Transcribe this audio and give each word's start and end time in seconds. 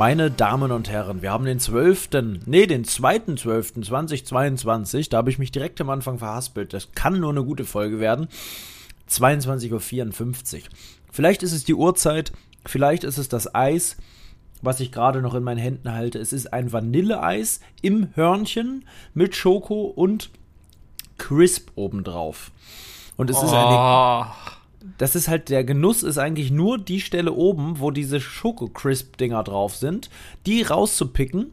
Meine 0.00 0.30
Damen 0.30 0.72
und 0.72 0.88
Herren, 0.88 1.20
wir 1.20 1.30
haben 1.30 1.44
den 1.44 1.60
12., 1.60 2.08
nee, 2.46 2.64
den 2.64 2.86
2.12.2022, 2.86 5.10
da 5.10 5.18
habe 5.18 5.28
ich 5.28 5.38
mich 5.38 5.52
direkt 5.52 5.78
am 5.78 5.90
Anfang 5.90 6.18
verhaspelt. 6.18 6.72
Das 6.72 6.92
kann 6.92 7.20
nur 7.20 7.28
eine 7.28 7.44
gute 7.44 7.66
Folge 7.66 8.00
werden. 8.00 8.28
22.54 9.10 10.56
Uhr. 10.56 10.62
Vielleicht 11.12 11.42
ist 11.42 11.52
es 11.52 11.64
die 11.64 11.74
Uhrzeit, 11.74 12.32
vielleicht 12.64 13.04
ist 13.04 13.18
es 13.18 13.28
das 13.28 13.54
Eis, 13.54 13.98
was 14.62 14.80
ich 14.80 14.90
gerade 14.90 15.20
noch 15.20 15.34
in 15.34 15.42
meinen 15.42 15.58
Händen 15.58 15.92
halte. 15.92 16.18
Es 16.18 16.32
ist 16.32 16.50
ein 16.50 16.72
Vanilleeis 16.72 17.60
im 17.82 18.08
Hörnchen 18.14 18.86
mit 19.12 19.36
Schoko 19.36 19.82
und 19.82 20.30
Crisp 21.18 21.72
obendrauf. 21.74 22.52
Und 23.18 23.28
es 23.28 23.36
oh. 23.36 23.44
ist 23.44 23.52
eine 23.52 24.32
das 24.98 25.16
ist 25.16 25.28
halt, 25.28 25.48
der 25.48 25.64
Genuss 25.64 26.02
ist 26.02 26.18
eigentlich 26.18 26.50
nur 26.50 26.78
die 26.78 27.00
Stelle 27.00 27.32
oben, 27.32 27.80
wo 27.80 27.90
diese 27.90 28.20
Schoko-Crisp-Dinger 28.20 29.42
drauf 29.44 29.76
sind, 29.76 30.10
die 30.46 30.62
rauszupicken. 30.62 31.52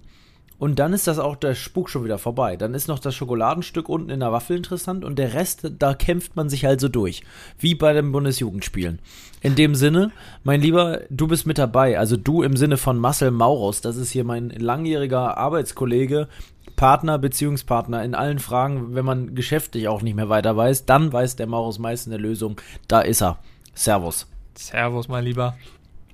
Und 0.59 0.79
dann 0.79 0.93
ist 0.93 1.05
das 1.05 1.19
auch 1.19 1.35
der 1.35 1.53
Spuk 1.53 1.87
schon 1.87 2.03
wieder 2.03 2.17
vorbei. 2.17 2.57
Dann 2.57 2.73
ist 2.73 2.87
noch 2.87 2.97
das 2.97 3.13
Schokoladenstück 3.13 3.87
unten 3.89 4.09
in 4.09 4.21
der 4.21 4.31
Waffel 4.31 4.57
interessant 4.57 5.05
und 5.05 5.19
der 5.19 5.35
Rest, 5.35 5.71
da 5.77 5.93
kämpft 5.93 6.35
man 6.35 6.49
sich 6.49 6.65
also 6.65 6.87
durch. 6.87 7.21
Wie 7.59 7.75
bei 7.75 7.93
den 7.93 8.11
Bundesjugendspielen. 8.11 8.97
In 9.41 9.53
dem 9.53 9.75
Sinne, 9.75 10.11
mein 10.43 10.61
Lieber, 10.61 11.01
du 11.11 11.27
bist 11.27 11.45
mit 11.45 11.59
dabei. 11.59 11.99
Also 11.99 12.17
du 12.17 12.41
im 12.41 12.57
Sinne 12.57 12.77
von 12.77 12.97
Marcel 12.97 13.29
Maurus. 13.29 13.81
Das 13.81 13.97
ist 13.97 14.09
hier 14.09 14.23
mein 14.23 14.49
langjähriger 14.49 15.37
Arbeitskollege, 15.37 16.27
Partner, 16.77 17.17
Beziehungspartner 17.17 18.03
in 18.03 18.15
allen 18.15 18.39
Fragen, 18.39 18.95
wenn 18.95 19.03
man 19.03 19.35
geschäftlich 19.35 19.89
auch 19.89 20.03
nicht 20.03 20.15
mehr 20.15 20.29
weiter 20.29 20.55
weiß, 20.55 20.85
dann 20.85 21.11
weiß 21.11 21.35
der 21.35 21.47
Maurus 21.47 21.79
meist 21.79 22.07
eine 22.07 22.17
Lösung. 22.17 22.61
Da 22.87 23.01
ist 23.01 23.21
er. 23.21 23.39
Servus. 23.73 24.27
Servus, 24.55 25.07
mein 25.07 25.25
Lieber. 25.25 25.57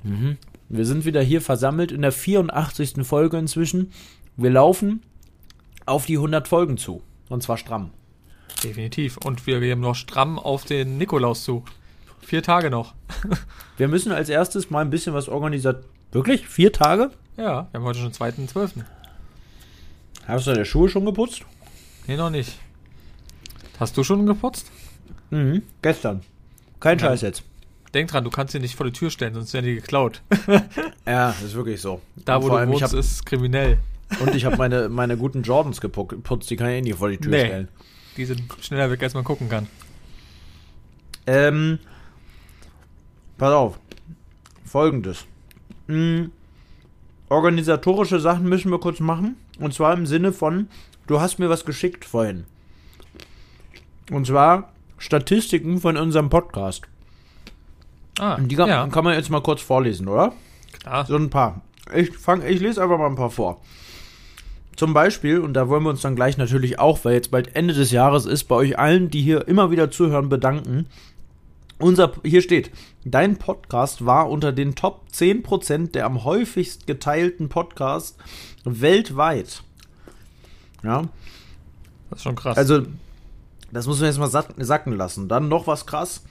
Mhm. 0.02 0.38
Wir 0.69 0.86
sind 0.86 1.06
wieder 1.06 1.22
hier 1.22 1.41
versammelt 1.41 1.91
in 1.91 2.02
der 2.02 2.14
84. 2.14 3.06
Folge 3.06 3.38
inzwischen. 3.38 3.91
Wir 4.38 4.50
laufen 4.50 5.03
auf 5.86 6.06
die 6.06 6.16
100 6.16 6.47
Folgen 6.47 6.78
zu. 6.78 7.03
Und 7.30 7.44
zwar 7.44 7.58
stramm. 7.58 7.91
Definitiv. 8.64 9.17
Und 9.17 9.45
wir 9.45 9.59
gehen 9.59 9.81
noch 9.81 9.95
stramm 9.95 10.39
auf 10.39 10.64
den 10.64 10.97
Nikolaus 10.97 11.44
zu. 11.44 11.66
Vier 12.22 12.41
Tage 12.41 12.69
noch. 12.69 12.94
wir 13.78 13.89
müssen 13.89 14.14
als 14.14 14.30
erstes 14.30 14.69
mal 14.69 14.80
ein 14.80 14.89
bisschen 14.89 15.14
was 15.14 15.28
organisieren. 15.28 15.84
Wirklich? 16.14 16.47
Vier 16.47 16.72
Tage? 16.72 17.11
Ja, 17.36 17.67
wir 17.72 17.80
haben 17.80 17.84
heute 17.84 18.00
schon 18.00 18.11
den 18.11 18.47
2.12. 18.47 18.86
Hast 20.27 20.47
du 20.47 20.52
deine 20.52 20.66
Schuhe 20.66 20.89
schon 20.89 21.05
geputzt? 21.05 21.43
Nee, 22.07 22.17
noch 22.17 22.29
nicht. 22.29 22.57
Hast 23.79 23.97
du 23.97 24.03
schon 24.03 24.25
geputzt? 24.25 24.71
Mhm, 25.31 25.63
gestern. 25.81 26.21
Kein 26.79 26.97
ja. 26.99 27.07
Scheiß 27.07 27.21
jetzt. 27.21 27.43
Denk 27.93 28.09
dran, 28.09 28.23
du 28.23 28.29
kannst 28.29 28.53
sie 28.53 28.59
nicht 28.59 28.75
vor 28.75 28.85
die 28.85 28.91
Tür 28.91 29.09
stellen, 29.09 29.33
sonst 29.33 29.53
werden 29.53 29.66
die 29.66 29.75
geklaut. 29.75 30.22
ja, 31.06 31.29
ist 31.29 31.53
wirklich 31.53 31.79
so. 31.79 32.01
Da, 32.16 32.41
wo 32.41 32.50
du 32.50 32.67
wohnst, 32.67 32.83
hab, 32.83 32.94
ist 32.94 33.25
kriminell. 33.25 33.78
Und 34.19 34.33
ich 34.33 34.45
habe 34.45 34.57
meine, 34.57 34.89
meine 34.89 35.17
guten 35.17 35.44
Jordans 35.44 35.79
geputzt, 35.81 36.50
die 36.50 36.56
kann 36.56 36.69
ich 36.69 36.78
eh 36.78 36.81
nicht 36.81 36.97
vor 36.97 37.09
die 37.09 37.17
Tür 37.17 37.31
nee, 37.31 37.45
stellen. 37.45 37.67
Die 38.17 38.25
sind 38.25 38.41
schneller 38.62 38.89
weg, 38.89 39.01
als 39.03 39.13
man 39.13 39.23
gucken 39.23 39.50
kann. 39.50 39.67
Ähm, 41.28 41.79
pass 43.38 43.53
auf. 43.53 43.79
Folgendes. 44.66 45.25
Mhm. 45.88 46.31
Organisatorische 47.29 48.19
Sachen 48.19 48.50
müssen 48.50 48.72
wir 48.72 48.79
kurz 48.79 49.00
machen. 49.00 49.35
Und 49.59 49.74
zwar 49.74 49.94
im 49.94 50.06
Sinne 50.06 50.34
von, 50.34 50.68
du 51.08 51.19
hast 51.22 51.40
mir 51.40 51.50
was 51.50 51.66
geschickt 51.66 52.06
vorhin. 52.06 52.46
Und 54.12 54.28
zwar 54.28 54.72
Statistiken 54.97 55.80
von 55.80 55.97
unserem 55.97 56.30
Podcast. 56.30 56.84
Ah, 58.19 58.36
Und 58.36 58.50
die 58.50 58.56
kann, 58.56 58.69
ja. 58.69 58.88
kann 58.88 59.03
man 59.03 59.16
jetzt 59.16 59.30
mal 59.30 59.42
kurz 59.42 59.62
vorlesen, 59.62 60.08
oder? 60.08 60.34
Klar. 60.80 61.06
So 61.06 61.16
ein 61.16 61.30
paar. 61.30 61.62
Ich, 61.94 62.16
fang, 62.16 62.46
ich 62.46 62.59
lese 62.59 62.81
einfach 62.81 62.97
mal 62.97 63.08
ein 63.08 63.16
paar 63.16 63.30
vor. 63.31 63.62
Zum 64.75 64.94
Beispiel, 64.94 65.40
und 65.40 65.53
da 65.53 65.69
wollen 65.69 65.84
wir 65.84 65.90
uns 65.90 66.02
dann 66.02 66.16
gleich 66.16 66.38
natürlich 66.38 66.80
auch, 66.80 67.03
weil 67.06 67.13
jetzt 67.13 67.31
bald 67.31 67.56
Ende 67.56 67.74
des 67.74 67.92
Jahres 67.92 68.25
ist, 68.25 68.46
bei 68.46 68.56
euch 68.56 68.80
allen, 68.80 69.09
die 69.09 69.22
hier 69.22 69.47
immer 69.47 69.72
wieder 69.72 69.92
zuhören, 69.92 70.30
bedanken. 70.30 70.88
Unser, 71.79 72.13
hier 72.23 72.41
steht, 72.41 72.72
dein 73.03 73.38
Podcast 73.38 74.06
war 74.06 74.29
unter 74.29 74.51
den 74.51 74.75
Top 74.75 75.06
10% 75.11 75.91
der 75.91 76.06
am 76.06 76.23
häufigst 76.23 76.88
geteilten 76.88 77.50
Podcasts 77.50 78.17
weltweit. 78.63 79.63
Ja. 80.83 81.03
Das 82.09 82.19
ist 82.19 82.23
schon 82.23 82.35
krass. 82.35 82.57
Also, 82.57 82.83
das 83.72 83.88
muss 83.88 84.00
man 84.00 84.09
jetzt 84.09 84.19
mal 84.19 84.29
sacken 84.29 84.95
lassen. 84.95 85.28
Dann 85.28 85.50
noch 85.50 85.67
was 85.67 85.85
krass. 85.85 86.23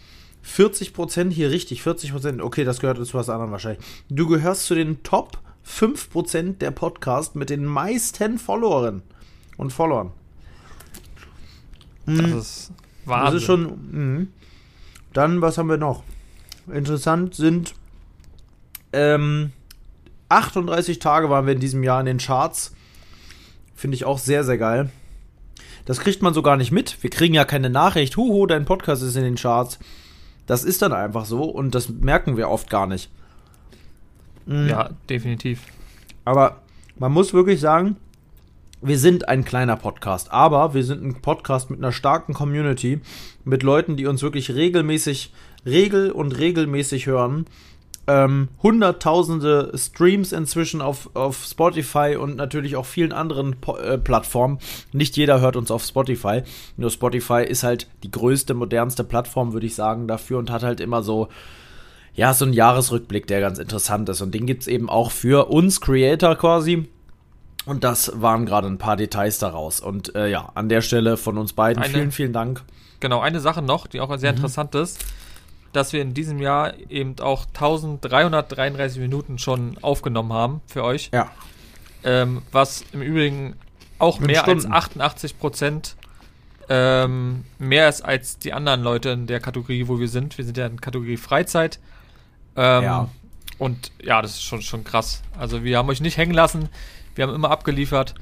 40% 0.47 1.31
hier 1.31 1.51
richtig, 1.51 1.83
40%, 1.83 2.41
okay, 2.41 2.65
das 2.65 2.81
gehört 2.81 3.05
zu 3.05 3.15
was 3.15 3.29
anderem 3.29 3.53
wahrscheinlich. 3.53 3.85
Du 4.09 4.27
gehörst 4.27 4.67
zu 4.67 4.75
den 4.75 5.03
Top 5.03 5.39
5% 5.67 6.59
der 6.59 6.71
Podcast 6.73 7.37
mit 7.37 7.51
den 7.51 7.65
meisten 7.65 8.39
Followern 8.39 9.03
und 9.57 9.73
Followern. 9.73 10.11
Das 12.07 12.17
mhm. 12.17 12.39
ist 12.39 12.73
Wahnsinn. 13.05 13.27
Das 13.27 13.35
ist 13.35 13.47
schon. 13.47 14.21
Mh. 14.21 14.27
Dann, 15.13 15.43
was 15.43 15.59
haben 15.59 15.69
wir 15.69 15.77
noch? 15.77 16.03
Interessant 16.73 17.35
sind 17.35 17.75
ähm, 18.93 19.53
38 20.29 20.99
Tage 20.99 21.31
waren 21.31 21.47
wir 21.47 21.55
in 21.55 21.61
diesem 21.61 21.83
Jahr 21.83 22.01
in 22.01 22.07
den 22.07 22.19
Charts. 22.19 22.75
Finde 23.75 23.97
ich 23.97 24.05
auch 24.05 24.19
sehr, 24.19 24.45
sehr 24.45 24.59
geil. 24.59 24.91
Das 25.85 26.01
kriegt 26.01 26.23
man 26.23 26.33
so 26.33 26.43
gar 26.43 26.57
nicht 26.57 26.71
mit. 26.71 27.03
Wir 27.03 27.11
kriegen 27.11 27.35
ja 27.35 27.45
keine 27.45 27.69
Nachricht, 27.69 28.17
huhu, 28.17 28.47
dein 28.47 28.65
Podcast 28.65 29.03
ist 29.03 29.17
in 29.17 29.25
den 29.25 29.35
Charts. 29.35 29.79
Das 30.47 30.65
ist 30.65 30.83
dann 30.83 30.93
einfach 30.93 31.25
so 31.25 31.45
und 31.45 31.75
das 31.75 31.89
merken 31.89 32.37
wir 32.37 32.49
oft 32.49 32.71
gar 32.71 32.87
nicht. 32.87 33.11
Mhm. 34.47 34.69
Ja, 34.69 34.91
definitiv. 35.09 35.63
Aber 36.25 36.63
man 36.97 37.13
muss 37.13 37.33
wirklich 37.33 37.61
sagen, 37.61 37.97
wir 38.83 38.99
sind 38.99 39.29
ein 39.29 39.45
kleiner 39.45 39.77
Podcast, 39.77 40.33
aber 40.33 40.75
wir 40.75 40.85
sind 40.85 41.05
ein 41.05 41.23
Podcast 41.23 41.71
mit 41.71 41.79
einer 41.79 41.93
starken 41.93 42.35
Community, 42.35 43.01
mit 43.45 43.63
Leuten, 43.63 43.97
die 43.97 44.07
uns 44.07 44.23
wirklich 44.23 44.55
regelmäßig, 44.55 45.33
regel 45.65 46.11
und 46.11 46.37
regelmäßig 46.37 47.07
hören. 47.07 47.47
Ähm, 48.09 48.49
hunderttausende 48.61 49.71
Streams 49.77 50.33
inzwischen 50.33 50.83
auf, 50.83 51.11
auf 51.15 51.45
Spotify 51.45 52.17
und 52.19 52.35
natürlich 52.35 52.75
auch 52.75 52.85
vielen 52.85 53.13
anderen 53.13 53.61
po 53.61 53.77
äh, 53.77 53.97
Plattformen. 53.97 54.59
Nicht 54.93 55.17
jeder 55.17 55.41
hört 55.41 55.55
uns 55.55 55.71
auf 55.71 55.85
Spotify. 55.85 56.43
Nur 56.77 56.91
Spotify 56.91 57.45
ist 57.45 57.63
halt 57.63 57.87
die 58.03 58.11
größte, 58.11 58.55
modernste 58.55 59.05
Plattform, 59.05 59.53
würde 59.53 59.67
ich 59.67 59.77
sagen, 59.77 60.09
dafür 60.09 60.39
und 60.39 60.51
hat 60.51 60.65
halt 60.65 60.81
immer 60.81 61.05
so, 61.05 61.29
ja, 62.15 62.35
so 62.35 62.45
einen 62.45 62.55
Jahresrückblick, 62.55 63.29
der 63.29 63.41
ganz 63.41 63.61
interessant 63.61 64.09
ist. 64.09 64.21
Und 64.21 64.35
den 64.35 64.47
gibt 64.47 64.63
es 64.63 64.67
eben 64.67 64.91
auch 64.91 65.13
für 65.13 65.49
uns 65.49 65.81
Creator 65.81 66.35
quasi 66.35 66.89
und 67.65 67.85
das 67.85 68.13
waren 68.21 68.47
gerade 68.47 68.67
ein 68.67 68.79
paar 68.79 68.97
Details 68.97 69.39
daraus. 69.39 69.81
Und 69.81 70.15
äh, 70.15 70.29
ja, 70.29 70.51
an 70.55 70.69
der 70.69 70.83
Stelle 70.83 71.17
von 71.17 71.39
uns 71.39 71.53
beiden 71.53 71.83
eine, 71.83 71.93
vielen, 71.93 72.13
vielen 72.13 72.33
Dank. 72.33 72.63
Genau, 73.01 73.21
eine 73.21 73.41
Sache 73.41 73.63
noch, 73.63 73.87
die 73.87 74.01
auch 74.01 74.17
sehr 74.19 74.33
mhm. 74.33 74.39
interessant 74.39 74.75
ist, 74.75 75.05
dass 75.73 75.93
wir 75.93 76.03
in 76.03 76.15
diesem 76.15 76.41
Jahr 76.41 76.75
eben 76.91 77.19
auch 77.21 77.47
1333 77.47 79.01
Minuten 79.01 79.39
schon 79.39 79.79
aufgenommen 79.81 80.33
haben 80.33 80.61
für 80.67 80.85
euch. 80.85 81.11
Ja. 81.13 81.31
Ähm, 82.05 82.43
was 82.51 82.85
im 82.93 83.03
Übrigen 83.03 83.55
auch 83.99 84.19
Mit 84.19 84.33
mehr 84.33 84.43
Stunden. 84.43 84.73
als 84.73 84.87
88 84.93 85.39
Prozent 85.39 85.97
ähm, 86.69 87.45
mehr 87.59 87.89
ist 87.89 88.03
als 88.03 88.39
die 88.39 88.53
anderen 88.53 88.83
Leute 88.83 89.11
in 89.11 89.27
der 89.27 89.41
Kategorie, 89.41 89.89
wo 89.89 89.99
wir 90.01 90.09
sind. 90.09 90.37
Wir 90.39 90.45
sind 90.45 90.57
ja 90.57 90.67
in 90.67 90.81
Kategorie 90.81 91.17
Freizeit. 91.17 91.79
Ähm, 92.57 92.85
ja. 92.85 93.09
Und 93.59 93.93
ja, 94.03 94.23
das 94.23 94.33
ist 94.33 94.43
schon, 94.43 94.63
schon 94.63 94.83
krass. 94.83 95.23
Also 95.39 95.65
wir 95.65 95.79
haben 95.79 95.89
euch 95.89 96.01
nicht 96.01 96.17
hängen 96.17 96.35
lassen. 96.35 96.69
Wir 97.15 97.27
haben 97.27 97.35
immer 97.35 97.51
abgeliefert. 97.51 98.15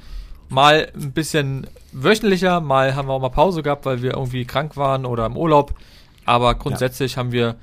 Mal 0.49 0.91
ein 0.95 1.13
bisschen 1.13 1.67
wöchentlicher, 1.93 2.59
mal 2.59 2.95
haben 2.95 3.07
wir 3.07 3.13
auch 3.13 3.21
mal 3.21 3.29
Pause 3.29 3.63
gehabt, 3.63 3.85
weil 3.85 4.01
wir 4.01 4.11
irgendwie 4.11 4.45
krank 4.45 4.75
waren 4.75 5.05
oder 5.05 5.25
im 5.25 5.37
Urlaub. 5.37 5.73
Aber 6.25 6.55
grundsätzlich 6.55 7.13
ja. 7.13 7.17
haben 7.19 7.31
wir 7.31 7.55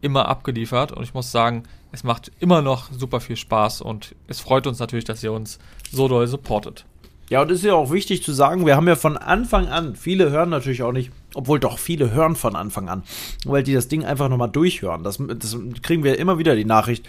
immer 0.00 0.28
abgeliefert 0.28 0.92
und 0.92 1.04
ich 1.04 1.14
muss 1.14 1.30
sagen, 1.30 1.62
es 1.92 2.04
macht 2.04 2.32
immer 2.40 2.62
noch 2.62 2.90
super 2.90 3.20
viel 3.20 3.36
Spaß 3.36 3.80
und 3.82 4.14
es 4.26 4.40
freut 4.40 4.66
uns 4.66 4.78
natürlich, 4.78 5.04
dass 5.04 5.22
ihr 5.22 5.32
uns 5.32 5.58
so 5.90 6.08
doll 6.08 6.26
supportet. 6.26 6.84
Ja, 7.30 7.42
und 7.42 7.50
es 7.50 7.60
ist 7.60 7.64
ja 7.64 7.74
auch 7.74 7.92
wichtig 7.92 8.22
zu 8.22 8.32
sagen, 8.32 8.66
wir 8.66 8.76
haben 8.76 8.88
ja 8.88 8.96
von 8.96 9.16
Anfang 9.16 9.68
an, 9.68 9.94
viele 9.94 10.30
hören 10.30 10.50
natürlich 10.50 10.82
auch 10.82 10.92
nicht, 10.92 11.12
obwohl 11.34 11.60
doch 11.60 11.78
viele 11.78 12.10
hören 12.12 12.36
von 12.36 12.56
Anfang 12.56 12.88
an, 12.88 13.02
weil 13.44 13.62
die 13.62 13.74
das 13.74 13.88
Ding 13.88 14.04
einfach 14.04 14.28
nochmal 14.28 14.50
durchhören. 14.50 15.04
Das, 15.04 15.18
das 15.18 15.56
kriegen 15.82 16.04
wir 16.04 16.18
immer 16.18 16.38
wieder 16.38 16.56
die 16.56 16.64
Nachricht, 16.64 17.08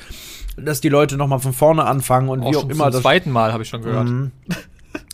dass 0.58 0.82
die 0.82 0.90
Leute 0.90 1.18
nochmal 1.18 1.40
von 1.40 1.54
vorne 1.54 1.86
anfangen 1.86 2.30
und 2.30 2.42
auch 2.42 2.52
wie 2.52 2.58
auch 2.58 2.70
immer. 2.70 2.92
Zum 2.92 3.02
zweiten 3.02 3.32
Mal 3.32 3.54
habe 3.54 3.64
ich 3.64 3.70
schon 3.70 3.82
gehört. 3.82 4.08
Mhm. 4.08 4.32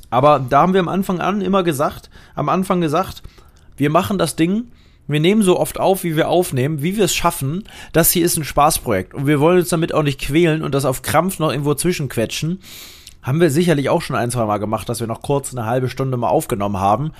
Aber 0.09 0.39
da 0.39 0.61
haben 0.61 0.73
wir 0.73 0.79
am 0.79 0.87
Anfang 0.87 1.21
an 1.21 1.41
immer 1.41 1.63
gesagt, 1.63 2.09
am 2.35 2.49
Anfang 2.49 2.81
gesagt, 2.81 3.21
wir 3.77 3.89
machen 3.89 4.17
das 4.17 4.35
Ding, 4.35 4.65
wir 5.07 5.19
nehmen 5.19 5.41
so 5.41 5.59
oft 5.59 5.79
auf, 5.79 6.03
wie 6.03 6.15
wir 6.15 6.29
aufnehmen, 6.29 6.83
wie 6.83 6.95
wir 6.95 7.05
es 7.05 7.15
schaffen. 7.15 7.63
Das 7.93 8.11
hier 8.11 8.23
ist 8.23 8.37
ein 8.37 8.43
Spaßprojekt 8.43 9.15
und 9.15 9.25
wir 9.25 9.39
wollen 9.39 9.59
uns 9.59 9.69
damit 9.69 9.93
auch 9.93 10.03
nicht 10.03 10.21
quälen 10.21 10.63
und 10.63 10.75
das 10.75 10.85
auf 10.85 11.01
Krampf 11.01 11.39
noch 11.39 11.51
irgendwo 11.51 11.73
zwischenquetschen. 11.73 12.59
Haben 13.23 13.41
wir 13.41 13.49
sicherlich 13.49 13.89
auch 13.89 14.01
schon 14.01 14.15
ein, 14.15 14.31
zwei 14.31 14.45
Mal 14.45 14.59
gemacht, 14.59 14.87
dass 14.87 14.99
wir 14.99 15.07
noch 15.07 15.21
kurz 15.21 15.51
eine 15.51 15.65
halbe 15.65 15.89
Stunde 15.89 16.15
mal 16.15 16.29
aufgenommen 16.29 16.77
haben. 16.77 17.11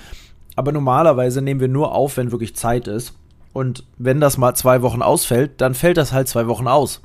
Aber 0.56 0.72
normalerweise 0.72 1.42
nehmen 1.42 1.60
wir 1.60 1.68
nur 1.68 1.94
auf, 1.94 2.16
wenn 2.16 2.32
wirklich 2.32 2.56
Zeit 2.56 2.88
ist. 2.88 3.14
Und 3.52 3.84
wenn 3.98 4.20
das 4.20 4.38
mal 4.38 4.54
zwei 4.54 4.82
Wochen 4.82 5.02
ausfällt, 5.02 5.60
dann 5.60 5.74
fällt 5.74 5.96
das 5.96 6.12
halt 6.12 6.28
zwei 6.28 6.46
Wochen 6.46 6.68
aus. 6.68 7.00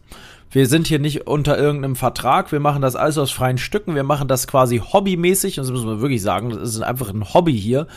Wir 0.51 0.67
sind 0.67 0.87
hier 0.87 0.99
nicht 0.99 1.27
unter 1.27 1.57
irgendeinem 1.57 1.95
Vertrag, 1.95 2.51
wir 2.51 2.59
machen 2.59 2.81
das 2.81 2.95
alles 2.95 3.17
aus 3.17 3.31
freien 3.31 3.57
Stücken, 3.57 3.95
wir 3.95 4.03
machen 4.03 4.27
das 4.27 4.47
quasi 4.47 4.77
hobbymäßig, 4.77 5.59
und 5.59 5.65
das 5.65 5.71
müssen 5.71 5.89
wir 5.89 6.01
wirklich 6.01 6.21
sagen, 6.21 6.51
das 6.51 6.69
ist 6.69 6.81
einfach 6.81 7.09
ein 7.09 7.33
Hobby 7.33 7.59
hier. 7.59 7.87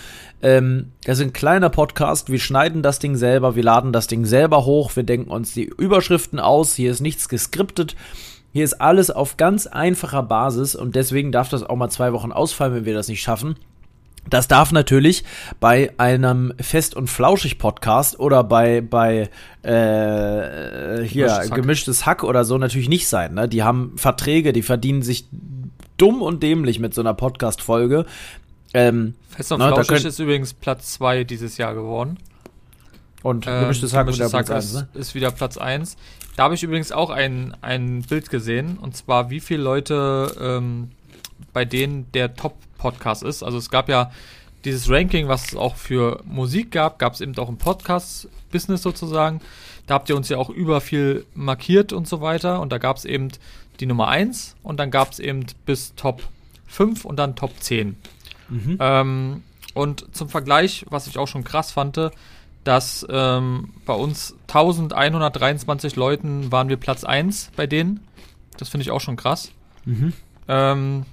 Ähm, 0.43 0.93
das 1.05 1.19
ist 1.19 1.25
ein 1.27 1.33
kleiner 1.33 1.69
Podcast, 1.69 2.33
wir 2.33 2.41
schneiden 2.41 2.83
das 2.83 2.99
Ding 2.99 3.17
selber, 3.17 3.55
wir 3.55 3.63
laden 3.63 3.93
das 3.93 4.07
Ding 4.09 4.25
selber 4.25 4.65
hoch, 4.65 4.97
wir 4.97 5.05
denken 5.05 5.31
uns 5.31 5.53
die 5.53 5.65
Überschriften 5.65 6.41
aus, 6.41 6.75
hier 6.75 6.91
ist 6.91 7.01
nichts 7.01 7.29
geskriptet. 7.29 7.95
Hier 8.53 8.65
ist 8.65 8.81
alles 8.81 9.11
auf 9.11 9.37
ganz 9.37 9.67
einfacher 9.67 10.23
Basis 10.23 10.75
und 10.75 10.97
deswegen 10.97 11.31
darf 11.31 11.51
das 11.51 11.63
auch 11.63 11.77
mal 11.77 11.91
zwei 11.91 12.13
Wochen 12.13 12.33
ausfallen, 12.33 12.75
wenn 12.75 12.87
wir 12.87 12.95
das 12.95 13.07
nicht 13.07 13.21
schaffen. 13.21 13.57
Das 14.29 14.49
darf 14.49 14.73
natürlich 14.73 15.25
bei 15.61 15.93
einem 15.97 16.53
Fest 16.61 16.95
und 16.95 17.09
Flauschig 17.09 17.59
Podcast 17.59 18.19
oder 18.19 18.45
bei 18.45 18.81
bei 18.81 19.31
äh, 19.63 21.03
hier 21.03 21.27
gemischtes 21.27 21.51
Hack. 21.51 21.55
gemischtes 21.55 22.07
Hack 22.07 22.25
oder 22.25 22.45
so 22.45 22.59
natürlich 22.59 22.89
nicht 22.89 23.09
sein. 23.09 23.35
Ne? 23.35 23.49
Die 23.49 23.63
haben 23.63 23.93
Verträge, 23.97 24.53
die 24.53 24.63
verdienen 24.63 25.03
sich 25.03 25.29
dumm 25.97 26.23
und 26.23 26.43
dämlich 26.43 26.79
mit 26.79 26.95
so 26.95 27.01
einer 27.01 27.15
Podcast 27.15 27.63
Folge. 27.63 28.07
Ähm, 28.75 29.15
Fest 29.31 29.53
und 29.53 29.61
ne, 29.61 29.69
Flauschig 29.69 30.05
ist 30.05 30.19
übrigens 30.19 30.53
Platz 30.53 30.93
2 30.95 31.25
dieses 31.25 31.57
Jahr 31.57 31.75
geworden. 31.75 32.19
Und 33.23 33.47
ähm, 33.47 33.61
gemischtes 33.61 33.95
Hack, 33.95 34.07
gemischtes 34.07 34.33
Hack 34.33 34.49
ist, 34.51 34.75
ne? 34.75 34.89
ist 34.95 35.15
wieder 35.15 35.31
Platz 35.31 35.57
1. 35.57 35.97
Da 36.37 36.45
habe 36.45 36.55
ich 36.55 36.63
übrigens 36.63 36.93
auch 36.93 37.11
ein, 37.11 37.57
ein 37.63 38.03
Bild 38.03 38.31
gesehen, 38.31 38.79
und 38.79 38.97
zwar 38.97 39.31
wie 39.31 39.41
viele 39.41 39.63
Leute 39.63 40.37
ähm, 40.41 40.91
bei 41.53 41.65
denen 41.65 42.13
der 42.13 42.29
Top-Podcast 42.79 43.23
ist. 43.23 43.43
Also 43.43 43.59
es 43.59 43.71
gab 43.71 43.89
ja 43.89 44.11
dieses 44.65 44.89
Ranking, 44.89 45.29
was 45.29 45.49
es 45.49 45.57
auch 45.57 45.77
für 45.77 46.23
Musik 46.25 46.73
gab, 46.73 46.99
gab 46.99 47.15
es 47.15 47.21
eben 47.21 47.37
auch 47.39 47.49
im 47.49 47.59
Podcast-Business 47.59 48.83
sozusagen. 48.83 49.41
Da 49.87 49.95
habt 49.95 50.09
ihr 50.09 50.17
uns 50.17 50.29
ja 50.29 50.39
auch 50.39 50.51
über 50.51 50.81
viel 50.81 51.27
markiert 51.35 51.93
und 51.93 52.09
so 52.09 52.21
weiter. 52.21 52.61
Und 52.61 52.73
da 52.73 52.79
gab 52.79 52.97
es 52.97 53.05
eben 53.05 53.29
die 53.81 53.87
Nummer 53.87 54.09
1 54.09 54.57
und 54.63 54.79
dann 54.79 54.91
gab 54.91 55.13
es 55.13 55.19
eben 55.19 55.47
bis 55.67 55.95
Top 55.95 56.23
5 56.67 57.05
und 57.05 57.17
dann 57.17 57.37
Top 57.37 57.53
10. 57.61 57.97
Mhm. 58.49 58.79
Ähm, 58.81 59.43
und 59.75 60.15
zum 60.15 60.29
Vergleich, 60.29 60.85
was 60.89 61.07
ich 61.07 61.19
auch 61.19 61.29
schon 61.29 61.45
krass 61.45 61.71
fand, 61.71 62.11
dass 62.65 63.07
ähm, 63.09 63.73
bei 63.87 63.95
uns 63.95 64.35
1123 64.49 65.97
Leuten 65.97 66.51
waren 66.51 66.69
wir 66.69 66.77
Platz 66.77 67.05
1 67.05 67.53
bei 67.55 67.67
denen. 67.67 68.01
Das 68.59 68.69
finde 68.69 68.83
ich 68.83 68.91
auch 68.91 69.01
schon 69.01 69.17
krass. 69.17 69.53
Mhm. 69.85 70.13
Ähm, 70.49 71.07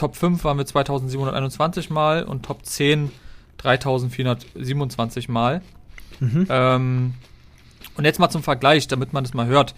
Top 0.00 0.16
5 0.16 0.42
waren 0.44 0.56
wir 0.56 0.64
2721 0.64 1.90
Mal 1.90 2.22
und 2.22 2.42
Top 2.42 2.64
10 2.64 3.12
3427 3.58 5.28
Mal. 5.28 5.60
Mhm. 6.20 6.46
Ähm, 6.48 7.14
und 7.98 8.06
jetzt 8.06 8.18
mal 8.18 8.30
zum 8.30 8.42
Vergleich, 8.42 8.88
damit 8.88 9.12
man 9.12 9.24
das 9.24 9.34
mal 9.34 9.44
hört. 9.44 9.74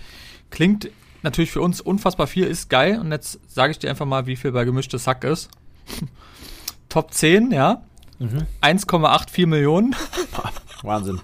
Klingt 0.50 0.90
natürlich 1.24 1.50
für 1.50 1.60
uns 1.60 1.80
unfassbar 1.80 2.28
viel, 2.28 2.44
ist 2.44 2.70
geil. 2.70 3.00
Und 3.00 3.10
jetzt 3.10 3.40
sage 3.48 3.72
ich 3.72 3.80
dir 3.80 3.90
einfach 3.90 4.06
mal, 4.06 4.26
wie 4.26 4.36
viel 4.36 4.52
bei 4.52 4.64
gemischtes 4.64 5.02
Sack 5.02 5.24
ist. 5.24 5.50
Top 6.88 7.12
10, 7.12 7.50
ja. 7.50 7.82
Mhm. 8.20 8.46
1,84 8.60 9.48
Millionen. 9.48 9.96
Wahnsinn. 10.82 11.20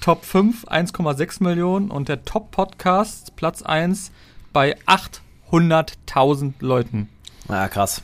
Top 0.00 0.24
5 0.24 0.68
1,6 0.68 1.42
Millionen 1.42 1.90
und 1.90 2.08
der 2.08 2.24
Top 2.24 2.50
Podcast 2.50 3.36
Platz 3.36 3.60
1 3.60 4.10
bei 4.54 4.78
800.000 4.86 6.54
Leuten. 6.60 7.10
Ja, 7.50 7.68
krass. 7.68 8.00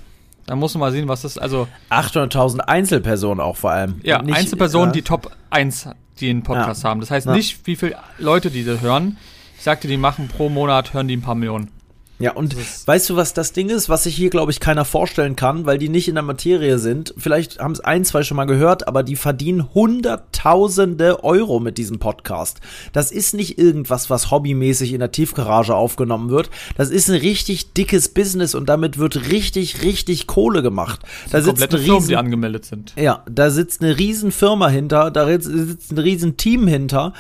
Da 0.49 0.57
muss 0.57 0.73
man 0.73 0.81
mal 0.81 0.93
sehen, 0.93 1.09
was 1.09 1.21
das, 1.23 1.37
also. 1.37 1.69
800.000 1.91 2.61
Einzelpersonen 2.61 3.39
auch 3.39 3.59
vor 3.59 3.71
allem. 3.71 4.01
Ja, 4.03 4.23
nicht, 4.23 4.35
Einzelpersonen, 4.35 4.89
ja. 4.89 4.93
die 4.93 5.03
Top 5.03 5.31
1, 5.51 5.91
die 6.21 6.31
einen 6.31 6.43
Podcast 6.43 6.85
ja. 6.85 6.89
haben. 6.89 7.01
Das 7.01 7.11
heißt 7.11 7.27
ja. 7.27 7.35
nicht, 7.35 7.67
wie 7.67 7.77
viele 7.77 7.97
Leute 8.17 8.51
diese 8.51 8.81
hören. 8.81 9.19
Ich 9.59 9.65
sagte, 9.65 9.89
die 9.89 9.99
machen 9.99 10.29
pro 10.29 10.49
Monat, 10.49 10.95
hören 10.95 11.07
die 11.07 11.19
ein 11.19 11.21
paar 11.21 11.35
Millionen. 11.35 11.71
Ja, 12.21 12.33
und 12.33 12.57
weißt 12.87 13.11
du, 13.11 13.17
was 13.17 13.33
das 13.33 13.53
Ding 13.53 13.69
ist, 13.69 13.89
was 13.89 14.03
sich 14.03 14.17
hier, 14.17 14.31
glaube 14.31 14.51
ich, 14.51 14.59
keiner 14.59 14.85
vorstellen 14.85 15.37
kann, 15.37 15.67
weil 15.67 15.79
die 15.79 15.89
nicht 15.89 16.09
in 16.09 16.17
der 16.17 16.25
Materie 16.25 16.79
sind. 16.81 17.15
Vielleicht 17.17 17.61
haben 17.61 17.73
es 17.73 17.81
ein, 17.81 18.05
zwei 18.05 18.25
schon 18.25 18.37
mal 18.37 18.47
gehört, 18.47 18.89
aber 18.89 19.05
die 19.05 19.15
verdienen 19.15 19.73
Hunderttausende 19.73 21.23
Euro 21.23 21.61
mit 21.61 21.79
diesem 21.79 22.01
Podcast. 22.01 22.61
Das 22.93 23.13
ist 23.13 23.35
nicht 23.35 23.59
irgendwas, 23.59 24.11
was 24.11 24.33
hobbymäßig 24.33 24.93
in 24.93 24.99
der 24.99 25.13
Tiefgarage 25.13 25.77
aufgenommen 25.77 26.31
wird. 26.31 26.51
Das 26.77 26.91
ist 26.91 27.09
ein 27.09 27.21
richtig 27.21 27.73
dickes 27.75 28.09
Business 28.09 28.57
und 28.57 28.69
damit 28.69 28.99
wird 28.99 29.31
richtig, 29.31 29.83
richtig 29.83 30.27
Kohle 30.27 30.63
gemacht. 30.63 31.01
Da 31.31 31.41
sitzt 31.41 31.63
eine 31.63 31.73
riesen, 31.75 31.87
Firmen, 31.87 32.09
die 32.09 32.17
angemeldet 32.17 32.65
sind. 32.65 32.95
Ja, 32.97 33.23
da 33.31 33.51
sitzt 33.51 33.81
eine 33.81 33.97
riesen 33.97 34.33
Firma 34.33 34.69
hinter, 34.69 35.13
da 35.13 35.27
sitzt 35.41 35.93
ein 35.93 35.99
riesen 35.99 36.37
Team 36.37 36.67
hinter 36.67 37.13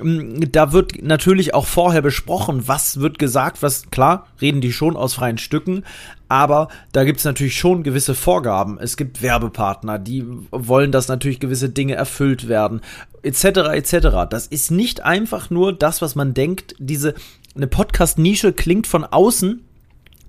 da 0.00 0.72
wird 0.72 1.02
natürlich 1.02 1.54
auch 1.54 1.66
vorher 1.66 2.02
besprochen, 2.02 2.68
was 2.68 3.00
wird 3.00 3.18
gesagt, 3.18 3.62
was, 3.62 3.90
klar, 3.90 4.26
reden 4.40 4.60
die 4.60 4.72
schon 4.72 4.96
aus 4.96 5.14
freien 5.14 5.38
Stücken, 5.38 5.84
aber 6.28 6.68
da 6.92 7.04
gibt 7.04 7.18
es 7.18 7.24
natürlich 7.24 7.56
schon 7.56 7.82
gewisse 7.82 8.14
Vorgaben. 8.14 8.78
Es 8.78 8.96
gibt 8.96 9.22
Werbepartner, 9.22 9.98
die 9.98 10.24
wollen, 10.50 10.92
dass 10.92 11.08
natürlich 11.08 11.40
gewisse 11.40 11.70
Dinge 11.70 11.94
erfüllt 11.94 12.48
werden, 12.48 12.82
etc., 13.22 13.44
etc. 13.72 14.28
Das 14.28 14.46
ist 14.46 14.70
nicht 14.70 15.04
einfach 15.04 15.48
nur 15.50 15.72
das, 15.72 16.02
was 16.02 16.14
man 16.14 16.34
denkt, 16.34 16.74
diese, 16.78 17.14
eine 17.56 17.66
Podcast-Nische 17.66 18.52
klingt 18.52 18.86
von 18.86 19.04
außen 19.04 19.64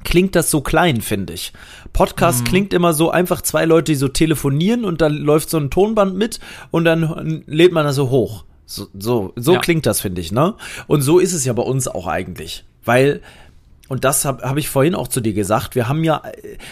klingt 0.06 0.34
das 0.34 0.50
so 0.50 0.62
klein, 0.62 1.02
finde 1.02 1.34
ich. 1.34 1.52
Podcast 1.92 2.42
mhm. 2.42 2.46
klingt 2.46 2.74
immer 2.74 2.94
so 2.94 3.12
einfach 3.12 3.42
zwei 3.42 3.66
Leute, 3.66 3.92
die 3.92 3.98
so 3.98 4.08
telefonieren 4.08 4.86
und 4.86 5.02
dann 5.02 5.14
läuft 5.14 5.50
so 5.50 5.58
ein 5.58 5.70
Tonband 5.70 6.16
mit 6.16 6.40
und 6.72 6.86
dann 6.86 7.44
lädt 7.48 7.74
man 7.74 7.84
das 7.84 7.98
so 7.98 8.10
hoch. 8.10 8.46
So, 8.72 8.88
so, 8.94 9.34
so 9.36 9.54
ja. 9.54 9.60
klingt 9.60 9.88
das, 9.88 10.00
finde 10.00 10.22
ich, 10.22 10.32
ne? 10.32 10.54
Und 10.86 11.02
so 11.02 11.18
ist 11.18 11.34
es 11.34 11.44
ja 11.44 11.54
bei 11.54 11.64
uns 11.64 11.88
auch 11.88 12.06
eigentlich. 12.06 12.66
Weil, 12.86 13.22
und 13.88 14.04
das 14.04 14.26
habe 14.26 14.44
hab 14.48 14.58
ich 14.58 14.70
vorhin 14.70 14.94
auch 14.94 15.08
zu 15.08 15.22
dir 15.22 15.34
gesagt, 15.34 15.74
wir 15.74 15.90
haben 15.90 16.04
ja, 16.04 16.22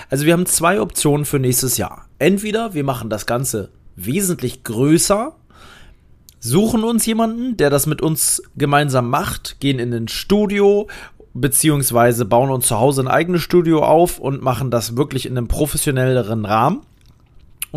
also 0.08 0.27
wir 0.27 0.34
haben 0.34 0.46
zwei 0.46 0.80
Optionen 0.80 1.25
für 1.25 1.39
nächstes 1.39 1.77
Jahr. 1.77 2.06
Entweder 2.20 2.75
wir 2.75 2.84
machen 2.84 3.10
das 3.10 3.25
Ganze 3.25 3.72
wesentlich 3.96 4.63
größer, 4.63 5.36
suchen 6.39 6.84
uns 6.84 7.04
jemanden, 7.08 7.58
der 7.58 7.72
das 7.72 7.88
mit 7.88 8.04
uns 8.04 8.44
gemeinsam 8.56 9.10
macht, 9.10 9.60
gehen 9.60 9.80
in 9.80 9.92
ein 9.92 10.08
Studio 10.08 10.88
beziehungsweise 11.34 12.25
bauen 12.25 12.51
uns 12.51 12.68
zu 12.68 12.80
Hause 12.80 13.01
ein 13.01 13.08
eigenes 13.08 13.42
Studio 13.42 13.84
auf 13.84 14.20
und 14.20 14.44
machen 14.44 14.70
das 14.70 14.98
wirklich 14.98 15.25
in 15.25 15.36
einem 15.36 15.48
professionelleren 15.48 16.46
Rahmen 16.46 16.82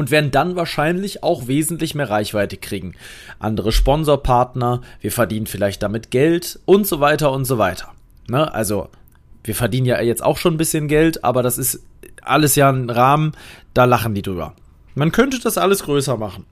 und 0.00 0.10
werden 0.10 0.30
dann 0.30 0.56
wahrscheinlich 0.56 1.22
auch 1.22 1.46
wesentlich 1.46 1.94
mehr 1.94 2.08
Reichweite 2.08 2.56
kriegen. 2.56 2.94
Andere 3.38 3.70
Sponsorpartner, 3.70 4.80
wir 5.02 5.12
verdienen 5.12 5.46
vielleicht 5.46 5.82
damit 5.82 6.10
Geld 6.10 6.58
und 6.64 6.86
so 6.86 7.00
weiter 7.00 7.30
und 7.32 7.44
so 7.44 7.58
weiter. 7.58 7.92
Ne? 8.26 8.50
Also, 8.54 8.88
wir 9.44 9.54
verdienen 9.54 9.84
ja 9.84 10.00
jetzt 10.00 10.24
auch 10.24 10.38
schon 10.38 10.54
ein 10.54 10.56
bisschen 10.56 10.88
Geld, 10.88 11.22
aber 11.22 11.42
das 11.42 11.58
ist 11.58 11.82
alles 12.22 12.54
ja 12.54 12.70
ein 12.70 12.88
Rahmen, 12.88 13.32
da 13.74 13.84
lachen 13.84 14.14
die 14.14 14.22
drüber. 14.22 14.54
Man 14.94 15.12
könnte 15.12 15.38
das 15.38 15.58
alles 15.58 15.82
größer 15.82 16.16
machen. 16.16 16.46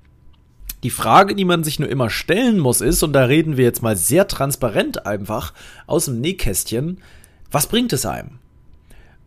Die 0.82 0.90
Frage, 0.90 1.34
die 1.34 1.46
man 1.46 1.64
sich 1.64 1.78
nur 1.78 1.88
immer 1.88 2.10
stellen 2.10 2.58
muss, 2.58 2.82
ist, 2.82 3.02
und 3.02 3.14
da 3.14 3.24
reden 3.24 3.56
wir 3.56 3.64
jetzt 3.64 3.82
mal 3.82 3.96
sehr 3.96 4.28
transparent 4.28 5.06
einfach 5.06 5.54
aus 5.86 6.04
dem 6.04 6.20
Nähkästchen, 6.20 6.98
was 7.50 7.66
bringt 7.66 7.94
es 7.94 8.04
einem? 8.04 8.40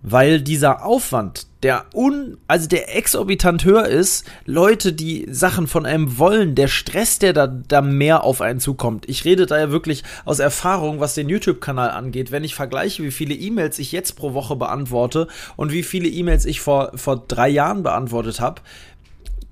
Weil 0.03 0.41
dieser 0.41 0.83
Aufwand, 0.83 1.47
der 1.63 1.85
un, 1.93 2.37
also 2.47 2.67
der 2.67 2.95
exorbitant 2.95 3.63
höher 3.65 3.85
ist, 3.85 4.25
Leute, 4.45 4.93
die 4.93 5.27
Sachen 5.29 5.67
von 5.67 5.85
einem 5.85 6.17
wollen, 6.17 6.55
der 6.55 6.67
Stress, 6.67 7.19
der 7.19 7.33
da, 7.33 7.47
da 7.47 7.81
mehr 7.81 8.23
auf 8.23 8.41
einen 8.41 8.59
zukommt. 8.59 9.07
Ich 9.07 9.25
rede 9.25 9.45
da 9.45 9.59
ja 9.59 9.71
wirklich 9.71 10.03
aus 10.25 10.39
Erfahrung, 10.39 10.99
was 10.99 11.13
den 11.13 11.29
YouTube-Kanal 11.29 11.91
angeht. 11.91 12.31
Wenn 12.31 12.43
ich 12.43 12.55
vergleiche, 12.55 13.03
wie 13.03 13.11
viele 13.11 13.35
E-Mails 13.35 13.77
ich 13.77 13.91
jetzt 13.91 14.15
pro 14.15 14.33
Woche 14.33 14.55
beantworte 14.55 15.27
und 15.55 15.71
wie 15.71 15.83
viele 15.83 16.09
E-Mails 16.09 16.45
ich 16.45 16.61
vor, 16.61 16.91
vor 16.95 17.23
drei 17.27 17.49
Jahren 17.49 17.83
beantwortet 17.83 18.39
habe, 18.39 18.61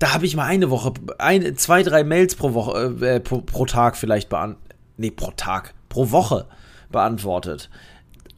da 0.00 0.14
habe 0.14 0.26
ich 0.26 0.34
mal 0.34 0.46
eine 0.46 0.70
Woche, 0.70 0.94
ein, 1.18 1.56
zwei, 1.56 1.82
drei 1.82 2.02
Mails 2.02 2.34
pro 2.34 2.54
Woche, 2.54 2.96
äh, 3.02 3.20
pro, 3.20 3.42
pro 3.42 3.66
Tag 3.66 3.96
vielleicht 3.96 4.28
beantwortet. 4.28 4.66
Nee, 4.96 5.10
pro 5.10 5.30
Tag, 5.30 5.74
pro 5.88 6.10
Woche 6.10 6.46
beantwortet 6.90 7.70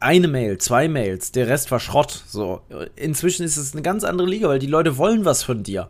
eine 0.03 0.29
Mail, 0.29 0.59
zwei 0.59 0.89
Mails, 0.89 1.33
der 1.33 1.49
Rest 1.49 1.71
war 1.71 1.81
Schrott. 1.81 2.25
So, 2.27 2.61
inzwischen 2.97 3.45
ist 3.45 3.57
es 3.57 3.73
eine 3.73 3.83
ganz 3.83 4.05
andere 4.05 4.29
Liga, 4.29 4.49
weil 4.49 4.59
die 4.59 4.67
Leute 4.67 4.99
wollen 4.99 5.25
was 5.25 5.43
von 5.43 5.63
dir, 5.63 5.89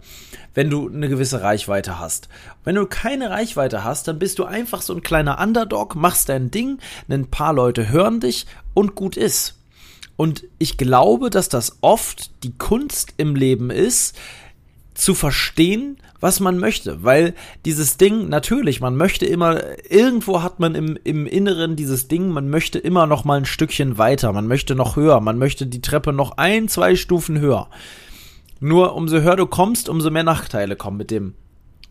wenn 0.54 0.71
du 0.71 0.88
eine 0.88 1.09
gewisse 1.09 1.42
Reichweite 1.42 1.99
hast. 1.99 2.28
Wenn 2.64 2.75
du 2.75 2.87
keine 2.87 3.31
Reichweite 3.31 3.85
hast, 3.85 4.09
dann 4.09 4.19
bist 4.19 4.38
du 4.38 4.45
einfach 4.45 4.83
so 4.83 4.95
ein 4.95 5.02
kleiner 5.02 5.40
Underdog, 5.40 5.95
machst 5.95 6.28
dein 6.28 6.50
Ding, 6.50 6.78
ein 7.09 7.31
paar 7.31 7.52
Leute 7.52 7.88
hören 7.88 8.21
dich 8.21 8.47
und 8.75 8.95
gut 8.95 9.16
ist. 9.16 9.59
Und 10.16 10.45
ich 10.59 10.76
glaube, 10.76 11.31
dass 11.31 11.49
das 11.49 11.78
oft 11.81 12.31
die 12.45 12.57
Kunst 12.57 13.14
im 13.16 13.35
Leben 13.35 13.71
ist, 13.71 14.16
zu 14.95 15.14
verstehen, 15.14 15.97
was 16.22 16.40
man 16.40 16.58
möchte. 16.58 17.02
Weil 17.02 17.34
dieses 17.64 17.96
Ding, 17.96 18.28
natürlich, 18.28 18.80
man 18.80 18.96
möchte 18.96 19.26
immer, 19.26 19.60
irgendwo 19.90 20.42
hat 20.42 20.60
man 20.60 20.74
im, 20.74 20.96
im 21.04 21.26
Inneren 21.26 21.76
dieses 21.76 22.08
Ding, 22.08 22.28
man 22.28 22.48
möchte 22.48 22.78
immer 22.78 23.06
noch 23.06 23.24
mal 23.24 23.38
ein 23.38 23.44
Stückchen 23.44 23.98
weiter, 23.98 24.32
man 24.32 24.46
möchte 24.46 24.74
noch 24.74 24.96
höher, 24.96 25.20
man 25.20 25.36
möchte 25.36 25.66
die 25.66 25.82
Treppe 25.82 26.12
noch 26.12 26.38
ein, 26.38 26.68
zwei 26.68 26.94
Stufen 26.96 27.40
höher. 27.40 27.68
Nur 28.60 28.94
umso 28.94 29.20
höher 29.20 29.36
du 29.36 29.46
kommst, 29.46 29.88
umso 29.88 30.10
mehr 30.10 30.22
Nachteile 30.22 30.76
kommen 30.76 30.96
mit 30.96 31.10
dem, 31.10 31.34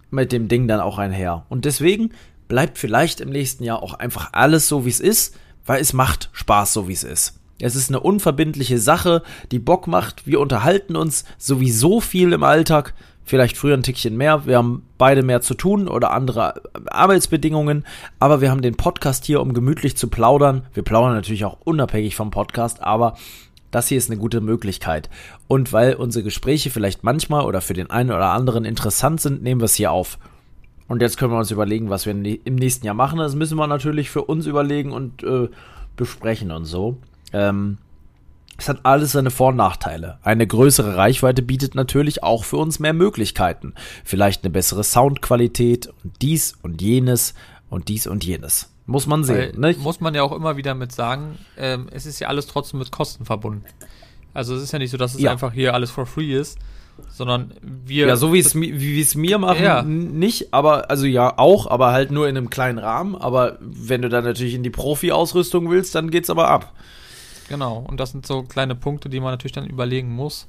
mit 0.09 0.31
dem 0.31 0.47
Ding 0.47 0.67
dann 0.67 0.79
auch 0.79 0.97
einher. 0.97 1.45
Und 1.50 1.65
deswegen 1.65 2.11
bleibt 2.47 2.77
vielleicht 2.77 3.19
im 3.19 3.29
nächsten 3.29 3.65
Jahr 3.65 3.83
auch 3.83 3.93
einfach 3.93 4.29
alles 4.31 4.69
so, 4.69 4.85
wie 4.85 4.89
es 4.89 5.01
ist, 5.01 5.35
weil 5.65 5.81
es 5.81 5.91
macht 5.91 6.29
Spaß, 6.31 6.71
so 6.71 6.88
wie 6.88 6.93
es 6.93 7.03
ist. 7.03 7.41
Es 7.59 7.75
ist 7.75 7.89
eine 7.89 8.00
unverbindliche 8.00 8.79
Sache, 8.79 9.23
die 9.51 9.59
Bock 9.59 9.88
macht. 9.88 10.25
Wir 10.25 10.39
unterhalten 10.39 10.95
uns 10.95 11.25
sowieso 11.38 12.00
viel 12.00 12.33
im 12.33 12.43
Alltag 12.43 12.93
vielleicht 13.31 13.55
früher 13.55 13.77
ein 13.77 13.81
Tickchen 13.81 14.17
mehr. 14.17 14.45
Wir 14.45 14.57
haben 14.57 14.83
beide 14.97 15.23
mehr 15.23 15.39
zu 15.39 15.53
tun 15.53 15.88
oder 15.88 16.11
andere 16.11 16.61
Arbeitsbedingungen, 16.88 17.85
aber 18.19 18.41
wir 18.41 18.51
haben 18.51 18.61
den 18.61 18.75
Podcast 18.75 19.23
hier, 19.23 19.39
um 19.39 19.53
gemütlich 19.53 19.95
zu 19.95 20.09
plaudern. 20.09 20.63
Wir 20.73 20.83
plaudern 20.83 21.13
natürlich 21.13 21.45
auch 21.45 21.57
unabhängig 21.63 22.17
vom 22.17 22.29
Podcast, 22.29 22.83
aber 22.83 23.15
das 23.71 23.88
hier 23.88 23.97
ist 23.97 24.09
eine 24.09 24.19
gute 24.19 24.41
Möglichkeit. 24.41 25.09
Und 25.47 25.71
weil 25.71 25.93
unsere 25.93 26.25
Gespräche 26.25 26.71
vielleicht 26.71 27.05
manchmal 27.05 27.45
oder 27.45 27.61
für 27.61 27.73
den 27.73 27.89
einen 27.89 28.11
oder 28.11 28.31
anderen 28.31 28.65
interessant 28.65 29.21
sind, 29.21 29.41
nehmen 29.41 29.61
wir 29.61 29.65
es 29.65 29.75
hier 29.75 29.93
auf. 29.93 30.19
Und 30.89 31.01
jetzt 31.01 31.17
können 31.17 31.31
wir 31.31 31.39
uns 31.39 31.51
überlegen, 31.51 31.89
was 31.89 32.05
wir 32.05 32.11
im 32.11 32.55
nächsten 32.55 32.85
Jahr 32.85 32.95
machen. 32.95 33.17
Das 33.17 33.33
müssen 33.33 33.57
wir 33.57 33.65
natürlich 33.65 34.09
für 34.09 34.25
uns 34.25 34.45
überlegen 34.45 34.91
und 34.91 35.23
äh, 35.23 35.47
besprechen 35.95 36.51
und 36.51 36.65
so. 36.65 36.97
Ähm, 37.31 37.77
es 38.62 38.70
hat 38.70 38.82
alles 38.84 39.13
seine 39.13 39.32
Vor- 39.32 39.50
und 39.50 39.56
Nachteile. 39.56 40.20
Eine 40.22 40.46
größere 40.46 40.96
Reichweite 40.96 41.41
bietet 41.41 41.74
natürlich 41.74 42.22
auch 42.22 42.44
für 42.44 42.58
uns 42.58 42.77
mehr 42.80 42.94
Möglichkeiten. 42.94 43.74
Vielleicht 44.03 44.44
eine 44.44 44.51
bessere 44.51 44.84
Soundqualität 44.84 45.91
und 46.03 46.22
dies 46.22 46.53
und 46.62 46.80
jenes 46.80 47.34
und 47.72 47.88
dies 47.88 48.06
und 48.06 48.24
jenes. 48.24 48.72
Muss 48.86 49.08
man 49.08 49.24
sehen. 49.24 49.60
Ne? 49.60 49.75
Muss 49.80 50.00
man 50.00 50.13
ja 50.13 50.22
auch 50.22 50.32
immer 50.32 50.58
wieder 50.58 50.75
mit 50.75 50.91
sagen, 50.91 51.39
ähm, 51.58 51.88
es 51.91 52.06
ist 52.06 52.20
ja 52.20 52.27
alles 52.27 52.46
trotzdem 52.46 52.77
mit 52.77 52.91
Kosten 52.91 53.25
verbunden. 53.25 53.65
Also 54.32 54.56
es 54.56 54.62
ist 54.62 54.74
ja 54.74 54.77
nicht 54.77 54.91
so, 54.91 54.98
dass 54.98 55.15
es 55.15 55.22
ja. 55.22 55.32
einfach 55.32 55.53
hier 55.53 55.74
alles 55.74 55.89
for 55.89 56.06
free 56.06 56.38
ist, 56.38 56.60
sondern 57.10 57.56
wir. 57.63 58.06
Ja, 58.06 58.15
so 58.15 58.32
wie 58.32 58.39
es 58.39 58.53
wie 58.53 59.01
es 59.01 59.15
mir 59.15 59.39
machen, 59.39 59.63
ja. 59.63 59.82
nicht, 59.82 60.53
aber 60.53 60.91
also 60.91 61.08
ja 61.08 61.39
auch, 61.39 61.65
aber 61.65 61.94
halt 61.94 62.12
nur 62.12 62.30
in 62.30 62.38
einem 62.38 62.51
kleinen 62.51 62.77
Rahmen. 62.77 63.15
Aber 63.15 63.58
wenn 63.60 64.03
du 64.03 64.10
dann 64.10 64.24
natürlich 64.24 64.53
in 64.53 64.62
die 64.62 64.70
Profi-Ausrüstung 64.70 65.72
willst, 65.72 65.96
dann 65.96 66.12
geht's 66.12 66.30
aber 66.30 66.50
ab. 66.50 66.74
Genau, 67.51 67.86
und 67.86 68.00
das 68.00 68.12
sind 68.12 68.25
so 68.25 68.43
kleine 68.43 68.75
Punkte, 68.75 69.10
die 69.10 69.20
man 69.20 69.34
natürlich 69.34 69.51
dann 69.51 69.67
überlegen 69.67 70.10
muss. 70.10 70.48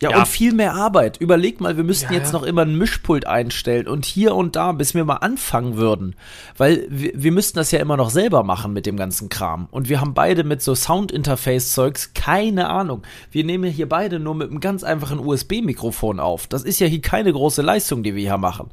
Ja, 0.00 0.10
ja. 0.10 0.18
und 0.20 0.28
viel 0.28 0.54
mehr 0.54 0.74
Arbeit. 0.74 1.18
Überleg 1.18 1.60
mal, 1.60 1.76
wir 1.76 1.84
müssten 1.84 2.12
ja, 2.12 2.18
jetzt 2.18 2.32
ja. 2.32 2.38
noch 2.38 2.46
immer 2.46 2.62
ein 2.62 2.78
Mischpult 2.78 3.26
einstellen 3.26 3.86
und 3.86 4.06
hier 4.06 4.34
und 4.34 4.56
da, 4.56 4.72
bis 4.72 4.94
wir 4.94 5.04
mal 5.04 5.16
anfangen 5.16 5.76
würden. 5.76 6.14
Weil 6.56 6.86
wir, 6.88 7.12
wir 7.14 7.32
müssten 7.32 7.58
das 7.58 7.70
ja 7.70 7.80
immer 7.80 7.98
noch 7.98 8.08
selber 8.08 8.44
machen 8.44 8.72
mit 8.72 8.86
dem 8.86 8.96
ganzen 8.96 9.28
Kram. 9.28 9.68
Und 9.70 9.90
wir 9.90 10.00
haben 10.00 10.14
beide 10.14 10.42
mit 10.42 10.62
so 10.62 10.74
Sound-Interface-Zeugs 10.74 12.14
keine 12.14 12.70
Ahnung. 12.70 13.02
Wir 13.30 13.44
nehmen 13.44 13.70
hier 13.70 13.88
beide 13.88 14.20
nur 14.20 14.36
mit 14.36 14.50
einem 14.50 14.60
ganz 14.60 14.84
einfachen 14.84 15.18
USB-Mikrofon 15.18 16.18
auf. 16.18 16.46
Das 16.46 16.62
ist 16.62 16.78
ja 16.78 16.86
hier 16.86 17.02
keine 17.02 17.32
große 17.32 17.60
Leistung, 17.60 18.02
die 18.02 18.14
wir 18.14 18.22
hier 18.22 18.38
machen. 18.38 18.70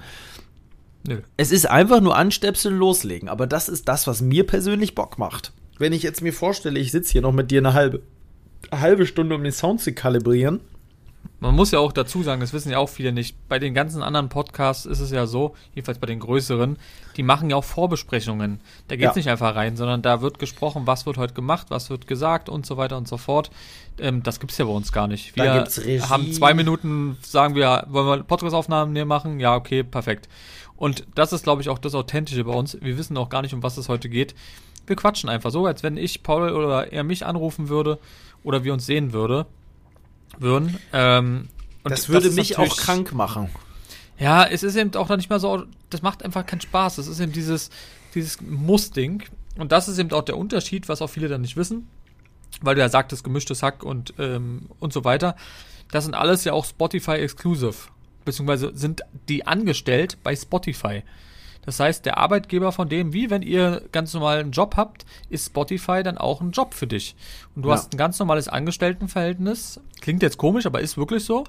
Nö. 1.08 1.22
Es 1.36 1.52
ist 1.52 1.70
einfach 1.70 2.00
nur 2.00 2.16
anstöpseln, 2.16 2.78
loslegen. 2.78 3.28
Aber 3.28 3.48
das 3.48 3.68
ist 3.68 3.90
das, 3.90 4.08
was 4.08 4.22
mir 4.22 4.46
persönlich 4.46 4.96
Bock 4.96 5.18
macht 5.18 5.52
wenn 5.78 5.94
ich 5.94 6.04
jetzt 6.04 6.22
mir 6.22 6.34
vorstelle, 6.34 6.80
ich 6.80 6.92
sitze 6.92 7.14
hier 7.14 7.22
noch 7.22 7.34
mit 7.34 7.52
dir 7.52 7.60
eine 7.60 7.74
halbe, 7.74 8.02
eine 8.72 8.82
halbe 8.82 9.06
Stunde, 9.06 9.36
um 9.36 9.44
den 9.44 9.52
Sound 9.52 9.82
zu 9.82 9.94
kalibrieren. 9.94 10.62
Man 11.40 11.54
muss 11.54 11.72
ja 11.72 11.80
auch 11.80 11.92
dazu 11.92 12.24
sagen, 12.24 12.40
das 12.40 12.54
wissen 12.54 12.72
ja 12.72 12.78
auch 12.78 12.90
viele 12.90 13.12
nicht. 13.12 13.36
Bei 13.50 13.60
den 13.60 13.74
ganzen 13.74 14.02
anderen 14.02 14.30
Podcasts 14.30 14.86
ist 14.86 15.00
es 15.00 15.12
ja 15.12 15.28
so, 15.28 15.54
jedenfalls 15.74 16.00
bei 16.00 16.08
den 16.08 16.20
größeren, 16.20 16.78
die 17.18 17.24
machen 17.24 17.50
ja 17.50 17.56
auch 17.56 17.64
Vorbesprechungen. 17.64 18.62
Da 18.88 18.96
geht 18.96 19.10
es 19.10 19.16
ja. 19.16 19.20
nicht 19.20 19.30
einfach 19.30 19.56
rein, 19.56 19.76
sondern 19.76 20.02
da 20.02 20.22
wird 20.22 20.40
gesprochen, 20.40 20.84
was 20.86 21.06
wird 21.06 21.18
heute 21.18 21.34
gemacht, 21.34 21.68
was 21.70 21.90
wird 21.90 22.08
gesagt 22.08 22.48
und 22.48 22.66
so 22.66 22.78
weiter 22.78 22.98
und 22.98 23.08
so 23.08 23.18
fort. 23.18 23.52
Ähm, 24.00 24.24
das 24.24 24.40
es 24.42 24.58
ja 24.58 24.66
bei 24.66 24.72
uns 24.72 24.92
gar 24.92 25.08
nicht. 25.08 25.36
Wir 25.36 25.66
haben 26.10 26.32
zwei 26.32 26.54
Minuten, 26.54 27.18
sagen 27.22 27.56
wir, 27.56 27.86
wollen 27.90 28.08
wir 28.08 28.24
Podcast-Aufnahmen 28.24 29.08
machen? 29.08 29.40
Ja, 29.40 29.56
okay, 29.56 29.84
perfekt. 29.84 30.30
Und 30.78 31.06
das 31.16 31.34
ist, 31.34 31.44
glaube 31.44 31.62
ich, 31.62 31.70
auch 31.70 31.80
das 31.80 31.96
Authentische 31.96 32.44
bei 32.44 32.54
uns. 32.54 32.78
Wir 32.82 32.98
wissen 32.98 33.18
auch 33.18 33.30
gar 33.30 33.42
nicht, 33.42 33.54
um 33.54 33.64
was 33.64 33.78
es 33.78 33.90
heute 33.90 34.10
geht 34.10 34.36
wir 34.88 34.96
quatschen 34.96 35.30
einfach 35.30 35.52
so, 35.52 35.66
als 35.66 35.84
wenn 35.84 35.98
ich 35.98 36.24
Paul 36.24 36.52
oder 36.52 36.92
er 36.92 37.04
mich 37.04 37.26
anrufen 37.26 37.70
würde 37.70 38.00
oder 38.44 38.64
wir 38.64 38.74
uns 38.74 38.86
sehen 38.86 39.14
würde, 39.14 39.46
würden. 40.38 40.78
Ähm, 40.94 41.48
das 41.84 42.10
würde 42.10 42.28
das 42.28 42.36
mich 42.36 42.58
auch 42.58 42.78
krank 42.78 43.14
machen. 43.14 43.50
Ja, 44.18 44.46
es 44.46 44.64
ist 44.64 44.76
eben 44.76 44.94
auch 44.96 45.10
noch 45.10 45.18
nicht 45.18 45.30
mal 45.30 45.40
so, 45.40 45.66
das 45.90 46.02
macht 46.02 46.24
einfach 46.24 46.46
keinen 46.46 46.62
Spaß. 46.62 46.96
Das 46.96 47.08
ist 47.08 47.20
eben 47.20 47.32
dieses, 47.32 47.70
dieses 48.14 48.42
Muss-Ding. 48.42 49.24
Und 49.58 49.72
das 49.72 49.88
ist 49.88 49.98
eben 49.98 50.12
auch 50.12 50.24
der 50.24 50.38
Unterschied, 50.38 50.90
was 50.90 51.02
auch 51.02 51.10
viele 51.10 51.28
dann 51.28 51.42
nicht 51.42 51.58
wissen. 51.58 51.88
Weil 52.62 52.76
du 52.76 52.82
ja 52.82 52.90
sagtest, 52.90 53.24
gemischtes 53.24 53.62
Hack 53.62 53.84
und, 53.84 54.14
ähm, 54.18 54.70
und 54.80 54.94
so 54.94 55.04
weiter. 55.04 55.36
Das 55.92 56.06
sind 56.06 56.14
alles 56.14 56.44
ja 56.46 56.54
auch 56.54 56.66
Spotify-exclusive. 56.66 57.76
Beziehungsweise 58.24 58.72
sind 58.76 59.02
die 59.30 59.46
angestellt 59.46 60.18
bei 60.24 60.36
Spotify. 60.36 61.04
Das 61.66 61.80
heißt, 61.80 62.06
der 62.06 62.18
Arbeitgeber 62.18 62.72
von 62.72 62.90
dem, 62.90 63.14
wie 63.14 63.30
wenn 63.30 63.42
ihr 63.42 63.82
ganz 63.92 64.14
normal 64.14 64.40
einen 64.40 64.52
Job 64.52 64.76
habt, 64.78 65.06
ist 65.30 65.48
Spotify 65.48 66.04
dann 66.04 66.18
auch 66.18 66.42
ein 66.42 66.52
Job 66.52 66.74
für 66.74 66.88
dich. 66.88 67.16
Und 67.56 67.64
du 67.64 67.70
ja. 67.70 67.76
hast 67.76 67.94
ein 67.94 67.98
ganz 67.98 68.20
normales 68.20 68.48
Angestelltenverhältnis. 68.48 69.80
Klingt 70.02 70.22
jetzt 70.22 70.38
komisch, 70.38 70.66
aber 70.66 70.82
ist 70.82 70.98
wirklich 70.98 71.26
so. 71.26 71.46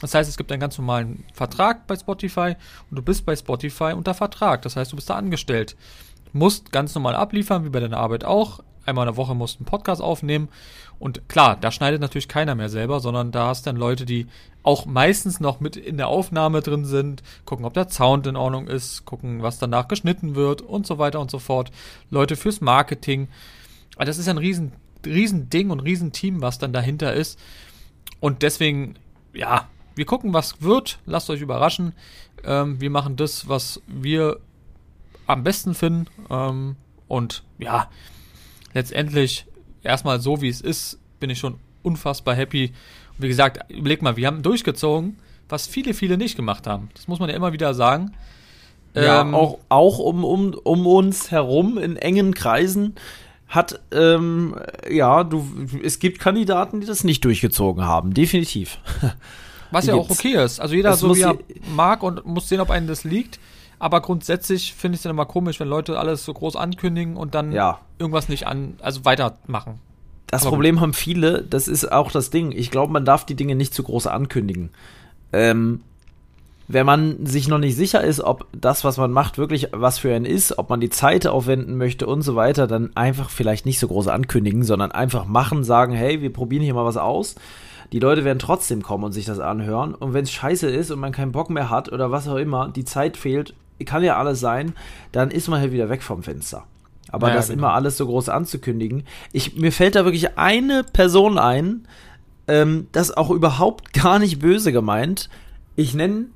Das 0.00 0.14
heißt, 0.14 0.30
es 0.30 0.38
gibt 0.38 0.50
einen 0.50 0.60
ganz 0.60 0.78
normalen 0.78 1.24
Vertrag 1.34 1.86
bei 1.86 1.94
Spotify 1.94 2.56
und 2.90 2.96
du 2.96 3.02
bist 3.02 3.26
bei 3.26 3.36
Spotify 3.36 3.92
unter 3.94 4.14
Vertrag. 4.14 4.62
Das 4.62 4.76
heißt, 4.76 4.92
du 4.92 4.96
bist 4.96 5.10
da 5.10 5.16
angestellt. 5.16 5.76
Musst 6.32 6.72
ganz 6.72 6.94
normal 6.94 7.16
abliefern, 7.16 7.64
wie 7.64 7.70
bei 7.70 7.80
deiner 7.80 7.98
Arbeit 7.98 8.24
auch. 8.24 8.60
Einmal 8.86 9.06
in 9.06 9.12
der 9.12 9.16
Woche 9.16 9.34
musst 9.34 9.58
einen 9.58 9.66
Podcast 9.66 10.02
aufnehmen. 10.02 10.48
Und 10.98 11.28
klar, 11.28 11.56
da 11.60 11.70
schneidet 11.70 12.00
natürlich 12.00 12.28
keiner 12.28 12.54
mehr 12.54 12.68
selber, 12.68 13.00
sondern 13.00 13.32
da 13.32 13.46
hast 13.48 13.66
dann 13.66 13.76
Leute, 13.76 14.04
die 14.04 14.26
auch 14.62 14.84
meistens 14.84 15.40
noch 15.40 15.60
mit 15.60 15.76
in 15.76 15.96
der 15.96 16.08
Aufnahme 16.08 16.60
drin 16.60 16.84
sind, 16.84 17.22
gucken, 17.46 17.64
ob 17.64 17.74
der 17.74 17.88
Sound 17.88 18.26
in 18.26 18.36
Ordnung 18.36 18.68
ist, 18.68 19.06
gucken, 19.06 19.42
was 19.42 19.58
danach 19.58 19.88
geschnitten 19.88 20.34
wird 20.34 20.60
und 20.60 20.86
so 20.86 20.98
weiter 20.98 21.20
und 21.20 21.30
so 21.30 21.38
fort. 21.38 21.70
Leute 22.10 22.36
fürs 22.36 22.60
Marketing. 22.60 23.28
Also 23.96 24.10
das 24.10 24.18
ist 24.18 24.28
ein 24.28 24.38
riesen, 24.38 24.72
riesen 25.06 25.48
Ding 25.48 25.70
und 25.70 25.80
riesen 25.80 26.12
Team, 26.12 26.42
was 26.42 26.58
dann 26.58 26.72
dahinter 26.72 27.14
ist. 27.14 27.38
Und 28.20 28.42
deswegen, 28.42 28.96
ja, 29.32 29.68
wir 29.94 30.04
gucken, 30.04 30.32
was 30.34 30.60
wird. 30.62 30.98
Lasst 31.06 31.30
euch 31.30 31.40
überraschen. 31.40 31.94
Ähm, 32.44 32.80
wir 32.80 32.90
machen 32.90 33.16
das, 33.16 33.48
was 33.48 33.80
wir 33.86 34.38
am 35.26 35.42
besten 35.42 35.74
finden. 35.74 36.06
Ähm, 36.28 36.76
und 37.08 37.42
ja, 37.58 37.88
letztendlich 38.74 39.46
erstmal 39.82 40.20
so, 40.20 40.42
wie 40.42 40.48
es 40.48 40.60
ist, 40.60 40.98
bin 41.18 41.30
ich 41.30 41.38
schon 41.38 41.56
unfassbar 41.82 42.34
happy 42.34 42.72
wie 43.20 43.28
gesagt, 43.28 43.60
überleg 43.70 44.02
mal, 44.02 44.16
wir 44.16 44.26
haben 44.26 44.42
durchgezogen, 44.42 45.16
was 45.48 45.66
viele, 45.66 45.94
viele 45.94 46.16
nicht 46.16 46.36
gemacht 46.36 46.66
haben. 46.66 46.88
Das 46.94 47.08
muss 47.08 47.18
man 47.18 47.28
ja 47.28 47.36
immer 47.36 47.52
wieder 47.52 47.74
sagen. 47.74 48.12
Ja, 48.94 49.20
ähm, 49.20 49.34
auch, 49.34 49.58
auch 49.68 49.98
um, 49.98 50.24
um, 50.24 50.54
um 50.54 50.86
uns 50.86 51.30
herum 51.30 51.78
in 51.78 51.96
engen 51.96 52.34
Kreisen 52.34 52.94
hat, 53.46 53.80
ähm, 53.92 54.56
ja, 54.88 55.24
du, 55.24 55.46
es 55.82 55.98
gibt 55.98 56.18
Kandidaten, 56.18 56.80
die 56.80 56.86
das 56.86 57.04
nicht 57.04 57.24
durchgezogen 57.24 57.84
haben, 57.84 58.14
definitiv. 58.14 58.78
Was 59.72 59.86
ja 59.86 59.94
auch 59.94 60.10
okay 60.10 60.42
ist. 60.42 60.60
Also 60.60 60.74
jeder 60.74 60.90
das 60.90 61.00
so 61.00 61.14
wie 61.14 61.20
er 61.20 61.38
mag 61.74 62.02
und 62.02 62.26
muss 62.26 62.48
sehen, 62.48 62.60
ob 62.60 62.70
einem 62.70 62.88
das 62.88 63.04
liegt. 63.04 63.38
Aber 63.80 64.02
grundsätzlich 64.02 64.74
finde 64.74 64.94
ich 64.94 64.98
es 65.00 65.02
dann 65.02 65.10
immer 65.10 65.26
komisch, 65.26 65.58
wenn 65.58 65.66
Leute 65.66 65.98
alles 65.98 66.24
so 66.24 66.34
groß 66.34 66.54
ankündigen 66.54 67.16
und 67.16 67.34
dann 67.34 67.50
ja. 67.50 67.80
irgendwas 67.98 68.28
nicht 68.28 68.46
an, 68.46 68.74
also 68.82 69.04
weitermachen. 69.04 69.80
Das 70.26 70.42
Aber 70.42 70.50
Problem 70.50 70.80
haben 70.80 70.92
viele, 70.92 71.42
das 71.42 71.66
ist 71.66 71.90
auch 71.90 72.12
das 72.12 72.30
Ding. 72.30 72.52
Ich 72.52 72.70
glaube, 72.70 72.92
man 72.92 73.04
darf 73.04 73.24
die 73.24 73.34
Dinge 73.34 73.56
nicht 73.56 73.74
zu 73.74 73.82
groß 73.82 74.06
ankündigen. 74.06 74.68
Ähm, 75.32 75.80
wenn 76.68 76.86
man 76.86 77.24
sich 77.26 77.48
noch 77.48 77.58
nicht 77.58 77.74
sicher 77.74 78.04
ist, 78.04 78.20
ob 78.20 78.46
das, 78.52 78.84
was 78.84 78.98
man 78.98 79.10
macht, 79.10 79.38
wirklich 79.38 79.68
was 79.72 79.98
für 79.98 80.14
einen 80.14 80.26
ist, 80.26 80.58
ob 80.58 80.68
man 80.68 80.80
die 80.80 80.90
Zeit 80.90 81.26
aufwenden 81.26 81.78
möchte 81.78 82.06
und 82.06 82.22
so 82.22 82.36
weiter, 82.36 82.66
dann 82.66 82.94
einfach 82.94 83.30
vielleicht 83.30 83.66
nicht 83.66 83.80
so 83.80 83.88
groß 83.88 84.08
ankündigen, 84.08 84.62
sondern 84.62 84.92
einfach 84.92 85.24
machen, 85.24 85.64
sagen, 85.64 85.94
hey, 85.94 86.20
wir 86.20 86.32
probieren 86.32 86.62
hier 86.62 86.74
mal 86.74 86.84
was 86.84 86.98
aus. 86.98 87.34
Die 87.92 87.98
Leute 87.98 88.24
werden 88.24 88.38
trotzdem 88.38 88.82
kommen 88.82 89.04
und 89.04 89.12
sich 89.12 89.24
das 89.24 89.40
anhören. 89.40 89.94
Und 89.94 90.12
wenn 90.12 90.24
es 90.24 90.30
scheiße 90.30 90.68
ist 90.68 90.92
und 90.92 91.00
man 91.00 91.12
keinen 91.12 91.32
Bock 91.32 91.50
mehr 91.50 91.70
hat 91.70 91.90
oder 91.90 92.12
was 92.12 92.28
auch 92.28 92.36
immer, 92.36 92.68
die 92.68 92.84
Zeit 92.84 93.16
fehlt, 93.16 93.54
kann 93.86 94.04
ja 94.04 94.16
alles 94.16 94.40
sein, 94.40 94.74
dann 95.12 95.30
ist 95.30 95.48
man 95.48 95.60
halt 95.60 95.72
wieder 95.72 95.88
weg 95.88 96.02
vom 96.02 96.22
Fenster. 96.22 96.66
Aber 97.10 97.28
ja, 97.28 97.34
das 97.34 97.48
genau. 97.48 97.58
immer 97.58 97.74
alles 97.74 97.96
so 97.96 98.06
groß 98.06 98.28
anzukündigen. 98.28 99.04
Ich, 99.32 99.56
mir 99.56 99.72
fällt 99.72 99.96
da 99.96 100.04
wirklich 100.04 100.38
eine 100.38 100.84
Person 100.84 101.38
ein, 101.38 101.86
ähm, 102.46 102.88
das 102.92 103.16
auch 103.16 103.30
überhaupt 103.30 103.92
gar 103.92 104.18
nicht 104.18 104.38
böse 104.38 104.72
gemeint. 104.72 105.28
Ich 105.76 105.94
nenne 105.94 106.26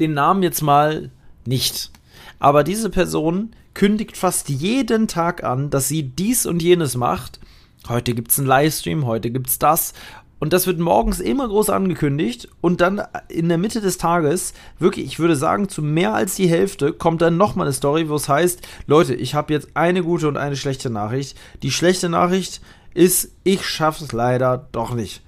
den 0.00 0.14
Namen 0.14 0.42
jetzt 0.42 0.62
mal 0.62 1.10
nicht. 1.44 1.90
Aber 2.38 2.64
diese 2.64 2.90
Person 2.90 3.50
kündigt 3.74 4.16
fast 4.16 4.48
jeden 4.48 5.08
Tag 5.08 5.44
an, 5.44 5.70
dass 5.70 5.88
sie 5.88 6.02
dies 6.02 6.46
und 6.46 6.62
jenes 6.62 6.96
macht. 6.96 7.40
Heute 7.88 8.14
gibt 8.14 8.30
es 8.30 8.38
einen 8.38 8.48
Livestream, 8.48 9.06
heute 9.06 9.30
gibt 9.30 9.48
es 9.48 9.58
das. 9.58 9.92
Und 10.38 10.52
das 10.52 10.66
wird 10.66 10.78
morgens 10.78 11.18
immer 11.18 11.48
groß 11.48 11.70
angekündigt 11.70 12.48
und 12.60 12.82
dann 12.82 13.02
in 13.28 13.48
der 13.48 13.56
Mitte 13.56 13.80
des 13.80 13.96
Tages, 13.96 14.52
wirklich, 14.78 15.06
ich 15.06 15.18
würde 15.18 15.34
sagen, 15.34 15.70
zu 15.70 15.80
mehr 15.80 16.14
als 16.14 16.34
die 16.34 16.48
Hälfte 16.48 16.92
kommt 16.92 17.22
dann 17.22 17.38
nochmal 17.38 17.66
eine 17.66 17.72
Story, 17.72 18.10
wo 18.10 18.16
es 18.16 18.28
heißt, 18.28 18.60
Leute, 18.86 19.14
ich 19.14 19.34
habe 19.34 19.54
jetzt 19.54 19.70
eine 19.74 20.02
gute 20.02 20.28
und 20.28 20.36
eine 20.36 20.56
schlechte 20.56 20.90
Nachricht. 20.90 21.38
Die 21.62 21.70
schlechte 21.70 22.10
Nachricht 22.10 22.60
ist, 22.92 23.32
ich 23.44 23.64
schaffe 23.64 24.04
es 24.04 24.12
leider 24.12 24.68
doch 24.72 24.94
nicht. 24.94 25.22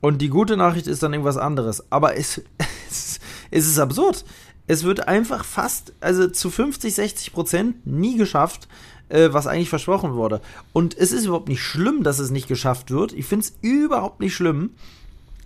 Und 0.00 0.22
die 0.22 0.28
gute 0.28 0.56
Nachricht 0.56 0.86
ist 0.86 1.02
dann 1.02 1.12
irgendwas 1.12 1.36
anderes. 1.36 1.90
Aber 1.92 2.16
es, 2.16 2.40
es, 2.88 3.20
es 3.50 3.66
ist 3.66 3.78
absurd. 3.78 4.24
Es 4.66 4.84
wird 4.84 5.08
einfach 5.08 5.44
fast, 5.44 5.92
also 6.00 6.28
zu 6.28 6.50
50, 6.50 6.94
60 6.94 7.32
Prozent 7.32 7.86
nie 7.86 8.16
geschafft, 8.16 8.68
äh, 9.08 9.28
was 9.32 9.46
eigentlich 9.46 9.68
versprochen 9.68 10.14
wurde. 10.14 10.40
Und 10.72 10.96
es 10.96 11.12
ist 11.12 11.26
überhaupt 11.26 11.48
nicht 11.48 11.62
schlimm, 11.62 12.02
dass 12.02 12.18
es 12.18 12.30
nicht 12.30 12.48
geschafft 12.48 12.90
wird. 12.90 13.12
Ich 13.12 13.26
finde 13.26 13.46
es 13.46 13.56
überhaupt 13.60 14.20
nicht 14.20 14.34
schlimm. 14.34 14.70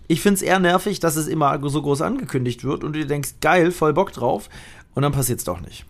Ich 0.07 0.21
finde 0.21 0.35
es 0.35 0.41
eher 0.41 0.59
nervig, 0.59 0.99
dass 0.99 1.15
es 1.15 1.27
immer 1.27 1.59
so 1.69 1.81
groß 1.81 2.01
angekündigt 2.01 2.63
wird 2.63 2.83
und 2.83 2.93
du 2.93 3.05
denkst, 3.05 3.35
geil, 3.41 3.71
voll 3.71 3.93
Bock 3.93 4.11
drauf. 4.11 4.49
Und 4.95 5.03
dann 5.03 5.11
passiert 5.11 5.39
es 5.39 5.45
doch 5.45 5.61
nicht. 5.61 5.85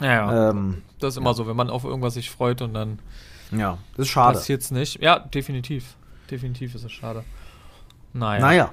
Ja, 0.00 0.06
ja. 0.06 0.50
Ähm, 0.50 0.82
das 0.98 1.14
ist 1.14 1.18
immer 1.18 1.30
ja. 1.30 1.34
so, 1.34 1.46
wenn 1.46 1.56
man 1.56 1.70
auf 1.70 1.84
irgendwas 1.84 2.14
sich 2.14 2.30
freut 2.30 2.62
und 2.62 2.74
dann 2.74 2.98
ja, 3.50 3.78
das 3.96 4.06
ist 4.06 4.12
schade. 4.12 4.38
passiert 4.38 4.62
es 4.62 4.70
nicht. 4.70 5.00
Ja, 5.02 5.18
definitiv. 5.18 5.94
Definitiv 6.30 6.74
ist 6.74 6.84
es 6.84 6.92
schade. 6.92 7.24
Naja. 8.12 8.40
Naja. 8.40 8.70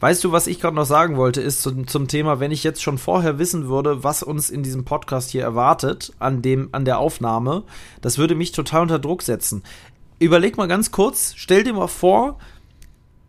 Weißt 0.00 0.22
du, 0.24 0.32
was 0.32 0.46
ich 0.46 0.60
gerade 0.60 0.76
noch 0.76 0.86
sagen 0.86 1.16
wollte, 1.16 1.40
ist 1.40 1.62
zum, 1.62 1.86
zum, 1.86 2.08
Thema, 2.08 2.40
wenn 2.40 2.50
ich 2.50 2.64
jetzt 2.64 2.82
schon 2.82 2.98
vorher 2.98 3.38
wissen 3.38 3.68
würde, 3.68 4.04
was 4.04 4.22
uns 4.22 4.50
in 4.50 4.62
diesem 4.62 4.84
Podcast 4.84 5.30
hier 5.30 5.42
erwartet, 5.42 6.12
an, 6.18 6.42
dem, 6.42 6.68
an 6.72 6.84
der 6.84 6.98
Aufnahme, 6.98 7.64
das 8.00 8.18
würde 8.18 8.34
mich 8.34 8.52
total 8.52 8.82
unter 8.82 8.98
Druck 8.98 9.22
setzen. 9.22 9.62
Überleg 10.18 10.56
mal 10.56 10.68
ganz 10.68 10.90
kurz, 10.90 11.34
stell 11.36 11.64
dir 11.64 11.74
mal 11.74 11.88
vor, 11.88 12.38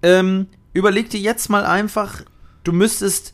ähm, 0.03 0.47
überleg 0.73 1.09
dir 1.09 1.19
jetzt 1.19 1.49
mal 1.49 1.65
einfach, 1.65 2.21
du 2.63 2.71
müsstest, 2.71 3.33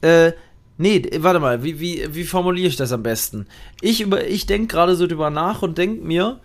äh, 0.00 0.32
nee, 0.76 1.02
warte 1.18 1.40
mal, 1.40 1.62
wie, 1.62 1.80
wie, 1.80 2.14
wie 2.14 2.24
formuliere 2.24 2.68
ich 2.68 2.76
das 2.76 2.92
am 2.92 3.02
besten? 3.02 3.46
Ich, 3.80 4.06
ich 4.10 4.46
denke 4.46 4.68
gerade 4.68 4.96
so 4.96 5.06
drüber 5.06 5.30
nach 5.30 5.62
und 5.62 5.78
denke 5.78 6.04
mir, 6.04 6.40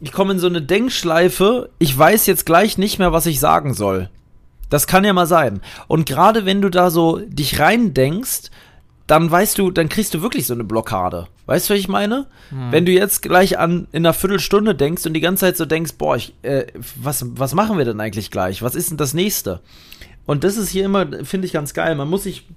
ich 0.00 0.12
komme 0.12 0.32
in 0.32 0.38
so 0.38 0.46
eine 0.46 0.62
Denkschleife, 0.62 1.70
ich 1.78 1.96
weiß 1.96 2.26
jetzt 2.26 2.46
gleich 2.46 2.78
nicht 2.78 2.98
mehr, 2.98 3.12
was 3.12 3.26
ich 3.26 3.40
sagen 3.40 3.74
soll. 3.74 4.10
Das 4.74 4.88
kann 4.88 5.04
ja 5.04 5.12
mal 5.12 5.28
sein. 5.28 5.60
Und 5.86 6.04
gerade 6.04 6.46
wenn 6.46 6.60
du 6.60 6.68
da 6.68 6.90
so 6.90 7.18
dich 7.18 7.60
reindenkst, 7.60 8.50
dann 9.06 9.30
weißt 9.30 9.56
du, 9.56 9.70
dann 9.70 9.88
kriegst 9.88 10.14
du 10.14 10.20
wirklich 10.20 10.48
so 10.48 10.52
eine 10.52 10.64
Blockade. 10.64 11.28
Weißt 11.46 11.70
du, 11.70 11.74
was 11.74 11.78
ich 11.78 11.86
meine? 11.86 12.26
Hm. 12.48 12.72
Wenn 12.72 12.84
du 12.84 12.90
jetzt 12.90 13.22
gleich 13.22 13.56
an 13.56 13.86
in 13.92 14.04
einer 14.04 14.14
Viertelstunde 14.14 14.74
denkst 14.74 15.06
und 15.06 15.14
die 15.14 15.20
ganze 15.20 15.42
Zeit 15.42 15.56
so 15.56 15.64
denkst, 15.64 15.92
boah, 15.96 16.16
ich, 16.16 16.34
äh, 16.42 16.66
was, 16.96 17.24
was 17.36 17.54
machen 17.54 17.78
wir 17.78 17.84
denn 17.84 18.00
eigentlich 18.00 18.32
gleich? 18.32 18.62
Was 18.62 18.74
ist 18.74 18.90
denn 18.90 18.96
das 18.96 19.14
nächste? 19.14 19.60
Und 20.26 20.42
das 20.42 20.56
ist 20.56 20.70
hier 20.70 20.86
immer, 20.86 21.06
finde 21.22 21.46
ich 21.46 21.52
ganz 21.52 21.72
geil. 21.72 21.94
Man 21.94 22.10
muss 22.10 22.24
sich 22.24 22.48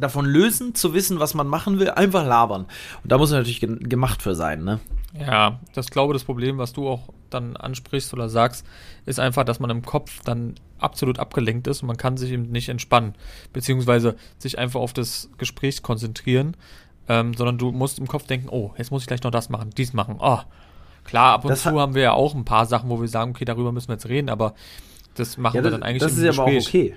davon 0.00 0.26
lösen, 0.26 0.74
zu 0.74 0.94
wissen, 0.94 1.20
was 1.20 1.34
man 1.34 1.46
machen 1.46 1.78
will, 1.78 1.90
einfach 1.90 2.26
labern. 2.26 2.66
Und 3.02 3.12
da 3.12 3.18
muss 3.18 3.30
man 3.30 3.40
natürlich 3.40 3.60
ge 3.60 3.76
gemacht 3.78 4.22
für 4.22 4.34
sein, 4.34 4.64
ne? 4.64 4.80
Ja, 5.18 5.60
das 5.74 5.90
glaube 5.90 6.12
das 6.12 6.24
Problem, 6.24 6.58
was 6.58 6.72
du 6.72 6.88
auch 6.88 7.08
dann 7.30 7.56
ansprichst 7.56 8.12
oder 8.12 8.28
sagst, 8.28 8.66
ist 9.06 9.20
einfach, 9.20 9.44
dass 9.44 9.60
man 9.60 9.70
im 9.70 9.82
Kopf 9.82 10.20
dann 10.24 10.54
absolut 10.78 11.18
abgelenkt 11.18 11.66
ist 11.66 11.82
und 11.82 11.88
man 11.88 11.96
kann 11.96 12.16
sich 12.16 12.30
eben 12.30 12.50
nicht 12.50 12.68
entspannen, 12.68 13.14
beziehungsweise 13.52 14.16
sich 14.38 14.58
einfach 14.58 14.80
auf 14.80 14.92
das 14.92 15.30
Gespräch 15.38 15.82
konzentrieren, 15.82 16.56
ähm, 17.08 17.34
sondern 17.34 17.58
du 17.58 17.72
musst 17.72 17.98
im 17.98 18.06
Kopf 18.06 18.26
denken, 18.26 18.48
oh, 18.50 18.72
jetzt 18.76 18.90
muss 18.90 19.02
ich 19.02 19.08
gleich 19.08 19.22
noch 19.22 19.30
das 19.30 19.48
machen, 19.48 19.70
dies 19.76 19.92
machen. 19.92 20.16
Oh, 20.20 20.38
klar, 21.04 21.34
ab 21.34 21.44
und 21.44 21.50
das 21.50 21.62
zu 21.62 21.80
haben 21.80 21.94
wir 21.94 22.02
ja 22.02 22.12
auch 22.12 22.34
ein 22.34 22.44
paar 22.44 22.66
Sachen, 22.66 22.90
wo 22.90 23.00
wir 23.00 23.08
sagen, 23.08 23.30
okay, 23.30 23.44
darüber 23.44 23.72
müssen 23.72 23.88
wir 23.88 23.94
jetzt 23.94 24.08
reden, 24.08 24.28
aber 24.28 24.54
das 25.14 25.36
machen 25.36 25.56
ja, 25.56 25.62
das, 25.62 25.72
wir 25.72 25.78
dann 25.78 25.82
eigentlich 25.82 26.02
das 26.02 26.12
ist 26.12 26.22
Gespräch. 26.22 26.38
aber 26.38 26.50
auch 26.50 26.66
okay. 26.66 26.96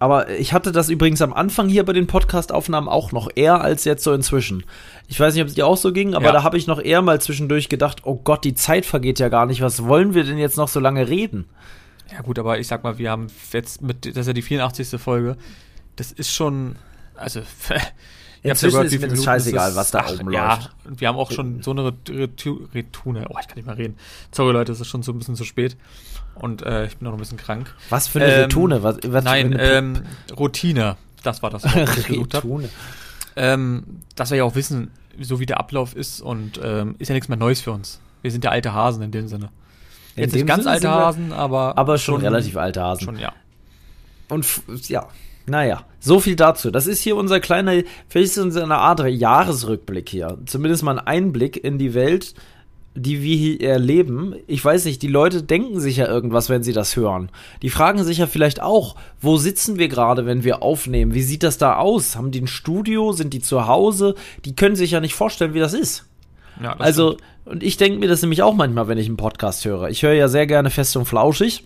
Aber 0.00 0.30
ich 0.30 0.54
hatte 0.54 0.72
das 0.72 0.88
übrigens 0.88 1.20
am 1.20 1.34
Anfang 1.34 1.68
hier 1.68 1.84
bei 1.84 1.92
den 1.92 2.06
Podcast-Aufnahmen 2.06 2.88
auch 2.88 3.12
noch 3.12 3.28
eher 3.34 3.60
als 3.60 3.84
jetzt 3.84 4.02
so 4.02 4.14
inzwischen. 4.14 4.64
Ich 5.08 5.20
weiß 5.20 5.34
nicht, 5.34 5.42
ob 5.42 5.48
es 5.48 5.54
dir 5.54 5.66
auch 5.66 5.76
so 5.76 5.92
ging, 5.92 6.14
aber 6.14 6.24
ja. 6.24 6.32
da 6.32 6.42
habe 6.42 6.56
ich 6.56 6.66
noch 6.66 6.80
eher 6.80 7.02
mal 7.02 7.20
zwischendurch 7.20 7.68
gedacht, 7.68 8.00
oh 8.04 8.16
Gott, 8.16 8.44
die 8.44 8.54
Zeit 8.54 8.86
vergeht 8.86 9.18
ja 9.18 9.28
gar 9.28 9.44
nicht. 9.44 9.60
Was 9.60 9.84
wollen 9.84 10.14
wir 10.14 10.24
denn 10.24 10.38
jetzt 10.38 10.56
noch 10.56 10.68
so 10.68 10.80
lange 10.80 11.06
reden? 11.06 11.44
Ja 12.10 12.22
gut, 12.22 12.38
aber 12.38 12.58
ich 12.58 12.66
sag 12.66 12.82
mal, 12.82 12.96
wir 12.96 13.10
haben 13.10 13.26
jetzt 13.52 13.82
mit, 13.82 14.06
das 14.06 14.16
ist 14.16 14.26
ja 14.28 14.32
die 14.32 14.40
84. 14.40 14.98
Folge. 14.98 15.36
Das 15.96 16.12
ist 16.12 16.32
schon, 16.32 16.76
also 17.14 17.42
Gehört, 18.42 18.62
ist 18.62 19.00
mir 19.00 19.08
das 19.08 19.22
scheißegal, 19.22 19.76
was 19.76 19.90
da 19.90 20.06
oben 20.08 20.32
ja, 20.32 20.54
läuft. 20.54 20.70
wir 20.84 21.08
haben 21.08 21.16
auch 21.16 21.30
schon 21.30 21.62
so 21.62 21.72
eine 21.72 21.92
Retune. 22.08 23.26
Oh, 23.28 23.36
ich 23.38 23.46
kann 23.46 23.56
nicht 23.56 23.66
mehr 23.66 23.76
reden. 23.76 23.96
Sorry, 24.32 24.52
Leute, 24.52 24.72
es 24.72 24.80
ist 24.80 24.88
schon 24.88 25.02
so 25.02 25.12
ein 25.12 25.18
bisschen 25.18 25.36
zu 25.36 25.44
spät. 25.44 25.76
Und 26.36 26.62
äh, 26.62 26.86
ich 26.86 26.96
bin 26.96 27.06
noch 27.06 27.12
ein 27.12 27.18
bisschen 27.18 27.36
krank. 27.36 27.74
Was 27.90 28.08
für 28.08 28.20
eine 28.20 28.32
ähm, 28.32 28.40
Retune? 28.42 28.82
Was, 28.82 28.96
was 29.06 29.24
nein, 29.24 29.54
ähm, 29.58 30.02
Routine. 30.38 30.96
Das 31.22 31.42
war 31.42 31.50
das, 31.50 31.64
was 31.64 31.98
ich 31.98 32.06
gesucht 32.06 32.34
habe. 32.34 32.70
Ähm, 33.36 33.84
dass 34.16 34.30
wir 34.30 34.38
ja 34.38 34.44
auch 34.44 34.54
wissen, 34.54 34.90
so 35.20 35.38
wie 35.38 35.46
der 35.46 35.60
Ablauf 35.60 35.94
ist. 35.94 36.22
Und 36.22 36.58
ähm, 36.62 36.94
ist 36.98 37.08
ja 37.08 37.14
nichts 37.14 37.28
mehr 37.28 37.36
Neues 37.36 37.60
für 37.60 37.72
uns. 37.72 38.00
Wir 38.22 38.30
sind 38.30 38.42
ja 38.44 38.50
alte 38.50 38.72
Hasen 38.72 39.02
in 39.02 39.10
dem 39.10 39.28
Sinne. 39.28 39.50
Jetzt 40.16 40.34
nicht 40.34 40.46
ganz 40.46 40.64
Sinne 40.64 40.74
alte 40.74 40.90
Hasen, 40.90 41.32
aber. 41.32 41.76
Aber 41.76 41.98
schon, 41.98 42.16
schon 42.16 42.24
relativ 42.24 42.56
alte 42.56 42.82
Hasen. 42.82 43.04
Schon, 43.04 43.18
ja. 43.18 43.32
Und 44.30 44.46
ja, 44.88 45.08
naja, 45.46 45.84
so 45.98 46.20
viel 46.20 46.36
dazu. 46.36 46.70
Das 46.70 46.86
ist 46.86 47.00
hier 47.00 47.16
unser 47.16 47.40
kleiner, 47.40 47.72
vielleicht 48.08 48.36
ist 48.36 48.38
es 48.38 48.56
eine 48.56 48.76
Art 48.76 49.00
Jahresrückblick 49.00 50.08
hier. 50.08 50.38
Zumindest 50.46 50.82
mal 50.82 50.98
ein 50.98 51.06
Einblick 51.06 51.62
in 51.62 51.78
die 51.78 51.94
Welt, 51.94 52.34
die 52.94 53.22
wir 53.22 53.36
hier 53.36 53.60
erleben. 53.60 54.34
Ich 54.46 54.64
weiß 54.64 54.84
nicht, 54.84 55.02
die 55.02 55.08
Leute 55.08 55.42
denken 55.42 55.80
sich 55.80 55.98
ja 55.98 56.08
irgendwas, 56.08 56.48
wenn 56.48 56.62
sie 56.62 56.72
das 56.72 56.96
hören. 56.96 57.30
Die 57.62 57.70
fragen 57.70 58.02
sich 58.02 58.18
ja 58.18 58.26
vielleicht 58.26 58.60
auch, 58.60 58.96
wo 59.20 59.36
sitzen 59.36 59.78
wir 59.78 59.88
gerade, 59.88 60.26
wenn 60.26 60.44
wir 60.44 60.62
aufnehmen? 60.62 61.14
Wie 61.14 61.22
sieht 61.22 61.42
das 61.42 61.58
da 61.58 61.76
aus? 61.76 62.16
Haben 62.16 62.30
die 62.30 62.40
ein 62.40 62.46
Studio? 62.46 63.12
Sind 63.12 63.32
die 63.32 63.40
zu 63.40 63.66
Hause? 63.66 64.14
Die 64.44 64.56
können 64.56 64.76
sich 64.76 64.92
ja 64.92 65.00
nicht 65.00 65.14
vorstellen, 65.14 65.54
wie 65.54 65.60
das 65.60 65.74
ist. 65.74 66.06
Ja, 66.60 66.74
das 66.74 66.86
also, 66.86 67.12
stimmt. 67.12 67.22
und 67.46 67.62
ich 67.62 67.76
denke 67.76 67.98
mir 67.98 68.08
das 68.08 68.22
nämlich 68.22 68.42
auch 68.42 68.54
manchmal, 68.54 68.88
wenn 68.88 68.98
ich 68.98 69.06
einen 69.06 69.16
Podcast 69.16 69.64
höre. 69.64 69.88
Ich 69.88 70.02
höre 70.02 70.12
ja 70.12 70.28
sehr 70.28 70.46
gerne 70.46 70.70
Fest 70.70 70.96
und 70.96 71.06
Flauschig 71.06 71.64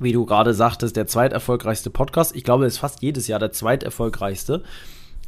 wie 0.00 0.12
du 0.12 0.26
gerade 0.26 0.54
sagtest, 0.54 0.96
der 0.96 1.06
zweiterfolgreichste 1.06 1.90
Podcast. 1.90 2.34
Ich 2.34 2.42
glaube, 2.42 2.66
es 2.66 2.74
ist 2.74 2.78
fast 2.80 3.02
jedes 3.02 3.28
Jahr 3.28 3.38
der 3.38 3.52
zweiterfolgreichste. 3.52 4.64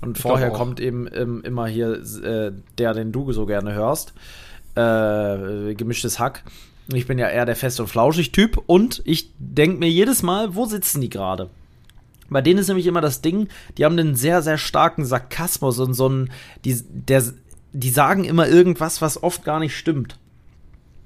Und 0.01 0.17
ich 0.17 0.23
vorher 0.23 0.51
kommt 0.51 0.81
eben 0.81 1.07
ähm, 1.15 1.43
immer 1.45 1.67
hier 1.69 1.93
äh, 1.93 2.53
der, 2.79 2.95
den 2.95 3.13
du 3.13 3.31
so 3.33 3.47
gerne 3.47 3.73
hörst. 3.75 4.15
Äh, 4.75 5.75
gemischtes 5.75 6.19
Hack. 6.19 6.43
Ich 6.93 7.07
bin 7.07 7.19
ja 7.19 7.29
eher 7.29 7.47
der 7.47 7.55
Fest- 7.55 7.79
und 7.79 7.87
Flauschig-Typ. 7.87 8.61
Und 8.67 9.03
ich 9.05 9.31
denke 9.39 9.79
mir 9.79 9.91
jedes 9.91 10.23
Mal, 10.23 10.57
wo 10.57 10.65
sitzen 10.65 11.01
die 11.01 11.11
gerade? 11.11 11.51
Bei 12.29 12.41
denen 12.41 12.59
ist 12.59 12.69
nämlich 12.69 12.87
immer 12.87 13.03
das 13.03 13.21
Ding, 13.21 13.49
die 13.77 13.85
haben 13.85 13.99
einen 13.99 14.17
sehr, 14.17 14.43
sehr 14.43 14.59
starken 14.59 15.05
Sarkasmus 15.05 15.79
und 15.79 15.95
so 15.95 16.07
einen, 16.07 16.31
die, 16.65 16.83
der, 16.89 17.23
die 17.73 17.91
sagen 17.91 18.25
immer 18.25 18.49
irgendwas, 18.49 19.03
was 19.03 19.23
oft 19.23 19.45
gar 19.45 19.61
nicht 19.61 19.77
stimmt. 19.77 20.19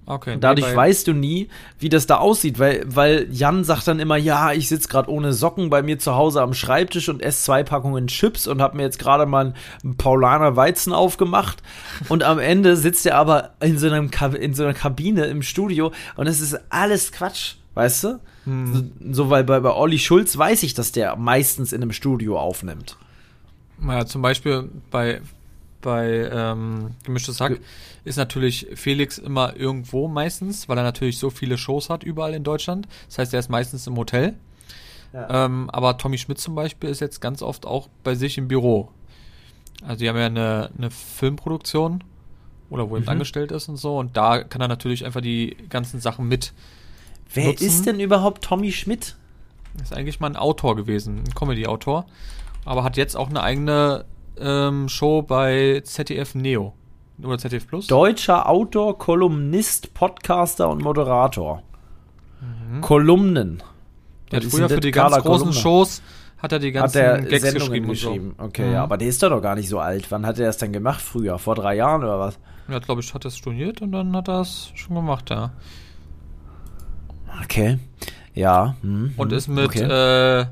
Okay, 0.08 0.34
und 0.34 0.44
dadurch 0.44 0.68
nee, 0.70 0.76
weißt 0.76 1.08
du 1.08 1.12
nie, 1.14 1.48
wie 1.80 1.88
das 1.88 2.06
da 2.06 2.18
aussieht, 2.18 2.60
weil, 2.60 2.84
weil 2.86 3.26
Jan 3.32 3.64
sagt 3.64 3.88
dann 3.88 3.98
immer, 3.98 4.16
ja, 4.16 4.52
ich 4.52 4.68
sitze 4.68 4.88
gerade 4.88 5.10
ohne 5.10 5.32
Socken 5.32 5.68
bei 5.68 5.82
mir 5.82 5.98
zu 5.98 6.14
Hause 6.14 6.42
am 6.42 6.54
Schreibtisch 6.54 7.08
und 7.08 7.20
esse 7.20 7.42
zwei 7.42 7.64
Packungen 7.64 8.06
Chips 8.06 8.46
und 8.46 8.62
habe 8.62 8.76
mir 8.76 8.84
jetzt 8.84 9.00
gerade 9.00 9.26
mal 9.26 9.54
einen 9.82 9.96
Paulaner 9.96 10.54
Weizen 10.54 10.92
aufgemacht 10.92 11.60
und 12.08 12.22
am 12.22 12.38
Ende 12.38 12.76
sitzt 12.76 13.04
er 13.04 13.16
aber 13.16 13.54
in 13.60 13.78
so, 13.78 13.88
einem 13.88 14.08
in 14.38 14.54
so 14.54 14.62
einer 14.62 14.74
Kabine 14.74 15.26
im 15.26 15.42
Studio 15.42 15.90
und 16.14 16.28
es 16.28 16.40
ist 16.40 16.56
alles 16.70 17.10
Quatsch, 17.10 17.56
weißt 17.74 18.04
du? 18.04 18.20
Hm. 18.44 18.74
So, 19.02 19.12
so, 19.12 19.30
weil 19.30 19.42
bei, 19.42 19.58
bei 19.58 19.72
Olli 19.72 19.98
Schulz 19.98 20.38
weiß 20.38 20.62
ich, 20.62 20.74
dass 20.74 20.92
der 20.92 21.16
meistens 21.16 21.72
in 21.72 21.82
einem 21.82 21.92
Studio 21.92 22.38
aufnimmt. 22.38 22.96
Naja, 23.80 24.06
zum 24.06 24.22
Beispiel 24.22 24.70
bei 24.92 25.20
bei 25.80 26.28
ähm, 26.32 26.94
Gemischtes 27.04 27.40
Hack 27.40 27.60
ist 28.04 28.16
natürlich 28.16 28.66
Felix 28.74 29.18
immer 29.18 29.56
irgendwo 29.56 30.08
meistens, 30.08 30.68
weil 30.68 30.78
er 30.78 30.84
natürlich 30.84 31.18
so 31.18 31.30
viele 31.30 31.58
Shows 31.58 31.90
hat 31.90 32.04
überall 32.04 32.34
in 32.34 32.44
Deutschland. 32.44 32.88
Das 33.08 33.18
heißt, 33.18 33.34
er 33.34 33.40
ist 33.40 33.50
meistens 33.50 33.86
im 33.86 33.96
Hotel. 33.96 34.34
Ja. 35.12 35.46
Ähm, 35.46 35.70
aber 35.70 35.98
Tommy 35.98 36.18
Schmidt 36.18 36.38
zum 36.38 36.54
Beispiel 36.54 36.90
ist 36.90 37.00
jetzt 37.00 37.20
ganz 37.20 37.42
oft 37.42 37.66
auch 37.66 37.88
bei 38.04 38.14
sich 38.14 38.38
im 38.38 38.48
Büro. 38.48 38.90
Also 39.82 40.00
die 40.00 40.08
haben 40.08 40.18
ja 40.18 40.26
eine, 40.26 40.70
eine 40.76 40.90
Filmproduktion 40.90 42.02
oder 42.70 42.90
wo 42.90 42.96
er 42.96 43.02
mhm. 43.02 43.08
angestellt 43.08 43.52
ist 43.52 43.68
und 43.68 43.76
so. 43.76 43.98
Und 43.98 44.16
da 44.16 44.42
kann 44.42 44.60
er 44.60 44.68
natürlich 44.68 45.04
einfach 45.04 45.20
die 45.20 45.56
ganzen 45.68 46.00
Sachen 46.00 46.28
mit. 46.28 46.52
Wer 47.32 47.48
nutzen. 47.48 47.66
ist 47.66 47.86
denn 47.86 48.00
überhaupt 48.00 48.44
Tommy 48.44 48.72
Schmidt? 48.72 49.16
Ist 49.82 49.92
eigentlich 49.92 50.20
mal 50.20 50.28
ein 50.28 50.36
Autor 50.36 50.74
gewesen, 50.74 51.18
ein 51.18 51.34
Comedy-Autor. 51.34 52.06
Aber 52.64 52.82
hat 52.82 52.96
jetzt 52.96 53.16
auch 53.16 53.28
eine 53.28 53.42
eigene 53.42 54.04
ähm, 54.38 54.88
Show 54.88 55.22
bei 55.22 55.80
ZDF 55.84 56.34
Neo. 56.34 56.74
Oder 57.22 57.38
ZDF 57.38 57.66
Plus? 57.66 57.86
Deutscher 57.86 58.48
Autor, 58.48 58.98
Kolumnist, 58.98 59.94
Podcaster 59.94 60.68
und 60.68 60.82
Moderator. 60.82 61.62
Mhm. 62.40 62.80
Kolumnen. 62.80 63.62
Der 64.30 64.40
hat 64.40 64.46
früher 64.46 64.68
für 64.68 64.80
die 64.80 64.90
ganz 64.90 65.14
großen 65.16 65.46
Kolumne. 65.46 65.52
Shows 65.52 66.02
hat 66.38 66.52
er 66.52 66.58
die 66.58 66.72
ganzen 66.72 67.02
hat 67.02 67.28
Gags 67.28 67.42
Sendungen 67.42 67.86
geschrieben. 67.86 67.88
geschrieben. 67.88 68.34
So. 68.38 68.44
Okay, 68.44 68.66
mhm. 68.66 68.72
ja, 68.72 68.82
aber 68.82 68.98
der 68.98 69.08
ist 69.08 69.22
doch 69.22 69.40
gar 69.40 69.54
nicht 69.54 69.68
so 69.68 69.78
alt. 69.78 70.10
Wann 70.10 70.26
hat 70.26 70.38
er 70.38 70.46
das 70.46 70.58
denn 70.58 70.72
gemacht? 70.72 71.00
Früher? 71.00 71.38
Vor 71.38 71.54
drei 71.54 71.76
Jahren 71.76 72.02
oder 72.02 72.18
was? 72.18 72.38
Ja, 72.68 72.78
glaube 72.80 73.00
ich, 73.00 73.14
hat 73.14 73.24
er 73.24 73.30
studiert 73.30 73.80
und 73.80 73.92
dann 73.92 74.14
hat 74.14 74.28
er 74.28 74.40
es 74.40 74.72
schon 74.74 74.96
gemacht, 74.96 75.30
ja. 75.30 75.52
Okay. 77.42 77.78
Ja. 78.34 78.76
Hm, 78.82 79.14
und 79.16 79.32
ist 79.32 79.48
mit 79.48 79.66
okay. 79.66 80.46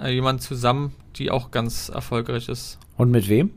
äh, 0.00 0.10
jemand 0.10 0.42
zusammen, 0.42 0.94
die 1.16 1.30
auch 1.30 1.50
ganz 1.50 1.88
erfolgreich 1.88 2.48
ist. 2.48 2.78
Und 2.96 3.10
mit 3.10 3.28
wem? 3.28 3.50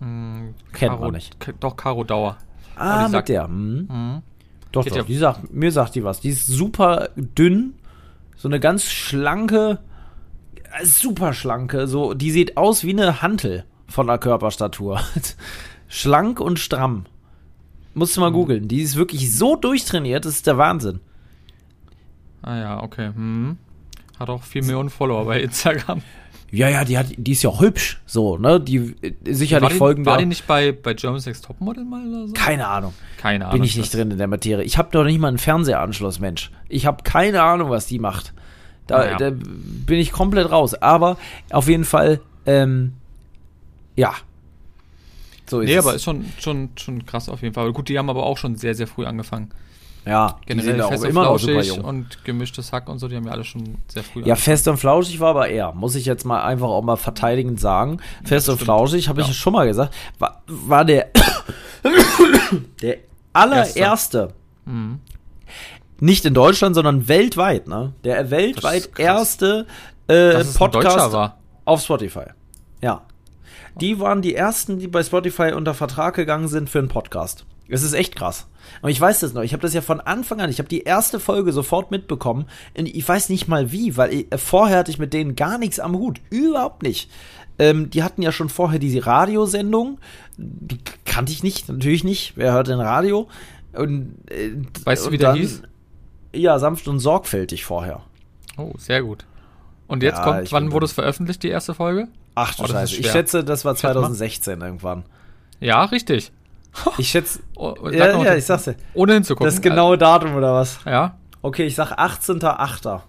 Hm, 0.00 0.54
Kennt 0.72 0.92
Caro, 0.92 1.04
man 1.04 1.12
nicht. 1.12 1.36
Doch, 1.60 1.76
Caro 1.76 2.04
Dauer. 2.04 2.36
Ah, 2.76 3.04
mit 3.04 3.12
sagt, 3.12 3.28
der. 3.28 3.44
Hm. 3.44 3.88
Hm. 3.90 4.22
Doch, 4.72 4.84
doch. 4.84 4.96
Ja. 4.96 5.02
Die 5.02 5.16
sagt, 5.16 5.52
mir 5.52 5.70
sagt 5.70 5.94
die 5.94 6.04
was. 6.04 6.20
Die 6.20 6.30
ist 6.30 6.46
super 6.46 7.10
dünn. 7.16 7.74
So 8.36 8.48
eine 8.48 8.60
ganz 8.60 8.84
schlanke, 8.84 9.78
super 10.82 11.32
schlanke. 11.32 11.86
So, 11.86 12.14
die 12.14 12.30
sieht 12.30 12.56
aus 12.56 12.84
wie 12.84 12.90
eine 12.90 13.22
Hantel 13.22 13.64
von 13.86 14.06
der 14.06 14.18
Körperstatur. 14.18 15.00
Schlank 15.88 16.40
und 16.40 16.58
stramm. 16.58 17.06
Musst 17.94 18.16
du 18.16 18.20
mal 18.20 18.28
hm. 18.28 18.34
googeln. 18.34 18.68
Die 18.68 18.80
ist 18.80 18.96
wirklich 18.96 19.34
so 19.34 19.54
durchtrainiert, 19.54 20.24
das 20.24 20.34
ist 20.34 20.46
der 20.46 20.58
Wahnsinn. 20.58 21.00
Ah 22.42 22.58
ja, 22.58 22.82
okay. 22.82 23.12
Hm. 23.14 23.56
Hat 24.18 24.28
auch 24.28 24.42
4 24.42 24.62
Millionen 24.62 24.90
Follower 24.90 25.24
bei 25.24 25.40
Instagram. 25.40 26.02
Ja, 26.54 26.68
ja, 26.68 26.84
die, 26.84 26.96
hat, 26.96 27.06
die 27.16 27.32
ist 27.32 27.42
ja 27.42 27.50
auch 27.50 27.60
hübsch, 27.60 28.00
so, 28.06 28.38
ne? 28.38 28.60
Die 28.60 28.94
äh, 29.02 29.12
sicherlich 29.24 29.70
war 29.70 29.76
folgen 29.76 30.06
War 30.06 30.18
die 30.18 30.26
nicht 30.26 30.46
bei, 30.46 30.70
bei 30.70 30.94
German 30.94 31.20
Sex 31.20 31.40
Topmodel 31.40 31.84
mal 31.84 32.06
oder 32.06 32.28
so? 32.28 32.32
Keine 32.32 32.68
Ahnung. 32.68 32.94
Keine 33.18 33.46
Ahnung. 33.46 33.58
Bin 33.58 33.64
ich 33.64 33.76
nicht 33.76 33.92
drin 33.92 34.12
in 34.12 34.18
der 34.18 34.28
Materie. 34.28 34.64
Ich 34.64 34.78
habe 34.78 34.88
doch 34.92 35.02
nicht 35.02 35.18
mal 35.18 35.28
einen 35.28 35.38
Fernsehanschluss, 35.38 36.20
Mensch. 36.20 36.52
Ich 36.68 36.86
habe 36.86 37.02
keine 37.02 37.42
Ahnung, 37.42 37.70
was 37.70 37.86
die 37.86 37.98
macht. 37.98 38.32
Da, 38.86 39.04
ja. 39.04 39.16
da, 39.16 39.30
bin 39.32 39.98
ich 39.98 40.12
komplett 40.12 40.50
raus. 40.50 40.74
Aber 40.74 41.16
auf 41.50 41.68
jeden 41.68 41.84
Fall, 41.84 42.20
ähm, 42.46 42.92
ja. 43.96 44.14
So 45.46 45.60
ist 45.60 45.66
nee, 45.66 45.74
es. 45.74 45.84
aber 45.84 45.96
ist 45.96 46.04
schon, 46.04 46.24
schon, 46.38 46.70
schon 46.76 47.04
krass 47.04 47.28
auf 47.28 47.42
jeden 47.42 47.54
Fall. 47.54 47.72
Gut, 47.72 47.88
die 47.88 47.98
haben 47.98 48.10
aber 48.10 48.24
auch 48.24 48.38
schon 48.38 48.54
sehr, 48.54 48.76
sehr 48.76 48.86
früh 48.86 49.06
angefangen. 49.06 49.50
Ja, 50.06 50.38
generell 50.44 50.82
fest 50.82 51.04
immer 51.04 51.30
und 51.30 51.40
flauschig 51.40 51.82
und 51.82 52.24
gemischtes 52.24 52.72
Hack 52.72 52.88
und 52.88 52.98
so, 52.98 53.08
die 53.08 53.16
haben 53.16 53.24
ja 53.24 53.32
alle 53.32 53.44
schon 53.44 53.78
sehr 53.88 54.02
früh. 54.02 54.22
Ja, 54.24 54.36
fest 54.36 54.68
und 54.68 54.76
flauschig 54.76 55.18
war 55.18 55.30
aber 55.30 55.48
eher, 55.48 55.72
muss 55.72 55.94
ich 55.94 56.04
jetzt 56.04 56.24
mal 56.24 56.42
einfach 56.42 56.68
auch 56.68 56.82
mal 56.82 56.96
verteidigend 56.96 57.58
sagen. 57.58 58.00
Fest 58.22 58.48
und 58.50 58.60
flauschig, 58.60 59.08
habe 59.08 59.22
ich 59.22 59.28
ja. 59.28 59.32
schon 59.32 59.54
mal 59.54 59.66
gesagt, 59.66 59.94
war, 60.18 60.42
war 60.46 60.84
der, 60.84 61.08
der 62.82 62.98
allererste, 63.32 64.34
mhm. 64.66 65.00
nicht 66.00 66.26
in 66.26 66.34
Deutschland, 66.34 66.74
sondern 66.74 67.08
weltweit, 67.08 67.66
ne? 67.66 67.94
Der 68.04 68.30
weltweit 68.30 68.90
erste 68.98 69.66
äh, 70.08 70.44
Podcast 70.44 71.32
auf 71.64 71.80
Spotify. 71.82 72.26
Die 73.80 73.98
waren 74.00 74.22
die 74.22 74.34
ersten, 74.34 74.78
die 74.78 74.88
bei 74.88 75.02
Spotify 75.02 75.52
unter 75.52 75.74
Vertrag 75.74 76.14
gegangen 76.14 76.48
sind 76.48 76.70
für 76.70 76.78
einen 76.78 76.88
Podcast. 76.88 77.44
Es 77.68 77.82
ist 77.82 77.94
echt 77.94 78.14
krass. 78.14 78.46
Und 78.82 78.90
ich 78.90 79.00
weiß 79.00 79.20
das 79.20 79.32
noch. 79.32 79.42
Ich 79.42 79.52
habe 79.52 79.62
das 79.62 79.74
ja 79.74 79.80
von 79.80 80.00
Anfang 80.00 80.40
an. 80.40 80.50
Ich 80.50 80.58
habe 80.58 80.68
die 80.68 80.82
erste 80.82 81.18
Folge 81.18 81.52
sofort 81.52 81.90
mitbekommen. 81.90 82.46
Ich 82.74 83.08
weiß 83.08 83.30
nicht 83.30 83.48
mal 83.48 83.72
wie, 83.72 83.96
weil 83.96 84.12
ich, 84.12 84.32
äh, 84.32 84.38
vorher 84.38 84.78
hatte 84.78 84.90
ich 84.90 84.98
mit 84.98 85.12
denen 85.12 85.34
gar 85.34 85.58
nichts 85.58 85.80
am 85.80 85.94
Hut. 85.94 86.20
Überhaupt 86.30 86.82
nicht. 86.82 87.10
Ähm, 87.58 87.88
die 87.90 88.02
hatten 88.02 88.22
ja 88.22 88.32
schon 88.32 88.48
vorher 88.48 88.78
diese 88.78 89.06
Radiosendung. 89.06 89.98
Die 90.36 90.78
kannte 91.04 91.32
ich 91.32 91.42
nicht, 91.42 91.68
natürlich 91.68 92.04
nicht. 92.04 92.36
Wer 92.36 92.52
hört 92.52 92.68
denn 92.68 92.80
Radio? 92.80 93.28
Und, 93.72 94.16
äh, 94.30 94.52
weißt 94.84 95.06
du, 95.06 95.12
wie 95.12 95.18
der 95.18 95.34
hieß? 95.34 95.62
Ja, 96.34 96.58
sanft 96.58 96.88
und 96.88 96.98
sorgfältig 96.98 97.64
vorher. 97.64 98.02
Oh, 98.56 98.72
sehr 98.76 99.02
gut. 99.02 99.24
Und 99.86 100.02
jetzt 100.02 100.18
ja, 100.18 100.24
kommt, 100.24 100.52
wann 100.52 100.72
wurde 100.72 100.86
es 100.86 100.92
veröffentlicht, 100.92 101.42
die 101.42 101.48
erste 101.48 101.74
Folge? 101.74 102.08
Ach 102.34 102.54
du 102.54 102.64
oh, 102.64 102.66
Scheiße. 102.66 102.96
Ich 102.96 103.10
schätze, 103.10 103.44
das 103.44 103.64
war 103.64 103.74
2016 103.74 104.60
irgendwann. 104.60 105.04
Ja, 105.60 105.84
richtig. 105.84 106.32
Ich 106.98 107.08
schätze. 107.08 107.38
Oh, 107.54 107.76
ja, 107.88 108.20
ja, 108.20 108.34
ich 108.34 108.44
sag's 108.44 108.64
dir. 108.64 108.74
Ohne 108.94 109.14
hinzugucken. 109.14 109.46
Das 109.46 109.62
genaue 109.62 109.96
Datum 109.96 110.34
oder 110.34 110.54
was? 110.54 110.80
Ja. 110.84 111.16
Okay, 111.40 111.66
ich 111.66 111.76
sag 111.76 111.92
18.8. 111.96 113.00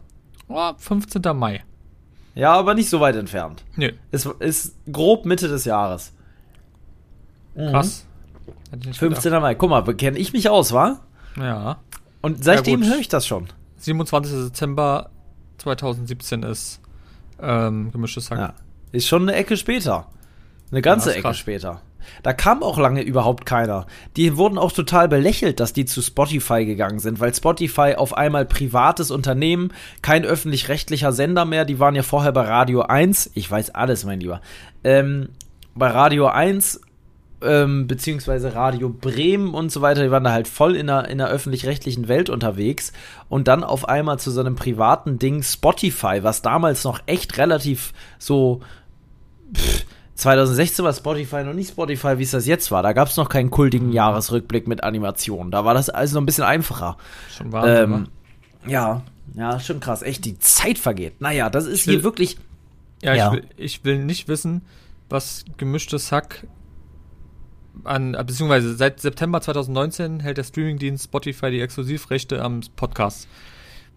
Oh, 0.50 0.72
15. 0.78 1.22
Mai. 1.36 1.64
Ja, 2.36 2.54
aber 2.54 2.76
nicht 2.76 2.90
so 2.90 3.00
weit 3.00 3.16
entfernt. 3.16 3.64
Nö. 3.76 3.92
Es 4.12 4.26
ist 4.26 4.76
grob 4.92 5.26
Mitte 5.26 5.48
des 5.48 5.66
Jahres. 5.66 6.14
Mhm. 7.56 7.72
Krass. 7.72 8.06
15. 8.92 9.10
Gedacht. 9.10 9.42
Mai. 9.42 9.56
Guck 9.56 9.70
mal, 9.70 9.82
kenne 9.96 10.20
ich 10.20 10.34
mich 10.34 10.50
aus, 10.50 10.72
wa? 10.72 11.00
Ja. 11.38 11.78
Und 12.22 12.44
seitdem 12.44 12.84
ja, 12.84 12.90
höre 12.90 13.00
ich 13.00 13.08
das 13.08 13.26
schon. 13.26 13.48
27. 13.78 14.50
Dezember 14.50 15.10
2017 15.58 16.44
ist 16.44 16.82
ähm, 17.42 17.92
gemischtes 17.92 18.30
Hack. 18.32 18.38
Ja. 18.38 18.54
Ist 18.91 19.08
schon 19.08 19.24
eine 19.24 19.36
Ecke 19.36 19.58
später. 19.58 20.08
Eine 20.71 20.82
ganze 20.82 21.12
ja, 21.12 21.17
Ecke 21.17 21.34
später. 21.34 21.82
Da 22.24 22.34
kam 22.34 22.63
auch 22.63 22.78
lange 22.78 23.02
überhaupt 23.02 23.45
keiner. 23.45 23.86
Die 24.15 24.38
wurden 24.38 24.58
auch 24.58 24.71
total 24.71 25.08
belächelt, 25.08 25.60
dass 25.60 25.74
die 25.74 25.86
zu 25.86 26.02
Spotify 26.02 26.65
gegangen 26.65 27.00
sind, 27.00 27.19
weil 27.19 27.34
Spotify 27.34 27.95
auf 27.95 28.15
einmal 28.15 28.45
privates 28.45 29.12
Unternehmen, 29.12 29.71
kein 30.02 30.26
öffentlich-rechtlicher 30.26 31.12
Sender 31.12 31.45
mehr, 31.45 31.65
die 31.65 31.80
waren 31.80 31.95
ja 31.95 32.04
vorher 32.04 32.32
bei 32.32 32.41
Radio 32.41 32.82
1, 32.82 33.32
ich 33.34 33.50
weiß 33.50 33.71
alles, 33.71 34.06
mein 34.06 34.19
Lieber, 34.19 34.41
ähm, 34.84 35.30
bei 35.74 35.88
Radio 35.88 36.28
1 36.28 36.82
ähm, 37.41 37.88
beziehungsweise 37.88 38.56
Radio 38.56 38.89
Bremen 38.89 39.54
und 39.54 39.71
so 39.71 39.82
weiter, 39.82 40.04
die 40.04 40.12
waren 40.12 40.24
da 40.24 40.32
halt 40.32 40.48
voll 40.48 40.76
in 40.76 40.88
der, 40.88 41.08
in 41.10 41.17
der 41.17 41.28
öffentlich-rechtlichen 41.28 42.08
Welt 42.08 42.30
unterwegs 42.30 42.93
und 43.30 43.48
dann 43.48 43.63
auf 43.63 43.88
einmal 43.88 44.19
zu 44.19 44.32
so 44.32 44.39
einem 44.39 44.56
privaten 44.56 45.19
Ding 45.19 45.43
Spotify, 45.43 46.24
was 46.24 46.41
damals 46.41 46.84
noch 46.84 47.02
echt 47.06 47.38
relativ 47.38 47.93
so 48.17 48.62
pff, 49.54 49.86
2016 50.15 50.86
war 50.86 50.93
Spotify 50.93 51.43
noch 51.43 51.54
nicht 51.54 51.71
Spotify, 51.71 52.17
wie 52.17 52.24
es 52.24 52.32
das 52.32 52.48
jetzt 52.48 52.71
war. 52.71 52.82
Da 52.82 52.93
gab 52.93 53.10
es 53.10 53.17
noch 53.17 53.28
keinen 53.28 53.52
kultigen 53.52 53.91
Jahresrückblick 53.91 54.65
mit 54.65 54.84
Animationen. 54.84 55.52
Da 55.52 55.65
war 55.65 55.74
das 55.74 55.89
alles 55.89 56.13
noch 56.13 56.21
ein 56.21 56.26
bisschen 56.26 56.45
einfacher. 56.45 56.98
Schon 57.36 57.52
Wahnsinn, 57.52 57.93
ähm? 57.93 58.08
Ja, 58.65 59.04
ja, 59.36 59.60
schon 59.60 59.82
krass. 59.82 60.02
Echt, 60.02 60.24
die 60.24 60.39
Zeit 60.39 60.78
vergeht. 60.78 61.19
Naja, 61.19 61.50
das 61.50 61.65
ist 61.65 61.86
will, 61.86 61.95
hier 61.95 62.04
wirklich. 62.04 62.38
Ja, 63.02 63.13
ja. 63.13 63.28
Ich, 63.28 63.34
will, 63.34 63.50
ich 63.58 63.86
will 63.86 64.06
nicht 64.06 64.30
wissen, 64.30 64.62
was 65.10 65.43
gemischtes 65.58 66.13
Hack 66.13 66.48
an, 67.84 68.14
beziehungsweise 68.26 68.76
seit 68.76 69.00
September 69.00 69.42
2019 69.42 70.20
hält 70.20 70.38
der 70.38 70.44
Streamingdienst 70.44 71.06
Spotify 71.06 71.52
die 71.52 71.62
Exklusivrechte 71.62 72.42
am 72.42 72.62
Podcast. 72.76 73.28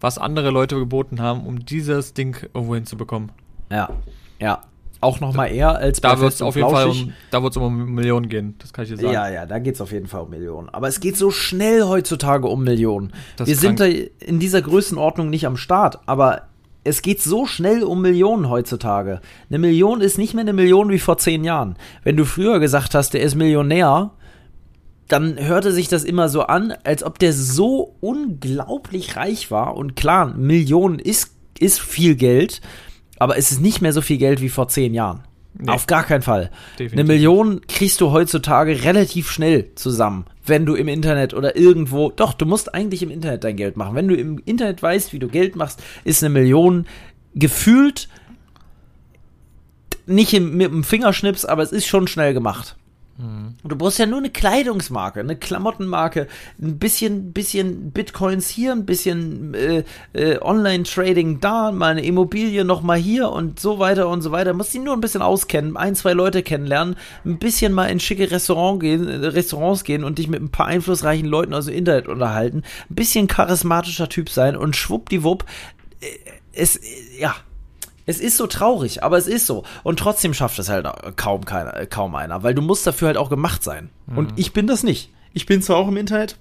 Was 0.01 0.19
andere 0.19 0.51
Leute 0.51 0.79
geboten 0.79 1.21
haben, 1.21 1.47
um 1.47 1.65
dieses 1.65 2.15
Ding 2.15 2.37
irgendwo 2.55 2.75
hinzubekommen. 2.75 3.33
Ja, 3.71 3.91
ja. 4.39 4.63
Auch 5.01 5.21
noch 5.21 5.33
mal 5.33 5.47
eher 5.47 5.77
als 5.77 6.01
da 6.01 6.19
wird 6.19 6.33
es 6.33 6.43
auf 6.43 6.57
jeden 6.57 6.71
Fall 6.71 6.89
um, 6.89 7.13
da 7.31 7.41
wird 7.41 7.53
es 7.53 7.57
um 7.57 7.95
Millionen 7.95 8.29
gehen, 8.29 8.57
das 8.59 8.73
kann 8.73 8.85
ich 8.85 8.91
dir 8.91 8.97
sagen. 8.97 9.13
Ja, 9.13 9.29
ja, 9.31 9.47
da 9.47 9.61
geht 9.61 9.77
es 9.77 9.81
auf 9.81 9.93
jeden 9.93 10.09
Fall 10.09 10.23
um 10.23 10.31
Millionen. 10.31 10.69
Aber 10.71 10.89
es 10.89 10.99
geht 10.99 11.17
so 11.17 11.31
schnell 11.31 11.85
heutzutage 11.85 12.49
um 12.49 12.65
Millionen. 12.65 13.13
Das 13.37 13.47
Wir 13.47 13.55
sind 13.55 13.79
da 13.79 13.85
in 13.85 14.41
dieser 14.41 14.61
Größenordnung 14.61 15.31
nicht 15.31 15.47
am 15.47 15.57
Start, 15.57 16.01
aber 16.07 16.49
es 16.89 17.03
geht 17.03 17.21
so 17.23 17.47
schnell 17.47 17.83
um 17.85 18.03
Millionen 18.03 18.49
heutzutage. 18.49 19.21
Eine 19.49 19.59
Million 19.59 20.01
ist 20.01 20.19
nicht 20.19 20.35
mehr 20.35 20.43
eine 20.43 20.53
Million 20.53 20.91
wie 20.91 20.99
vor 20.99 21.19
zehn 21.19 21.45
Jahren. 21.45 21.77
Wenn 22.03 22.17
du 22.17 22.25
früher 22.25 22.59
gesagt 22.61 22.95
hast, 22.95 23.15
der 23.15 23.23
ist 23.23 23.35
Millionär, 23.35 24.13
dann 25.07 25.39
hörte 25.39 25.73
sich 25.73 25.89
das 25.89 26.05
immer 26.05 26.29
so 26.29 26.43
an, 26.43 26.73
als 26.85 27.03
ob 27.03 27.19
der 27.19 27.33
so 27.33 27.97
unglaublich 28.01 29.17
reich 29.17 29.51
war. 29.51 29.77
Und 29.77 29.97
klar, 29.97 30.35
Millionen 30.35 30.99
ist, 30.99 31.35
ist 31.59 31.81
viel 31.81 32.15
Geld, 32.15 32.61
aber 33.19 33.37
es 33.37 33.51
ist 33.51 33.61
nicht 33.61 33.81
mehr 33.81 33.93
so 33.93 34.01
viel 34.01 34.19
Geld 34.19 34.41
wie 34.41 34.49
vor 34.49 34.69
zehn 34.69 34.95
Jahren. 34.95 35.28
Nee. 35.61 35.73
Auf 35.73 35.87
gar 35.87 36.05
keinen 36.05 36.23
Fall. 36.23 36.51
Definitiv. 36.79 36.93
Eine 36.93 37.05
Million 37.05 37.61
kriegst 37.67 38.01
du 38.01 38.13
heutzutage 38.13 38.85
relativ 38.85 39.31
schnell 39.31 39.75
zusammen, 39.75 40.27
wenn 40.47 40.67
du 40.67 40.77
im 40.77 40.87
Internet 40.87 41.35
oder 41.35 41.57
irgendwo. 41.57 42.11
Doch, 42.11 42.33
du 42.33 42.47
musst 42.47 42.75
eigentlich 42.75 43.03
im 43.03 43.11
Internet 43.11 43.43
dein 43.43 43.57
Geld 43.57 43.77
machen. 43.77 43.97
Wenn 43.97 44.07
du 44.07 44.15
im 44.15 44.41
Internet 44.45 44.83
weißt, 44.83 45.13
wie 45.13 45.19
du 45.19 45.27
Geld 45.27 45.57
machst, 45.57 45.83
ist 46.05 46.23
eine 46.23 46.33
Million 46.33 46.87
gefühlt 47.35 48.09
nicht 50.09 50.33
im, 50.33 50.57
mit 50.57 50.71
dem 50.71 50.85
Fingerschnips, 50.85 51.45
aber 51.45 51.63
es 51.63 51.73
ist 51.73 51.87
schon 51.87 52.07
schnell 52.07 52.33
gemacht. 52.33 52.77
Mhm. 53.19 53.57
Du 53.65 53.75
brauchst 53.77 53.99
ja 53.99 54.07
nur 54.07 54.21
eine 54.21 54.31
Kleidungsmarke, 54.31 55.19
eine 55.19 55.35
Klamottenmarke, 55.35 56.29
ein 56.63 56.79
bisschen, 56.79 57.33
bisschen 57.33 57.91
Bitcoins 57.91 58.49
hier, 58.49 58.71
ein 58.71 58.87
bisschen 58.87 59.55
äh, 59.55 59.83
äh, 60.13 60.41
Online-Trading 60.41 61.41
da, 61.41 61.73
mal 61.73 61.91
eine 61.91 62.05
Immobilie 62.05 62.65
noch 62.65 62.81
mal 62.81 62.97
hier 62.97 63.31
und 63.31 63.59
so 63.59 63.81
weiter 63.81 64.09
und 64.09 64.23
so 64.23 64.31
weiter. 64.31 64.55
Musst 64.55 64.73
dich 64.73 64.83
nur 64.83 64.95
ein 64.95 65.01
bisschen 65.01 65.23
auskennen, 65.23 65.77
ein, 65.77 65.97
zwei 65.97 66.13
Leute 66.13 66.45
kennenlernen, 66.45 66.95
ein 67.25 67.39
bisschen 67.39 67.73
mal 67.73 67.87
in 67.87 67.99
schicke 67.99 68.31
Restaurant 68.31 68.81
gehen, 68.81 69.09
äh, 69.09 69.27
Restaurants 69.27 69.83
gehen 69.83 70.05
und 70.05 70.19
dich 70.19 70.29
mit 70.29 70.41
ein 70.41 70.51
paar 70.51 70.67
einflussreichen 70.67 71.27
Leuten 71.27 71.55
aus 71.55 71.67
dem 71.67 71.75
Internet 71.75 72.07
unterhalten, 72.07 72.63
ein 72.89 72.95
bisschen 72.95 73.27
charismatischer 73.27 74.09
Typ 74.09 74.31
sein 74.31 74.57
und 74.57 74.77
schwuppdiwupp, 74.77 75.45
äh, 76.01 76.07
es, 76.53 76.77
äh, 76.77 77.19
ja, 77.19 77.35
Es 78.09 78.21
ist 78.21 78.39
so 78.39 78.47
traurig, 78.47 79.03
aber 79.03 79.19
es 79.19 79.27
ist 79.27 79.45
so. 79.45 79.65
Und 79.83 79.99
trotzdem 79.99 80.33
schafft 80.33 80.59
es 80.59 80.71
halt 80.71 80.87
kaum, 81.17 81.45
keiner, 81.45 81.85
kaum 81.85 82.15
einer, 82.15 82.43
weil 82.43 82.55
du 82.55 82.63
musst 82.63 82.87
dafür 82.87 83.09
halt 83.09 83.19
auch 83.19 83.29
gemacht 83.29 83.63
sein. 83.63 83.91
Mhm. 84.07 84.17
Und 84.17 84.33
ich 84.37 84.55
bin 84.55 84.67
das 84.67 84.83
nicht. 84.83 85.11
Ich 85.35 85.45
bin 85.45 85.61
zwar 85.61 85.77
auch 85.77 85.89
im 85.89 85.99
Internet, 85.99 86.39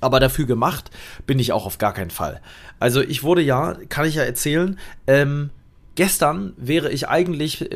aber 0.00 0.20
dafür 0.20 0.46
gemacht 0.46 0.90
bin 1.26 1.38
ich 1.38 1.52
auch 1.52 1.66
auf 1.66 1.76
gar 1.76 1.92
keinen 1.92 2.08
Fall. 2.08 2.40
Also 2.78 3.02
ich 3.02 3.22
wurde 3.22 3.42
ja, 3.42 3.76
kann 3.90 4.06
ich 4.06 4.14
ja 4.14 4.22
erzählen, 4.22 4.78
ähm, 5.06 5.50
gestern 5.96 6.54
wäre 6.56 6.90
ich 6.90 7.10
eigentlich 7.10 7.70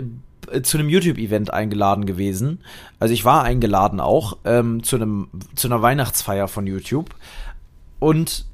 äh, 0.50 0.62
zu 0.62 0.78
einem 0.78 0.88
YouTube-Event 0.88 1.52
eingeladen 1.52 2.06
gewesen. 2.06 2.62
Also 3.00 3.12
ich 3.12 3.26
war 3.26 3.42
eingeladen 3.42 4.00
auch 4.00 4.38
ähm, 4.46 4.82
zu 4.82 4.96
einem 4.96 5.28
zu 5.54 5.68
einer 5.68 5.82
Weihnachtsfeier 5.82 6.48
von 6.48 6.66
YouTube 6.66 7.14
und 8.00 8.46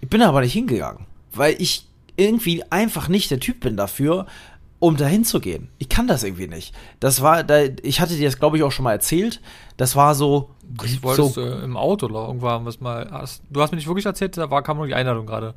ich 0.00 0.08
bin 0.08 0.22
aber 0.22 0.40
nicht 0.40 0.54
hingegangen, 0.54 1.06
weil 1.32 1.54
ich 1.60 1.86
irgendwie 2.22 2.62
einfach 2.70 3.08
nicht 3.08 3.30
der 3.30 3.40
Typ 3.40 3.60
bin 3.60 3.76
dafür, 3.76 4.26
um 4.78 4.96
dahin 4.96 5.24
zu 5.24 5.38
gehen. 5.38 5.68
Ich 5.78 5.88
kann 5.88 6.08
das 6.08 6.24
irgendwie 6.24 6.48
nicht. 6.48 6.74
Das 6.98 7.22
war, 7.22 7.44
da, 7.44 7.60
ich 7.82 8.00
hatte 8.00 8.16
dir 8.16 8.26
das, 8.26 8.38
glaube 8.38 8.56
ich, 8.56 8.62
auch 8.62 8.72
schon 8.72 8.82
mal 8.82 8.92
erzählt. 8.92 9.40
Das 9.76 9.94
war 9.94 10.14
so. 10.14 10.50
Ich 10.84 11.02
wollte 11.02 11.22
so, 11.22 11.40
äh, 11.40 11.62
im 11.62 11.76
Auto 11.76 12.06
oder 12.06 12.26
irgendwann 12.26 12.64
was 12.64 12.80
mal. 12.80 13.08
Hast, 13.10 13.42
du 13.48 13.62
hast 13.62 13.70
mir 13.70 13.76
nicht 13.76 13.86
wirklich 13.86 14.06
erzählt, 14.06 14.36
da 14.36 14.50
war, 14.50 14.62
kam 14.62 14.78
nur 14.78 14.86
die 14.86 14.94
Einladung 14.94 15.26
gerade. 15.26 15.54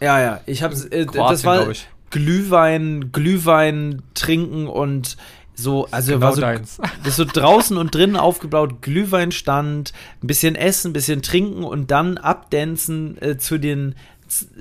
Ja, 0.00 0.20
ja. 0.20 0.40
Ich 0.46 0.62
habe 0.62 0.74
äh, 0.74 1.06
das 1.06 1.44
war 1.44 1.66
Glühwein, 2.10 3.10
Glühwein 3.12 4.02
trinken 4.14 4.66
und 4.68 5.16
so, 5.54 5.86
also 5.90 6.12
genau 6.12 6.26
war 6.26 6.34
so, 6.34 6.40
deins. 6.40 6.80
das 7.04 7.16
so 7.16 7.24
draußen 7.24 7.76
und 7.76 7.94
drinnen 7.94 8.16
aufgebaut, 8.16 8.80
Glühweinstand, 8.80 9.92
ein 10.22 10.26
bisschen 10.26 10.54
essen, 10.54 10.90
ein 10.90 10.92
bisschen 10.92 11.22
trinken 11.22 11.62
und 11.64 11.90
dann 11.90 12.16
abdancen 12.16 13.20
äh, 13.20 13.36
zu 13.36 13.58
den 13.58 13.94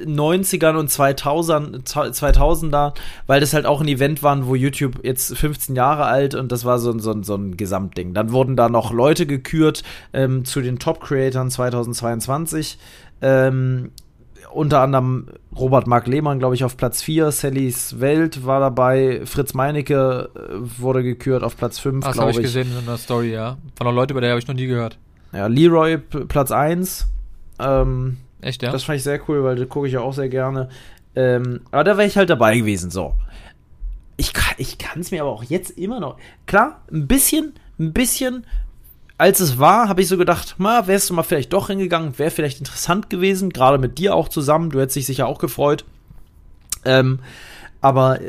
90ern 0.06 0.76
und 0.76 0.90
2000, 0.90 1.88
2000er, 1.88 2.94
weil 3.28 3.40
das 3.40 3.54
halt 3.54 3.66
auch 3.66 3.82
ein 3.82 3.88
Event 3.88 4.24
war, 4.24 4.46
wo 4.48 4.56
YouTube 4.56 5.04
jetzt 5.04 5.38
15 5.38 5.76
Jahre 5.76 6.06
alt 6.06 6.36
und 6.36 6.52
das 6.52 6.66
war 6.66 6.80
so, 6.80 6.98
so, 7.00 7.22
so 7.24 7.36
ein 7.36 7.58
Gesamtding. 7.58 8.14
Dann 8.14 8.32
wurden 8.32 8.56
da 8.56 8.70
noch 8.70 8.92
Leute 8.92 9.26
gekürt 9.26 9.84
ähm, 10.14 10.46
zu 10.46 10.62
den 10.62 10.80
Top-Creatoren 10.80 11.50
2022. 11.50 12.78
Ähm, 13.22 13.92
unter 14.52 14.82
anderem 14.82 15.28
Robert 15.56 15.88
Mark 15.88 16.08
Lehmann, 16.08 16.40
glaube 16.40 16.56
ich, 16.56 16.64
auf 16.64 16.78
Platz 16.78 17.02
4, 17.02 17.32
Sallys 17.32 18.00
Welt 18.00 18.46
war 18.46 18.60
dabei, 18.60 19.22
Fritz 19.26 19.54
Meinecke 19.54 20.30
äh, 20.36 20.40
wurde 20.82 21.04
gekürt 21.04 21.44
auf 21.44 21.58
Platz 21.58 21.80
5, 21.80 22.04
glaube 22.04 22.10
ich. 22.10 22.16
Das 22.16 22.22
habe 22.22 22.32
ich 22.32 22.42
gesehen 22.42 22.68
in 22.78 22.86
der 22.86 22.98
Story, 22.98 23.32
ja. 23.32 23.58
Von 23.76 23.86
der 23.86 23.94
Leute, 23.94 24.14
über 24.14 24.22
der 24.22 24.32
habe 24.32 24.40
ich 24.40 24.48
noch 24.48 24.56
nie 24.56 24.68
gehört. 24.68 24.98
Ja, 25.34 25.48
Leroy 25.48 25.98
Platz 25.98 26.52
1. 26.52 27.08
Ähm, 27.60 28.18
Echt, 28.42 28.64
ja? 28.64 28.72
Das 28.72 28.84
fand 28.84 28.98
ich 28.98 29.04
sehr 29.04 29.22
cool, 29.30 29.44
weil 29.44 29.56
das 29.56 29.70
gucke 29.70 29.88
ich 29.88 29.94
ja 29.94 30.02
auch 30.02 30.14
sehr 30.14 30.30
gerne. 30.30 30.70
Ähm, 31.16 31.62
aber 31.72 31.84
da 31.84 31.98
wäre 31.98 32.08
ich 32.08 32.18
halt 32.18 32.30
dabei 32.30 32.58
gewesen, 32.58 32.90
so. 32.90 33.16
Ich 34.18 34.34
kann 34.34 35.00
es 35.00 35.10
mir 35.10 35.22
aber 35.22 35.32
auch 35.32 35.44
jetzt 35.44 35.72
immer 35.72 36.00
noch. 36.00 36.18
Klar, 36.46 36.82
ein 36.92 37.08
bisschen, 37.08 37.54
ein 37.80 37.94
bisschen. 37.94 38.46
Als 39.18 39.40
es 39.40 39.58
war, 39.58 39.88
habe 39.88 40.02
ich 40.02 40.08
so 40.08 40.18
gedacht, 40.18 40.56
ma, 40.58 40.86
wärst 40.88 41.10
du 41.10 41.14
mal 41.14 41.24
vielleicht 41.24 41.54
doch 41.54 41.68
hingegangen, 41.68 42.18
wäre 42.20 42.32
vielleicht 42.32 42.60
interessant 42.60 43.10
gewesen, 43.10 43.52
gerade 43.52 43.78
mit 43.78 43.98
dir 43.98 44.16
auch 44.16 44.30
zusammen. 44.30 44.70
Du 44.70 44.80
hättest 44.80 44.96
dich 44.96 45.06
sicher 45.06 45.28
auch 45.28 45.40
gefreut. 45.40 45.86
Ähm, 46.86 47.20
aber 47.82 48.20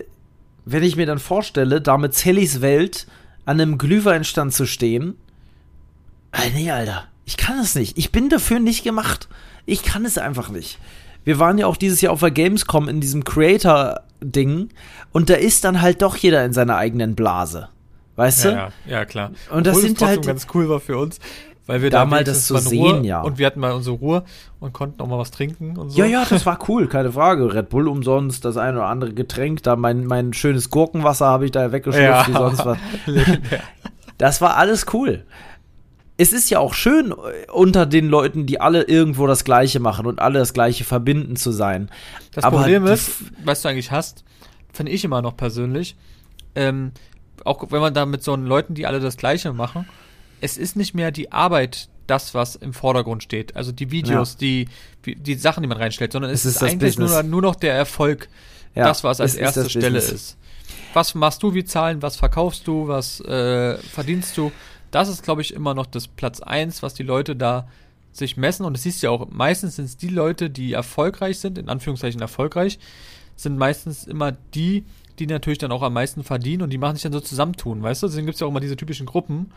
wenn 0.64 0.82
ich 0.82 0.96
mir 0.96 1.06
dann 1.06 1.18
vorstelle, 1.18 1.80
da 1.80 1.98
mit 1.98 2.14
Sallys 2.14 2.60
Welt 2.60 3.06
an 3.44 3.60
einem 3.60 3.78
Glühweinstand 3.78 4.52
zu 4.52 4.66
stehen, 4.66 5.16
äh, 6.32 6.50
nee, 6.54 6.70
Alter, 6.70 7.08
ich 7.32 7.38
kann 7.38 7.58
es 7.58 7.74
nicht. 7.74 7.96
Ich 7.96 8.12
bin 8.12 8.28
dafür 8.28 8.60
nicht 8.60 8.84
gemacht. 8.84 9.26
Ich 9.64 9.82
kann 9.82 10.04
es 10.04 10.18
einfach 10.18 10.50
nicht. 10.50 10.78
Wir 11.24 11.38
waren 11.38 11.56
ja 11.56 11.66
auch 11.66 11.78
dieses 11.78 12.02
Jahr 12.02 12.12
auf 12.12 12.20
der 12.20 12.30
Gamescom 12.30 12.90
in 12.90 13.00
diesem 13.00 13.24
Creator-Ding 13.24 14.68
und 15.12 15.30
da 15.30 15.34
ist 15.34 15.64
dann 15.64 15.80
halt 15.80 16.02
doch 16.02 16.14
jeder 16.16 16.44
in 16.44 16.52
seiner 16.52 16.76
eigenen 16.76 17.14
Blase. 17.14 17.70
Weißt 18.16 18.44
ja, 18.44 18.50
du? 18.50 18.56
Ja, 18.56 18.70
ja, 18.86 19.04
klar. 19.06 19.30
Und 19.50 19.66
das 19.66 19.76
Obwohl 19.76 19.88
sind 19.88 20.02
halt 20.02 20.26
ganz 20.26 20.46
cool 20.52 20.68
war 20.68 20.78
für 20.78 20.98
uns, 20.98 21.20
weil 21.64 21.80
wir 21.80 21.88
da 21.88 22.04
mal 22.04 22.22
das 22.22 22.48
zu 22.48 22.58
so 22.58 22.68
sehen, 22.68 22.96
Ruhe, 22.96 23.06
ja. 23.06 23.22
Und 23.22 23.38
wir 23.38 23.46
hatten 23.46 23.60
mal 23.60 23.72
unsere 23.72 23.96
Ruhe 23.96 24.24
und 24.60 24.74
konnten 24.74 25.00
auch 25.00 25.06
mal 25.06 25.18
was 25.18 25.30
trinken 25.30 25.78
und 25.78 25.88
so. 25.88 25.98
Ja, 25.98 26.04
ja, 26.04 26.26
das 26.28 26.44
war 26.44 26.58
cool, 26.68 26.86
keine 26.86 27.12
Frage. 27.12 27.54
Red 27.54 27.70
Bull 27.70 27.88
umsonst, 27.88 28.44
das 28.44 28.58
eine 28.58 28.76
oder 28.76 28.88
andere 28.88 29.14
Getränk, 29.14 29.62
da 29.62 29.74
mein, 29.74 30.04
mein 30.04 30.34
schönes 30.34 30.68
Gurkenwasser 30.68 31.24
habe 31.24 31.46
ich 31.46 31.50
da 31.50 31.72
weggeschlüpft, 31.72 32.28
ja. 32.28 32.28
wie 32.28 32.32
sonst 32.32 32.66
was. 32.66 32.76
das 34.18 34.42
war 34.42 34.58
alles 34.58 34.84
cool 34.92 35.24
es 36.16 36.32
ist 36.32 36.50
ja 36.50 36.58
auch 36.58 36.74
schön, 36.74 37.12
äh, 37.12 37.50
unter 37.50 37.86
den 37.86 38.08
Leuten, 38.08 38.46
die 38.46 38.60
alle 38.60 38.82
irgendwo 38.82 39.26
das 39.26 39.44
Gleiche 39.44 39.80
machen 39.80 40.06
und 40.06 40.20
alle 40.20 40.38
das 40.38 40.52
Gleiche 40.52 40.84
verbinden 40.84 41.36
zu 41.36 41.52
sein. 41.52 41.90
Das 42.32 42.44
Aber 42.44 42.58
Problem 42.58 42.86
ist, 42.86 43.10
was 43.44 43.62
du 43.62 43.68
eigentlich 43.68 43.90
hast, 43.90 44.24
finde 44.72 44.92
ich 44.92 45.04
immer 45.04 45.22
noch 45.22 45.36
persönlich, 45.36 45.96
ähm, 46.54 46.92
auch 47.44 47.70
wenn 47.70 47.80
man 47.80 47.94
da 47.94 48.06
mit 48.06 48.22
so 48.22 48.36
Leuten, 48.36 48.74
die 48.74 48.86
alle 48.86 49.00
das 49.00 49.16
Gleiche 49.16 49.52
machen, 49.52 49.86
es 50.40 50.56
ist 50.58 50.76
nicht 50.76 50.94
mehr 50.94 51.10
die 51.10 51.32
Arbeit 51.32 51.88
das, 52.06 52.34
was 52.34 52.56
im 52.56 52.72
Vordergrund 52.72 53.22
steht. 53.22 53.56
Also 53.56 53.72
die 53.72 53.90
Videos, 53.90 54.34
ja. 54.34 54.38
die, 54.40 54.68
die 55.06 55.34
Sachen, 55.34 55.62
die 55.62 55.68
man 55.68 55.78
reinstellt, 55.78 56.12
sondern 56.12 56.30
es, 56.30 56.44
es 56.44 56.56
ist, 56.56 56.62
ist 56.62 56.68
eigentlich 56.68 56.98
nur, 56.98 57.22
nur, 57.22 57.42
noch 57.42 57.54
der 57.54 57.74
Erfolg, 57.74 58.28
ja, 58.74 58.84
das, 58.84 59.04
was 59.04 59.20
als 59.20 59.34
erste 59.34 59.68
Stelle 59.70 59.92
Business. 59.92 60.12
ist. 60.12 60.36
Was 60.94 61.14
machst 61.14 61.42
du 61.42 61.54
wie 61.54 61.64
Zahlen, 61.64 62.02
was 62.02 62.16
verkaufst 62.16 62.66
du, 62.66 62.88
was 62.88 63.20
äh, 63.20 63.78
verdienst 63.78 64.36
du? 64.36 64.52
Das 64.92 65.08
ist, 65.08 65.22
glaube 65.22 65.42
ich, 65.42 65.52
immer 65.52 65.74
noch 65.74 65.86
das 65.86 66.06
Platz 66.06 66.40
1, 66.40 66.82
was 66.82 66.94
die 66.94 67.02
Leute 67.02 67.34
da 67.34 67.66
sich 68.12 68.36
messen. 68.36 68.64
Und 68.64 68.76
es 68.76 68.84
siehst 68.84 69.02
ja 69.02 69.10
auch, 69.10 69.28
meistens 69.30 69.76
sind 69.76 69.86
es 69.86 69.96
die 69.96 70.08
Leute, 70.08 70.50
die 70.50 70.74
erfolgreich 70.74 71.38
sind, 71.38 71.58
in 71.58 71.68
Anführungszeichen 71.68 72.20
erfolgreich, 72.20 72.78
sind 73.34 73.58
meistens 73.58 74.04
immer 74.04 74.32
die, 74.54 74.84
die 75.18 75.26
natürlich 75.26 75.58
dann 75.58 75.72
auch 75.72 75.82
am 75.82 75.94
meisten 75.94 76.22
verdienen 76.22 76.62
und 76.62 76.70
die 76.70 76.78
machen 76.78 76.94
sich 76.94 77.02
dann 77.02 77.12
so 77.12 77.20
zusammentun, 77.20 77.82
weißt 77.82 78.02
du? 78.02 78.06
Deswegen 78.06 78.26
gibt 78.26 78.34
es 78.34 78.40
ja 78.40 78.46
auch 78.46 78.50
immer 78.50 78.60
diese 78.60 78.76
typischen 78.76 79.06
Gruppen, 79.06 79.50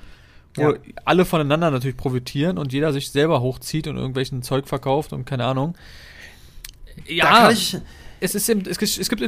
wo 0.55 0.61
ja. 0.61 0.73
alle 1.03 1.25
voneinander 1.25 1.69
natürlich 1.69 1.97
profitieren 1.97 2.57
und 2.57 2.71
jeder 2.71 2.93
sich 2.93 3.11
selber 3.11 3.41
hochzieht 3.41 3.87
und 3.87 3.97
irgendwelchen 3.97 4.41
Zeug 4.41 4.67
verkauft 4.67 5.11
und 5.11 5.25
keine 5.25 5.45
Ahnung. 5.45 5.77
Ja, 7.07 7.51
es, 7.51 8.35
ist 8.35 8.47
eben, 8.47 8.63
es, 8.65 8.81
es 8.81 9.09
gibt 9.09 9.21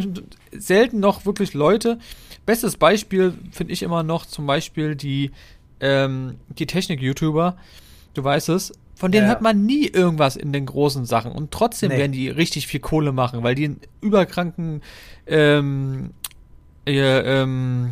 selten 0.51 1.01
noch 1.01 1.25
wirklich 1.25 1.53
Leute. 1.53 1.99
Bestes 2.45 2.77
Beispiel 2.77 3.33
finde 3.51 3.73
ich 3.73 3.83
immer 3.83 4.03
noch 4.03 4.25
zum 4.25 4.47
Beispiel 4.47 4.95
die 4.95 5.31
ähm, 5.79 6.35
die 6.49 6.65
Technik-YouTuber, 6.65 7.57
du 8.13 8.23
weißt 8.23 8.49
es, 8.49 8.73
von 8.95 9.11
denen 9.11 9.25
ja. 9.25 9.29
hört 9.29 9.41
man 9.41 9.65
nie 9.65 9.87
irgendwas 9.87 10.35
in 10.35 10.51
den 10.51 10.65
großen 10.65 11.05
Sachen 11.05 11.31
und 11.31 11.51
trotzdem 11.51 11.89
nee. 11.89 11.97
werden 11.97 12.11
die 12.11 12.29
richtig 12.29 12.67
viel 12.67 12.79
Kohle 12.79 13.11
machen, 13.11 13.43
weil 13.43 13.53
die 13.53 13.65
einen 13.65 13.81
überkranken, 14.01 14.81
ähm, 15.27 16.11
äh, 16.87 17.41
ähm, 17.41 17.91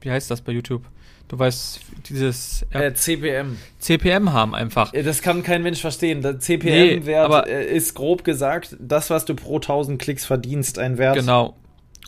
wie 0.00 0.10
heißt 0.10 0.30
das 0.30 0.40
bei 0.40 0.52
YouTube? 0.52 0.84
Du 1.28 1.38
weißt, 1.38 1.80
dieses 2.08 2.64
äh, 2.70 2.94
CPM. 2.94 3.58
CPM 3.78 4.32
haben 4.32 4.54
einfach. 4.54 4.92
Das 4.92 5.20
kann 5.20 5.42
kein 5.42 5.62
Mensch 5.62 5.82
verstehen. 5.82 6.22
Der 6.22 6.40
CPM-Wert 6.40 7.46
nee, 7.46 7.52
äh, 7.52 7.76
ist 7.76 7.94
grob 7.94 8.24
gesagt 8.24 8.76
das, 8.80 9.10
was 9.10 9.26
du 9.26 9.34
pro 9.34 9.56
1000 9.56 10.00
Klicks 10.00 10.24
verdienst, 10.24 10.78
ein 10.78 10.96
Wert. 10.96 11.16
Genau. 11.16 11.54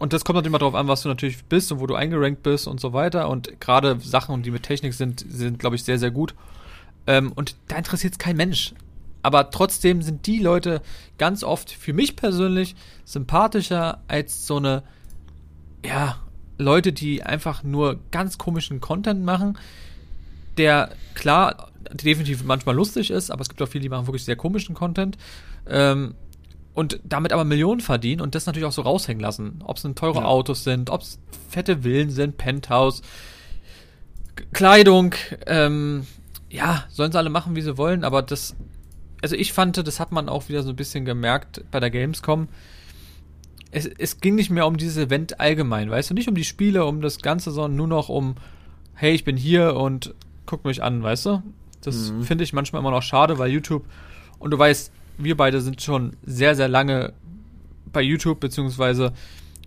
Und 0.01 0.15
das 0.15 0.25
kommt 0.25 0.37
natürlich 0.37 0.53
immer 0.53 0.59
darauf 0.59 0.75
an, 0.75 0.89
was 0.89 1.03
du 1.03 1.11
natürlich 1.11 1.45
bist 1.45 1.71
und 1.71 1.81
wo 1.81 1.87
du 1.87 1.95
eingerankt 1.95 2.43
bist 2.43 2.67
und 2.67 2.81
so 2.81 2.95
weiter. 2.95 3.29
Und 3.29 3.61
gerade 3.61 4.01
Sachen, 4.01 4.43
die 4.43 4.51
mit 4.51 4.63
Technik 4.63 4.95
sind, 4.95 5.23
sind, 5.29 5.59
glaube 5.59 5.77
ich, 5.77 5.85
sehr, 5.85 5.99
sehr 5.99 6.11
gut. 6.11 6.35
Ähm, 7.07 7.33
und 7.33 7.55
da 7.69 7.77
interessiert 7.77 8.15
es 8.15 8.19
kein 8.19 8.35
Mensch. 8.35 8.73
Aber 9.21 9.51
trotzdem 9.51 10.01
sind 10.01 10.27
die 10.27 10.39
Leute 10.39 10.81
ganz 11.19 11.45
oft 11.45 11.71
für 11.71 11.93
mich 11.93 12.17
persönlich 12.17 12.77
sympathischer 13.05 14.01
als 14.09 14.47
so 14.47 14.57
eine, 14.57 14.85
ja, 15.85 16.17
Leute, 16.57 16.95
die 16.95 17.23
einfach 17.23 17.63
nur 17.63 17.99
ganz 18.11 18.39
komischen 18.39 18.81
Content 18.81 19.23
machen, 19.23 19.59
der 20.57 20.93
klar 21.13 21.73
definitiv 21.93 22.43
manchmal 22.45 22.75
lustig 22.75 23.11
ist, 23.11 23.31
aber 23.31 23.43
es 23.43 23.51
gibt 23.51 23.61
auch 23.61 23.69
viele, 23.69 23.83
die 23.83 23.91
machen 23.91 24.07
wirklich 24.07 24.25
sehr 24.25 24.37
komischen 24.37 24.75
Content. 24.75 25.19
Ähm, 25.67 26.15
und 26.75 27.01
damit 27.05 27.33
aber 27.33 27.45
Millionen 27.45 27.81
verdienen 27.81 28.21
und 28.21 28.35
das 28.35 28.47
natürlich 28.47 28.67
auch 28.67 28.73
so 28.73 28.83
raushängen 28.83 29.21
lassen. 29.21 29.63
Ob 29.65 29.77
es 29.77 29.83
teure 29.95 30.21
ja. 30.21 30.25
Autos 30.25 30.65
sind, 30.65 30.91
ob 30.91 31.03
es 31.03 31.19
fette 31.49 31.83
Villen 31.83 32.11
sind, 32.11 32.37
Penthouse, 32.37 33.03
Kleidung, 34.53 35.15
ähm, 35.47 36.07
ja, 36.49 36.85
sollen 36.89 37.13
sie 37.13 37.19
alle 37.19 37.31
machen, 37.31 37.57
wie 37.57 37.63
sie 37.63 37.77
wollen, 37.77 38.05
aber 38.05 38.23
das, 38.23 38.57
also 39.23 39.37
ich 39.37 39.53
fand, 39.53 39.77
das 39.77 40.01
hat 40.01 40.13
man 40.13 40.29
auch 40.29 40.49
wieder 40.49 40.63
so 40.63 40.71
ein 40.71 40.77
bisschen 40.77 41.05
gemerkt 41.05 41.65
bei 41.71 41.81
der 41.81 41.91
Gamescom. 41.91 42.49
Es, 43.73 43.87
es 43.87 44.21
ging 44.21 44.35
nicht 44.35 44.51
mehr 44.51 44.67
um 44.67 44.77
dieses 44.77 44.97
Event 44.97 45.39
allgemein, 45.39 45.91
weißt 45.91 46.11
du, 46.11 46.15
nicht 46.15 46.29
um 46.29 46.35
die 46.35 46.45
Spiele, 46.45 46.85
um 46.85 47.01
das 47.01 47.19
Ganze, 47.19 47.51
sondern 47.51 47.77
nur 47.77 47.87
noch 47.89 48.09
um, 48.09 48.37
hey, 48.95 49.13
ich 49.13 49.25
bin 49.25 49.37
hier 49.37 49.77
und 49.77 50.15
guck 50.47 50.65
mich 50.65 50.83
an, 50.83 51.03
weißt 51.03 51.27
du? 51.27 51.43
Das 51.83 52.11
mhm. 52.11 52.23
finde 52.25 52.45
ich 52.45 52.53
manchmal 52.53 52.81
immer 52.81 52.91
noch 52.91 53.03
schade, 53.03 53.39
weil 53.39 53.51
YouTube, 53.51 53.85
und 54.39 54.51
du 54.51 54.59
weißt, 54.59 54.93
wir 55.19 55.37
beide 55.37 55.61
sind 55.61 55.83
schon 55.83 56.17
sehr, 56.25 56.55
sehr 56.55 56.69
lange 56.69 57.13
bei 57.93 58.03
YouTube, 58.03 58.41
beziehungsweise 58.41 59.13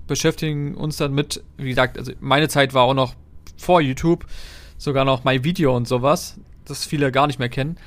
beschäftigen 0.08 0.76
uns 0.76 0.98
damit. 0.98 1.44
Wie 1.58 1.70
gesagt, 1.70 1.98
also 1.98 2.12
meine 2.20 2.50
Zeit 2.50 2.74
war 2.74 2.84
auch 2.84 2.94
noch 2.94 3.16
vor 3.58 3.82
YouTube, 3.82 4.26
sogar 4.78 5.06
noch 5.06 5.24
My 5.24 5.44
Video 5.44 5.76
und 5.76 5.88
sowas, 5.88 6.40
das 6.66 6.86
viele 6.86 7.12
gar 7.12 7.28
nicht 7.28 7.40
mehr 7.40 7.50
kennen. 7.50 7.78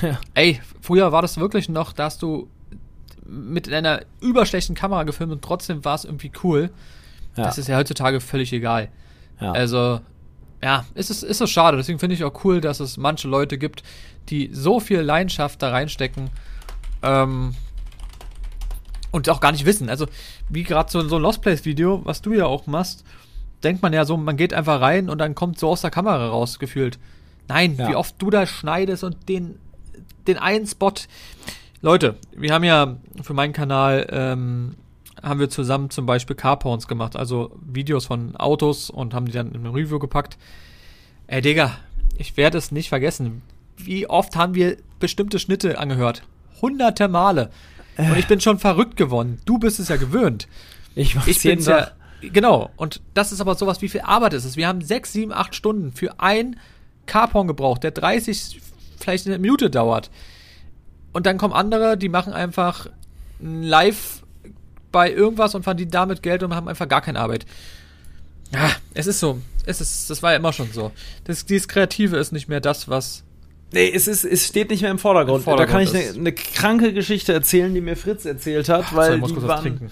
Ja. 0.00 0.18
Ey, 0.34 0.60
früher 0.80 1.12
war 1.12 1.22
das 1.22 1.36
wirklich 1.36 1.68
noch, 1.68 1.92
da 1.92 2.04
hast 2.04 2.22
du 2.22 2.48
mit 3.26 3.70
einer 3.72 4.02
überschlechten 4.20 4.74
Kamera 4.74 5.04
gefilmt 5.04 5.32
und 5.32 5.42
trotzdem 5.42 5.84
war 5.84 5.94
es 5.94 6.04
irgendwie 6.04 6.32
cool. 6.42 6.70
ja. 7.36 7.44
das 7.44 7.58
ist 7.58 7.68
ja 7.68 7.76
heutzutage 7.76 8.20
völlig 8.20 8.52
egal. 8.52 8.88
Ja. 9.40 9.52
Also, 9.52 10.00
ja, 10.62 10.84
ist 10.94 11.10
es 11.10 11.22
ist 11.22 11.38
so 11.38 11.46
schade. 11.46 11.76
Deswegen 11.76 11.98
finde 11.98 12.14
ich 12.14 12.24
auch 12.24 12.44
cool, 12.44 12.60
dass 12.60 12.80
es 12.80 12.96
manche 12.96 13.28
Leute 13.28 13.58
gibt, 13.58 13.82
die 14.28 14.50
so 14.52 14.80
viel 14.80 15.00
Leidenschaft 15.00 15.60
da 15.60 15.70
reinstecken 15.70 16.30
ähm, 17.02 17.54
und 19.10 19.28
auch 19.28 19.40
gar 19.40 19.52
nicht 19.52 19.66
wissen. 19.66 19.88
Also, 19.88 20.06
wie 20.48 20.62
gerade 20.62 20.90
so, 20.90 21.06
so 21.06 21.16
ein 21.16 21.22
Lost 21.22 21.42
Place 21.42 21.64
Video, 21.64 22.00
was 22.04 22.22
du 22.22 22.32
ja 22.32 22.46
auch 22.46 22.66
machst, 22.66 23.04
denkt 23.62 23.82
man 23.82 23.92
ja 23.92 24.04
so, 24.04 24.16
man 24.16 24.36
geht 24.36 24.54
einfach 24.54 24.80
rein 24.80 25.08
und 25.08 25.18
dann 25.18 25.34
kommt 25.34 25.58
so 25.58 25.68
aus 25.68 25.82
der 25.82 25.90
Kamera 25.90 26.28
raus, 26.28 26.58
gefühlt. 26.58 26.98
Nein, 27.48 27.76
ja. 27.76 27.88
wie 27.88 27.96
oft 27.96 28.14
du 28.18 28.30
da 28.30 28.46
schneidest 28.46 29.04
und 29.04 29.28
den, 29.28 29.58
den 30.26 30.38
einen 30.38 30.66
Spot. 30.66 30.92
Leute, 31.80 32.16
wir 32.36 32.54
haben 32.54 32.64
ja 32.64 32.96
für 33.22 33.34
meinen 33.34 33.52
Kanal 33.52 34.06
ähm, 34.10 34.76
haben 35.22 35.40
wir 35.40 35.50
zusammen 35.50 35.90
zum 35.90 36.06
Beispiel 36.06 36.36
Carporns 36.36 36.88
gemacht, 36.88 37.16
also 37.16 37.56
Videos 37.60 38.06
von 38.06 38.36
Autos 38.36 38.90
und 38.90 39.14
haben 39.14 39.26
die 39.26 39.32
dann 39.32 39.52
in 39.52 39.66
eine 39.66 39.74
Review 39.74 39.98
gepackt. 39.98 40.36
Ey, 41.26 41.40
Digga, 41.40 41.76
ich 42.18 42.36
werde 42.36 42.58
es 42.58 42.72
nicht 42.72 42.88
vergessen. 42.88 43.42
Wie 43.76 44.08
oft 44.08 44.36
haben 44.36 44.54
wir 44.54 44.76
bestimmte 44.98 45.38
Schnitte 45.38 45.78
angehört? 45.78 46.22
Hunderte 46.62 47.08
Male. 47.08 47.50
Und 47.98 48.16
ich 48.16 48.26
bin 48.26 48.40
schon 48.40 48.58
verrückt 48.58 48.96
geworden. 48.96 49.40
Du 49.44 49.58
bist 49.58 49.78
es 49.78 49.88
ja 49.88 49.96
gewöhnt. 49.96 50.48
Ich, 50.94 51.16
ich 51.26 51.42
bin 51.42 51.60
ja. 51.60 51.90
Genau. 52.22 52.70
Und 52.76 53.00
das 53.14 53.32
ist 53.32 53.40
aber 53.40 53.54
sowas, 53.56 53.82
wie 53.82 53.88
viel 53.88 54.02
Arbeit 54.02 54.32
ist 54.32 54.44
es? 54.44 54.56
Wir 54.56 54.68
haben 54.68 54.80
sechs, 54.80 55.12
sieben, 55.12 55.32
acht 55.32 55.54
Stunden 55.54 55.92
für 55.92 56.20
ein 56.20 56.56
Carporn 57.06 57.48
gebraucht, 57.48 57.82
der 57.82 57.90
30, 57.90 58.60
vielleicht 58.98 59.26
eine 59.26 59.38
Minute 59.38 59.70
dauert. 59.70 60.10
Und 61.12 61.26
dann 61.26 61.36
kommen 61.36 61.52
andere, 61.52 61.98
die 61.98 62.08
machen 62.08 62.32
einfach 62.32 62.86
live 63.40 64.22
bei 64.92 65.10
irgendwas 65.10 65.54
und 65.54 65.64
verdienen 65.64 65.90
damit 65.90 66.22
Geld 66.22 66.42
und 66.42 66.54
haben 66.54 66.68
einfach 66.68 66.88
gar 66.88 67.00
keine 67.00 67.18
Arbeit. 67.18 67.44
Ja, 68.52 68.70
es 68.94 69.06
ist 69.06 69.20
so. 69.20 69.40
Es 69.64 69.80
ist, 69.80 70.10
das 70.10 70.22
war 70.22 70.32
ja 70.32 70.36
immer 70.36 70.52
schon 70.52 70.70
so. 70.72 70.92
Das, 71.24 71.46
dieses 71.46 71.68
Kreative 71.68 72.16
ist 72.16 72.32
nicht 72.32 72.48
mehr 72.48 72.60
das, 72.60 72.88
was. 72.88 73.24
Nee, 73.72 73.90
es, 73.94 74.06
ist, 74.06 74.24
es 74.24 74.46
steht 74.46 74.70
nicht 74.70 74.82
mehr 74.82 74.90
im 74.90 74.98
Vordergrund. 74.98 75.38
Im 75.38 75.44
Vordergrund 75.44 75.88
da 75.88 75.92
kann 75.92 76.02
ich 76.02 76.10
eine, 76.10 76.18
eine, 76.18 76.32
kranke 76.32 76.92
Geschichte 76.92 77.32
erzählen, 77.32 77.72
die 77.72 77.80
mir 77.80 77.96
Fritz 77.96 78.24
erzählt 78.24 78.68
hat, 78.68 78.84
Ach, 78.88 78.94
weil 78.94 79.20
die 79.20 79.42
waren, 79.42 79.90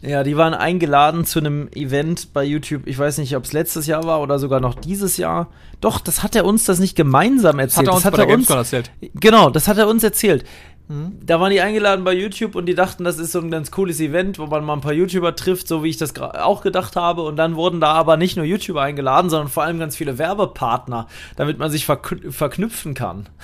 ja, 0.00 0.22
die 0.22 0.36
waren 0.36 0.54
eingeladen 0.54 1.24
zu 1.24 1.40
einem 1.40 1.68
Event 1.74 2.32
bei 2.32 2.44
YouTube. 2.44 2.82
Ich 2.86 2.96
weiß 2.96 3.18
nicht, 3.18 3.34
ob 3.36 3.44
es 3.44 3.52
letztes 3.52 3.86
Jahr 3.86 4.04
war 4.04 4.20
oder 4.20 4.38
sogar 4.38 4.60
noch 4.60 4.76
dieses 4.76 5.16
Jahr. 5.16 5.48
Doch, 5.80 6.00
das 6.00 6.22
hat 6.22 6.36
er 6.36 6.44
uns 6.44 6.64
das 6.64 6.78
nicht 6.78 6.94
gemeinsam 6.94 7.58
erzählt. 7.58 7.88
Das 7.88 8.04
hat 8.04 8.16
er 8.16 8.28
uns, 8.28 8.46
das 8.46 8.56
hat 8.56 8.62
er 8.62 8.62
uns 8.62 8.72
erzählt. 8.72 8.90
Genau, 9.14 9.50
das 9.50 9.66
hat 9.66 9.78
er 9.78 9.88
uns 9.88 10.04
erzählt. 10.04 10.44
Mhm. 10.88 11.18
Da 11.24 11.38
waren 11.38 11.50
die 11.50 11.60
eingeladen 11.60 12.04
bei 12.04 12.14
YouTube 12.14 12.54
und 12.54 12.66
die 12.66 12.74
dachten, 12.74 13.04
das 13.04 13.18
ist 13.18 13.32
so 13.32 13.40
ein 13.40 13.50
ganz 13.50 13.70
cooles 13.70 14.00
Event, 14.00 14.38
wo 14.38 14.46
man 14.46 14.64
mal 14.64 14.72
ein 14.72 14.80
paar 14.80 14.94
YouTuber 14.94 15.36
trifft, 15.36 15.68
so 15.68 15.84
wie 15.84 15.90
ich 15.90 15.98
das 15.98 16.18
auch 16.18 16.62
gedacht 16.62 16.96
habe. 16.96 17.22
Und 17.22 17.36
dann 17.36 17.56
wurden 17.56 17.80
da 17.80 17.92
aber 17.92 18.16
nicht 18.16 18.36
nur 18.36 18.46
YouTuber 18.46 18.82
eingeladen, 18.82 19.30
sondern 19.30 19.48
vor 19.48 19.62
allem 19.62 19.78
ganz 19.78 19.96
viele 19.96 20.18
Werbepartner, 20.18 21.06
damit 21.36 21.58
man 21.58 21.70
sich 21.70 21.84
verkn 21.84 22.32
verknüpfen 22.32 22.94
kann. 22.94 23.28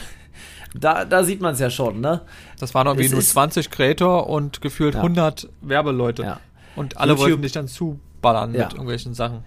Da, 0.76 1.04
da 1.04 1.22
sieht 1.22 1.40
man 1.40 1.54
es 1.54 1.60
ja 1.60 1.70
schon, 1.70 2.00
ne? 2.00 2.22
Das 2.58 2.74
waren 2.74 2.88
irgendwie 2.88 3.08
nur 3.08 3.20
20 3.20 3.70
Creator 3.70 4.28
und 4.28 4.60
gefühlt 4.60 4.94
ja. 4.94 5.02
100 5.02 5.48
Werbeleute. 5.60 6.24
Ja. 6.24 6.40
Und 6.74 6.96
alle 6.96 7.12
YouTube, 7.12 7.28
wollten 7.28 7.42
dich 7.42 7.52
dann 7.52 7.68
zuballern 7.68 8.52
ja. 8.54 8.64
mit 8.64 8.72
irgendwelchen 8.72 9.14
Sachen. 9.14 9.44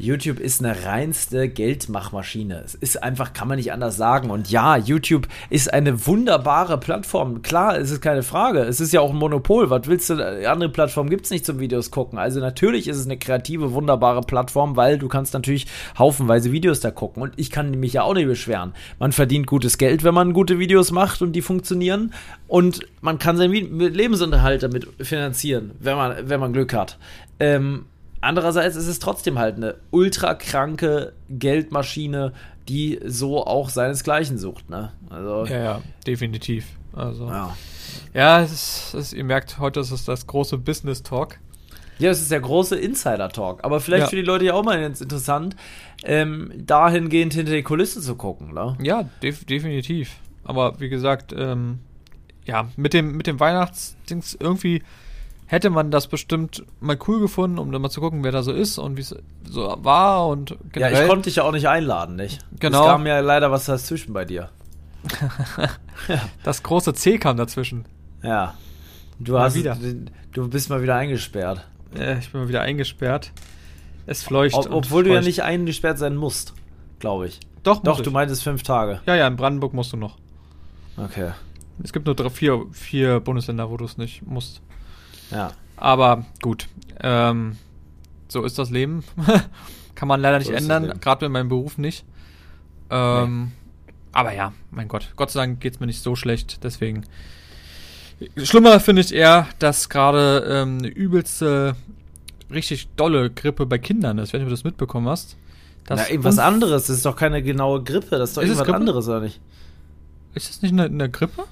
YouTube 0.00 0.40
ist 0.40 0.64
eine 0.64 0.84
reinste 0.84 1.48
Geldmachmaschine. 1.48 2.62
Es 2.64 2.74
ist 2.74 3.02
einfach, 3.02 3.32
kann 3.32 3.48
man 3.48 3.58
nicht 3.58 3.72
anders 3.72 3.96
sagen. 3.96 4.30
Und 4.30 4.50
ja, 4.50 4.76
YouTube 4.76 5.28
ist 5.50 5.72
eine 5.72 6.06
wunderbare 6.06 6.78
Plattform. 6.78 7.42
Klar, 7.42 7.78
es 7.78 7.90
ist 7.90 8.00
keine 8.00 8.22
Frage. 8.22 8.60
Es 8.60 8.80
ist 8.80 8.92
ja 8.92 9.00
auch 9.00 9.10
ein 9.10 9.16
Monopol. 9.16 9.68
Was 9.68 9.86
willst 9.86 10.08
du? 10.08 10.48
Andere 10.50 10.70
Plattformen 10.70 11.10
gibt 11.10 11.26
es 11.26 11.30
nicht 11.30 11.44
zum 11.44 11.60
Videos 11.60 11.90
gucken. 11.90 12.18
Also 12.18 12.40
natürlich 12.40 12.88
ist 12.88 12.96
es 12.96 13.04
eine 13.04 13.18
kreative, 13.18 13.72
wunderbare 13.72 14.22
Plattform, 14.22 14.76
weil 14.76 14.98
du 14.98 15.08
kannst 15.08 15.34
natürlich 15.34 15.66
haufenweise 15.98 16.50
Videos 16.50 16.80
da 16.80 16.90
gucken. 16.90 17.22
Und 17.22 17.34
ich 17.36 17.50
kann 17.50 17.70
mich 17.78 17.92
ja 17.92 18.02
auch 18.02 18.14
nicht 18.14 18.26
beschweren. 18.26 18.72
Man 18.98 19.12
verdient 19.12 19.46
gutes 19.46 19.76
Geld, 19.76 20.02
wenn 20.02 20.14
man 20.14 20.32
gute 20.32 20.58
Videos 20.58 20.92
macht 20.92 21.20
und 21.20 21.32
die 21.32 21.42
funktionieren. 21.42 22.14
Und 22.48 22.80
man 23.02 23.18
kann 23.18 23.36
seinen 23.36 23.78
Lebensunterhalt 23.78 24.62
damit 24.62 24.88
finanzieren, 25.00 25.72
wenn 25.78 25.96
man, 25.96 26.28
wenn 26.28 26.40
man 26.40 26.52
Glück 26.52 26.72
hat. 26.72 26.98
Ähm, 27.38 27.84
Andererseits 28.20 28.76
ist 28.76 28.86
es 28.86 28.98
trotzdem 28.98 29.38
halt 29.38 29.56
eine 29.56 29.76
ultra 29.90 30.34
kranke 30.34 31.14
Geldmaschine, 31.30 32.32
die 32.68 33.00
so 33.04 33.46
auch 33.46 33.70
seinesgleichen 33.70 34.38
sucht, 34.38 34.68
ne? 34.68 34.92
Also, 35.08 35.46
ja, 35.46 35.58
ja, 35.58 35.82
definitiv. 36.06 36.66
Also, 36.92 37.28
ja, 37.28 37.56
ja 38.12 38.42
es 38.42 38.52
ist, 38.52 38.94
es, 38.94 39.12
ihr 39.12 39.24
merkt, 39.24 39.58
heute 39.58 39.80
ist 39.80 39.90
es 39.90 40.04
das 40.04 40.26
große 40.26 40.58
Business 40.58 41.02
Talk. 41.02 41.38
Ja, 41.98 42.10
es 42.10 42.20
ist 42.20 42.30
der 42.30 42.40
große 42.40 42.76
Insider-Talk. 42.76 43.62
Aber 43.62 43.80
vielleicht 43.80 44.04
ja. 44.04 44.08
für 44.08 44.16
die 44.16 44.22
Leute 44.22 44.46
ja 44.46 44.54
auch 44.54 44.64
mal 44.64 44.82
interessant, 44.82 45.54
ähm, 46.02 46.50
dahingehend 46.56 47.34
hinter 47.34 47.52
die 47.52 47.62
Kulisse 47.62 48.00
zu 48.00 48.14
gucken, 48.16 48.54
ne? 48.54 48.76
Ja, 48.80 49.04
def 49.22 49.44
definitiv. 49.44 50.16
Aber 50.44 50.80
wie 50.80 50.88
gesagt, 50.88 51.34
ähm, 51.36 51.80
ja, 52.46 52.68
mit 52.76 52.94
dem, 52.94 53.16
mit 53.16 53.26
dem 53.26 53.38
Weihnachtsdings 53.38 54.36
irgendwie 54.40 54.82
hätte 55.50 55.68
man 55.68 55.90
das 55.90 56.06
bestimmt 56.06 56.64
mal 56.78 56.96
cool 57.08 57.18
gefunden, 57.18 57.58
um 57.58 57.72
dann 57.72 57.82
mal 57.82 57.90
zu 57.90 58.00
gucken, 58.00 58.22
wer 58.22 58.30
da 58.30 58.44
so 58.44 58.52
ist 58.52 58.78
und 58.78 58.96
wie 58.96 59.00
es 59.00 59.16
so 59.44 59.76
war 59.82 60.28
und 60.28 60.56
generell. 60.72 60.94
Ja, 60.94 61.02
ich 61.02 61.08
konnte 61.08 61.24
dich 61.24 61.36
ja 61.36 61.42
auch 61.42 61.50
nicht 61.50 61.68
einladen, 61.68 62.14
nicht? 62.14 62.38
Genau. 62.60 62.82
Es 62.82 62.86
kam 62.86 63.04
ja 63.04 63.18
leider 63.18 63.50
was 63.50 63.66
dazwischen 63.66 64.12
bei 64.12 64.24
dir. 64.24 64.50
Das 66.44 66.62
große 66.62 66.94
C 66.94 67.18
kam 67.18 67.36
dazwischen. 67.36 67.84
Ja. 68.22 68.54
Du 69.18 69.32
mal 69.32 69.42
hast 69.42 69.54
wieder. 69.54 69.76
Du 70.32 70.48
bist 70.48 70.70
mal 70.70 70.82
wieder 70.82 70.96
eingesperrt. 70.96 71.66
Ja, 71.94 72.16
ich 72.16 72.30
bin 72.32 72.40
mal 72.40 72.48
wieder 72.48 72.62
eingesperrt. 72.62 73.32
Es 74.06 74.22
fleucht. 74.22 74.54
Ob, 74.54 74.70
obwohl 74.70 75.04
du 75.04 75.12
ja 75.12 75.20
nicht 75.20 75.42
eingesperrt 75.42 75.98
sein 75.98 76.16
musst, 76.16 76.54
glaube 77.00 77.26
ich. 77.26 77.38
Doch, 77.62 77.82
Doch, 77.82 78.00
du 78.00 78.10
meintest 78.10 78.42
fünf 78.42 78.62
Tage. 78.62 79.00
Ja, 79.04 79.14
ja, 79.14 79.26
in 79.26 79.36
Brandenburg 79.36 79.74
musst 79.74 79.92
du 79.92 79.98
noch. 79.98 80.16
Okay. 80.96 81.32
Es 81.82 81.92
gibt 81.92 82.06
nur 82.06 82.14
drei, 82.14 82.30
vier, 82.30 82.64
vier 82.72 83.20
Bundesländer, 83.20 83.70
wo 83.70 83.76
du 83.76 83.84
es 83.84 83.98
nicht 83.98 84.26
musst. 84.26 84.62
Ja. 85.30 85.52
Aber 85.76 86.26
gut, 86.42 86.68
ähm, 87.02 87.56
so 88.28 88.44
ist 88.44 88.58
das 88.58 88.70
Leben. 88.70 89.04
Kann 89.94 90.08
man 90.08 90.20
leider 90.20 90.38
nicht 90.38 90.48
so 90.48 90.52
ändern, 90.54 90.98
gerade 91.00 91.26
in 91.26 91.32
meinem 91.32 91.48
Beruf 91.48 91.78
nicht. 91.78 92.04
Ähm, 92.90 93.44
nee. 93.44 93.50
Aber 94.12 94.32
ja, 94.32 94.52
mein 94.70 94.88
Gott, 94.88 95.12
Gott 95.16 95.30
sei 95.30 95.40
Dank 95.40 95.60
geht 95.60 95.74
es 95.74 95.80
mir 95.80 95.86
nicht 95.86 96.02
so 96.02 96.16
schlecht, 96.16 96.64
deswegen. 96.64 97.04
Schlimmer 98.42 98.80
finde 98.80 99.02
ich 99.02 99.14
eher, 99.14 99.46
dass 99.58 99.88
gerade 99.88 100.44
ähm, 100.48 100.78
eine 100.78 100.88
übelste, 100.88 101.76
richtig 102.50 102.88
dolle 102.96 103.30
Grippe 103.30 103.66
bei 103.66 103.78
Kindern 103.78 104.18
ist. 104.18 104.28
Ich 104.28 104.34
weiß 104.34 104.40
nicht, 104.40 104.46
ob 104.46 104.48
du 104.48 104.54
das 104.54 104.64
mitbekommen 104.64 105.08
hast. 105.08 105.36
Das 105.86 106.08
Na, 106.10 106.24
was 106.24 106.38
anderes, 106.38 106.86
das 106.86 106.96
ist 106.96 107.06
doch 107.06 107.16
keine 107.16 107.42
genaue 107.42 107.82
Grippe, 107.82 108.18
das 108.18 108.30
ist 108.30 108.36
doch 108.36 108.42
ist 108.42 108.50
irgendwas 108.50 108.74
anderes, 108.74 109.08
oder 109.08 109.20
nicht? 109.20 109.40
Ist 110.34 110.48
das 110.48 110.62
nicht 110.62 110.72
eine, 110.72 110.84
eine 110.84 111.08
Grippe? 111.08 111.44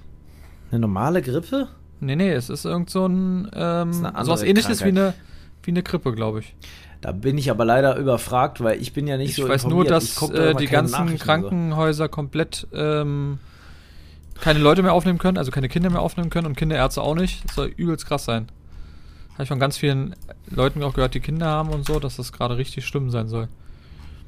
Eine 0.71 0.81
normale 0.81 1.23
Grippe? 1.23 1.69
Nee, 2.01 2.17
nee, 2.17 2.31
es 2.31 2.49
ist 2.49 2.65
irgend 2.65 2.91
so 2.91 3.07
ein 3.07 3.51
ähm, 3.55 3.93
so 3.93 4.31
was 4.31 4.43
ähnliches 4.43 4.85
wie 4.85 4.89
eine, 4.89 5.15
wie 5.63 5.71
eine 5.73 5.83
Grippe, 5.83 6.13
glaube 6.13 6.41
ich. 6.41 6.55
Da 7.01 7.13
bin 7.13 7.39
ich 7.39 7.51
aber 7.51 7.65
leider 7.65 7.97
überfragt, 7.97 8.61
weil 8.63 8.81
ich 8.81 8.93
bin 8.93 9.07
ja 9.07 9.17
nicht 9.17 9.31
ich 9.31 9.37
so 9.37 9.45
Ich 9.45 9.49
weiß 9.49 9.67
nur, 9.67 9.85
dass 9.85 10.21
äh, 10.31 10.55
die 10.55 10.67
ganzen 10.67 11.17
Krankenhäuser 11.19 12.05
so. 12.07 12.11
komplett 12.11 12.67
ähm, 12.73 13.39
keine 14.41 14.59
Leute 14.59 14.83
mehr 14.83 14.93
aufnehmen 14.93 15.19
können, 15.19 15.39
also 15.39 15.51
keine 15.51 15.69
Kinder 15.69 15.91
mehr 15.91 16.01
aufnehmen 16.03 16.31
können 16.31 16.47
und 16.47 16.57
Kinderärzte 16.57 17.03
auch 17.03 17.15
nicht. 17.15 17.45
Das 17.45 17.55
soll 17.55 17.69
übelst 17.77 18.07
krass 18.07 18.25
sein. 18.25 18.49
Habe 19.35 19.45
ich 19.45 19.49
von 19.49 19.61
ganz 19.61 19.77
vielen 19.77 20.17
Leuten 20.51 20.83
auch 20.83 20.95
gehört, 20.95 21.15
die 21.15 21.21
Kinder 21.21 21.47
haben 21.47 21.71
und 21.71 21.87
so, 21.87 22.01
dass 22.01 22.17
das 22.17 22.33
gerade 22.33 22.57
richtig 22.57 22.85
schlimm 22.85 23.11
sein 23.11 23.29
soll. 23.29 23.49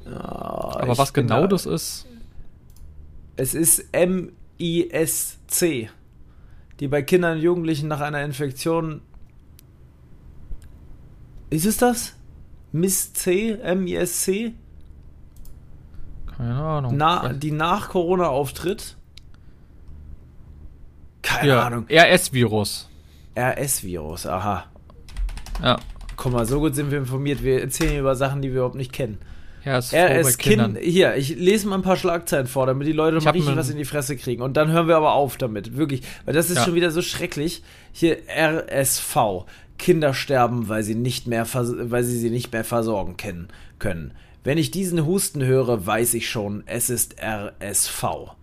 Ja, 0.05 0.13
aber 0.13 0.97
was 0.97 1.13
genau 1.13 1.41
da, 1.41 1.47
das 1.47 1.65
ist? 1.65 2.07
Es 3.35 3.53
ist 3.53 3.85
M-I-S-C 3.91 4.29
die 6.81 6.87
bei 6.87 7.03
Kindern 7.03 7.37
und 7.37 7.43
Jugendlichen 7.43 7.87
nach 7.87 8.01
einer 8.01 8.23
Infektion. 8.23 9.01
Ist 11.51 11.65
es 11.65 11.77
das? 11.77 12.15
Miss 12.71 13.13
C? 13.13 13.51
M-I-S-C? 13.51 14.53
Keine 16.25 16.55
Ahnung. 16.55 16.97
Na, 16.97 17.33
die 17.33 17.51
nach 17.51 17.89
Corona 17.89 18.27
auftritt? 18.27 18.97
Keine 21.21 21.49
ja, 21.49 21.67
Ahnung. 21.67 21.85
RS-Virus. 21.87 22.89
RS-Virus, 23.37 24.25
aha. 24.25 24.65
Ja. 25.61 25.79
Guck 26.17 26.33
mal, 26.33 26.45
so 26.47 26.59
gut 26.59 26.73
sind 26.73 26.89
wir 26.89 26.97
informiert. 26.97 27.43
Wir 27.43 27.61
erzählen 27.61 27.99
über 27.99 28.15
Sachen, 28.15 28.41
die 28.41 28.49
wir 28.49 28.57
überhaupt 28.57 28.75
nicht 28.75 28.91
kennen. 28.91 29.19
Ja, 29.63 29.77
ist 29.77 29.93
er 29.93 30.19
ist 30.19 30.39
Kind. 30.39 30.77
Hier, 30.79 31.15
ich 31.15 31.35
lese 31.35 31.67
mal 31.67 31.75
ein 31.75 31.81
paar 31.81 31.97
Schlagzeilen 31.97 32.47
vor, 32.47 32.65
damit 32.65 32.87
die 32.87 32.93
Leute 32.93 33.23
mal 33.23 33.31
richtig 33.31 33.55
was 33.55 33.69
in 33.69 33.77
die 33.77 33.85
Fresse 33.85 34.17
kriegen. 34.17 34.41
Und 34.41 34.57
dann 34.57 34.71
hören 34.71 34.87
wir 34.87 34.97
aber 34.97 35.13
auf 35.13 35.37
damit. 35.37 35.77
Wirklich. 35.77 36.01
Weil 36.25 36.33
das 36.33 36.49
ist 36.49 36.57
ja. 36.57 36.65
schon 36.65 36.75
wieder 36.75 36.91
so 36.91 37.01
schrecklich. 37.01 37.63
Hier 37.91 38.17
RSV. 38.27 39.45
Kinder 39.77 40.13
sterben, 40.13 40.69
weil 40.69 40.83
sie 40.83 40.95
nicht 40.95 41.27
mehr, 41.27 41.47
weil 41.53 42.03
sie 42.03 42.17
sie 42.17 42.29
nicht 42.29 42.53
mehr 42.53 42.63
versorgen 42.63 43.17
können. 43.79 44.13
Wenn 44.43 44.57
ich 44.57 44.71
diesen 44.71 45.05
Husten 45.05 45.43
höre, 45.43 45.85
weiß 45.85 46.13
ich 46.13 46.29
schon, 46.29 46.63
es 46.65 46.89
ist 46.89 47.15
RSV. 47.19 48.35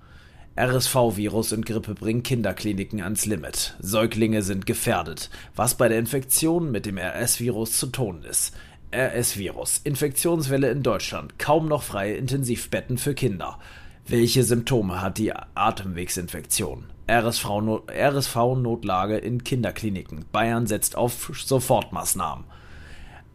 RSV-Virus 0.58 1.52
und 1.52 1.64
Grippe 1.64 1.94
bringen 1.94 2.24
Kinderkliniken 2.24 3.00
ans 3.00 3.26
Limit. 3.26 3.76
Säuglinge 3.78 4.42
sind 4.42 4.66
gefährdet, 4.66 5.30
was 5.54 5.76
bei 5.76 5.88
der 5.88 6.00
Infektion 6.00 6.72
mit 6.72 6.86
dem 6.86 6.98
RS-Virus 6.98 7.78
zu 7.78 7.86
tun 7.86 8.24
ist. 8.28 8.54
RS-Virus. 8.92 9.80
Infektionswelle 9.84 10.70
in 10.70 10.82
Deutschland. 10.82 11.38
Kaum 11.38 11.68
noch 11.68 11.82
freie 11.82 12.14
Intensivbetten 12.14 12.98
für 12.98 13.14
Kinder. 13.14 13.58
Welche 14.06 14.42
Symptome 14.42 15.02
hat 15.02 15.18
die 15.18 15.32
Atemwegsinfektion? 15.54 16.86
RSV-Notlage 17.10 19.18
in 19.18 19.44
Kinderkliniken. 19.44 20.24
Bayern 20.32 20.66
setzt 20.66 20.96
auf 20.96 21.30
Sofortmaßnahmen. 21.34 22.46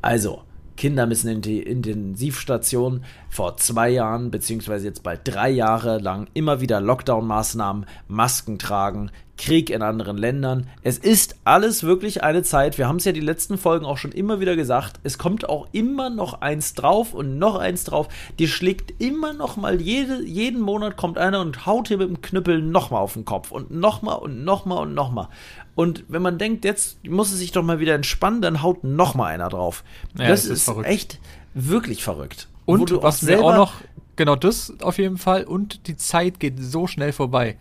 Also, 0.02 0.44
Kinder 0.76 1.06
müssen 1.06 1.30
in 1.30 1.42
die 1.42 1.62
Intensivstation 1.62 3.04
vor 3.30 3.58
zwei 3.58 3.90
Jahren, 3.90 4.32
beziehungsweise 4.32 4.88
jetzt 4.88 5.04
bald 5.04 5.22
drei 5.24 5.50
Jahre 5.50 6.00
lang 6.00 6.28
immer 6.34 6.62
wieder 6.62 6.80
Lockdown-Maßnahmen, 6.82 7.86
Masken 8.08 8.60
tragen, 8.60 9.12
Krieg 9.38 9.72
in 9.72 9.82
anderen 9.82 10.18
Ländern. 10.18 10.68
Es 10.84 10.98
ist 10.98 11.38
alles 11.44 11.84
wirklich 11.84 12.24
eine 12.24 12.44
Zeit. 12.44 12.78
Wir 12.78 12.88
haben 12.88 12.98
es 12.98 13.06
ja 13.06 13.12
die 13.12 13.20
letzten 13.20 13.58
Folgen 13.58 13.86
auch 13.86 13.98
schon 13.98 14.12
immer 14.12 14.40
wieder 14.40 14.56
gesagt. 14.56 15.00
Es 15.04 15.18
kommt 15.18 15.50
auch 15.50 15.68
immer 15.72 16.10
noch 16.10 16.42
eins 16.42 16.76
drauf 16.76 17.14
und 17.14 17.40
noch 17.40 17.56
eins 17.56 17.84
drauf. 17.84 18.10
Die 18.38 18.48
schlägt 18.48 19.02
immer 19.02 19.34
noch 19.34 19.58
mal 19.58 19.82
jede, 19.82 20.24
jeden 20.24 20.62
Monat 20.62 20.98
kommt 20.98 21.18
einer 21.18 21.42
und 21.42 21.66
haut 21.66 21.88
hier 21.88 21.98
mit 21.98 22.10
dem 22.10 22.22
Knüppel 22.22 22.62
noch 22.62 22.92
mal 22.92 23.00
auf 23.00 23.14
den 23.14 23.26
Kopf 23.26 23.52
und 23.52 23.72
noch 23.72 24.02
mal 24.02 24.14
und 24.14 24.44
noch 24.44 24.66
mal 24.66 24.78
und 24.78 24.94
noch 24.94 25.12
mal. 25.12 25.30
Und 25.76 26.04
wenn 26.08 26.22
man 26.22 26.38
denkt, 26.38 26.66
jetzt 26.66 27.04
muss 27.08 27.32
es 27.32 27.40
sich 27.40 27.52
doch 27.52 27.64
mal 27.64 27.80
wieder 27.80 27.96
entspannen, 27.96 28.42
dann 28.42 28.62
haut 28.62 28.84
noch 28.84 29.16
mal 29.16 29.28
einer 29.28 29.50
drauf. 29.50 29.84
Ja, 30.18 30.28
das, 30.28 30.48
das, 30.48 30.68
ist, 30.68 30.68
ist 30.68 30.86
echt 30.86 31.20
wirklich 31.54 32.04
verrückt. 32.04 32.48
Und 32.66 32.92
was 33.02 33.26
wir 33.26 33.44
auch 33.44 33.56
noch, 33.56 33.74
genau 34.16 34.36
das 34.36 34.74
auf 34.82 34.98
jeden 34.98 35.18
Fall. 35.18 35.44
Und 35.44 35.88
die 35.88 35.98
Zeit 35.98 36.40
geht 36.40 36.60
so 36.60 36.88
schnell 36.88 37.12
vorbei. 37.12 37.58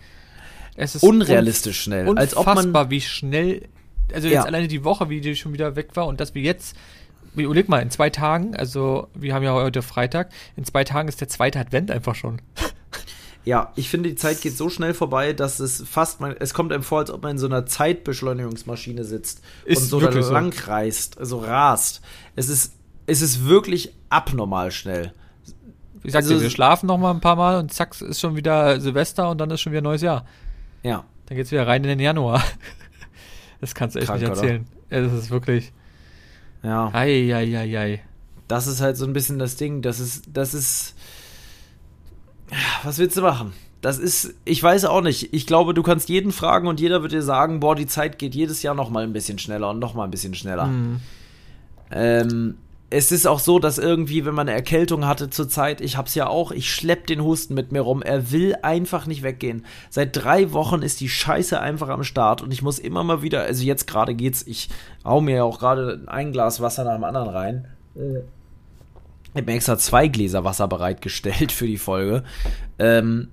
Es 0.74 0.94
ist 0.94 1.02
unrealistisch 1.02 1.80
schnell. 1.80 2.08
Unfassbar, 2.08 2.46
als 2.46 2.66
ob 2.66 2.72
man, 2.72 2.90
wie 2.90 3.00
schnell, 3.00 3.68
also 4.12 4.28
jetzt 4.28 4.36
ja. 4.36 4.44
alleine 4.44 4.68
die 4.68 4.84
Woche, 4.84 5.08
wie 5.08 5.20
die 5.20 5.36
schon 5.36 5.52
wieder 5.52 5.76
weg 5.76 5.90
war 5.94 6.06
und 6.06 6.20
dass 6.20 6.34
wir 6.34 6.42
jetzt, 6.42 6.76
überleg 7.34 7.68
mal, 7.68 7.80
in 7.80 7.90
zwei 7.90 8.10
Tagen, 8.10 8.56
also 8.56 9.08
wir 9.14 9.34
haben 9.34 9.42
ja 9.42 9.52
heute 9.52 9.82
Freitag, 9.82 10.30
in 10.56 10.64
zwei 10.64 10.84
Tagen 10.84 11.08
ist 11.08 11.20
der 11.20 11.28
zweite 11.28 11.58
Advent 11.58 11.90
einfach 11.90 12.14
schon. 12.14 12.40
Ja, 13.44 13.72
ich 13.74 13.88
finde, 13.88 14.08
die 14.08 14.14
Zeit 14.14 14.40
geht 14.40 14.56
so 14.56 14.68
schnell 14.68 14.94
vorbei, 14.94 15.32
dass 15.32 15.58
es 15.58 15.82
fast, 15.88 16.20
man, 16.20 16.36
es 16.38 16.54
kommt 16.54 16.72
einem 16.72 16.84
vor, 16.84 17.00
als 17.00 17.10
ob 17.10 17.22
man 17.22 17.32
in 17.32 17.38
so 17.38 17.46
einer 17.46 17.66
Zeitbeschleunigungsmaschine 17.66 19.04
sitzt 19.04 19.42
ist 19.64 19.82
und 19.82 19.88
so 19.88 20.00
lang 20.00 20.52
so. 20.52 20.70
reist, 20.70 21.18
also 21.18 21.38
rast. 21.38 22.02
Es 22.36 22.48
ist, 22.48 22.74
es 23.06 23.20
ist 23.20 23.44
wirklich 23.46 23.92
abnormal 24.10 24.70
schnell. 24.70 25.12
Ich 26.04 26.12
sag 26.12 26.22
also, 26.22 26.40
wir 26.40 26.50
schlafen 26.50 26.86
noch 26.86 26.98
mal 26.98 27.12
ein 27.12 27.20
paar 27.20 27.36
Mal 27.36 27.58
und 27.58 27.72
zack, 27.72 28.00
ist 28.00 28.20
schon 28.20 28.36
wieder 28.36 28.80
Silvester 28.80 29.30
und 29.30 29.38
dann 29.38 29.50
ist 29.50 29.60
schon 29.60 29.72
wieder 29.72 29.82
neues 29.82 30.02
Jahr. 30.02 30.26
Ja. 30.82 31.04
Dann 31.26 31.36
geht's 31.36 31.50
wieder 31.50 31.66
rein 31.66 31.82
in 31.82 31.88
den 31.88 32.00
Januar. 32.00 32.42
Das 33.60 33.76
kannst 33.76 33.94
du 33.94 34.00
echt 34.00 34.08
Krank, 34.08 34.20
nicht 34.20 34.28
erzählen. 34.28 34.66
Ja, 34.90 35.02
das 35.02 35.12
ist 35.12 35.30
wirklich. 35.30 35.72
Ja. 36.64 36.92
Eieieiei. 36.92 38.02
Das 38.48 38.66
ist 38.66 38.80
halt 38.80 38.96
so 38.96 39.04
ein 39.04 39.12
bisschen 39.12 39.38
das 39.38 39.54
Ding. 39.54 39.82
Das 39.82 40.00
ist, 40.00 40.24
das 40.32 40.52
ist. 40.52 40.96
Was 42.84 42.98
willst 42.98 43.16
du 43.16 43.22
machen? 43.22 43.52
Das 43.80 43.98
ist, 43.98 44.34
ich 44.44 44.62
weiß 44.62 44.84
auch 44.84 45.00
nicht. 45.00 45.34
Ich 45.34 45.46
glaube, 45.46 45.74
du 45.74 45.82
kannst 45.82 46.08
jeden 46.08 46.30
fragen 46.30 46.68
und 46.68 46.78
jeder 46.78 47.02
wird 47.02 47.12
dir 47.12 47.22
sagen, 47.22 47.60
boah, 47.60 47.74
die 47.74 47.86
Zeit 47.86 48.18
geht 48.18 48.34
jedes 48.34 48.62
Jahr 48.62 48.74
noch 48.74 48.90
mal 48.90 49.02
ein 49.02 49.12
bisschen 49.12 49.38
schneller 49.38 49.70
und 49.70 49.80
noch 49.80 49.94
mal 49.94 50.04
ein 50.04 50.10
bisschen 50.10 50.34
schneller. 50.34 50.66
Mhm. 50.66 51.00
Ähm, 51.90 52.54
es 52.90 53.10
ist 53.10 53.26
auch 53.26 53.38
so, 53.38 53.58
dass 53.58 53.78
irgendwie, 53.78 54.24
wenn 54.24 54.34
man 54.34 54.48
eine 54.48 54.56
Erkältung 54.56 55.06
hatte 55.06 55.30
zurzeit, 55.30 55.80
ich 55.80 55.96
hab's 55.96 56.14
ja 56.14 56.26
auch, 56.26 56.52
ich 56.52 56.72
schlepp 56.72 57.06
den 57.06 57.22
Husten 57.22 57.54
mit 57.54 57.72
mir 57.72 57.80
rum. 57.80 58.02
Er 58.02 58.30
will 58.30 58.54
einfach 58.62 59.06
nicht 59.06 59.22
weggehen. 59.22 59.64
Seit 59.90 60.14
drei 60.14 60.52
Wochen 60.52 60.82
ist 60.82 61.00
die 61.00 61.08
Scheiße 61.08 61.58
einfach 61.58 61.88
am 61.88 62.04
Start 62.04 62.42
und 62.42 62.52
ich 62.52 62.62
muss 62.62 62.78
immer 62.78 63.02
mal 63.02 63.22
wieder, 63.22 63.42
also 63.42 63.64
jetzt 63.64 63.86
gerade 63.86 64.14
geht's, 64.14 64.46
ich 64.46 64.68
hau 65.04 65.20
mir 65.20 65.36
ja 65.36 65.44
auch 65.44 65.58
gerade 65.58 66.02
ein 66.06 66.32
Glas 66.32 66.60
Wasser 66.60 66.84
nach 66.84 66.94
dem 66.94 67.04
anderen 67.04 67.28
rein. 67.28 67.68
Ich 69.32 69.40
habe 69.40 69.50
mir 69.50 69.56
extra 69.56 69.78
zwei 69.78 70.08
Gläser 70.08 70.44
Wasser 70.44 70.68
bereitgestellt 70.68 71.52
für 71.52 71.66
die 71.66 71.78
Folge. 71.78 72.22
Ähm, 72.78 73.28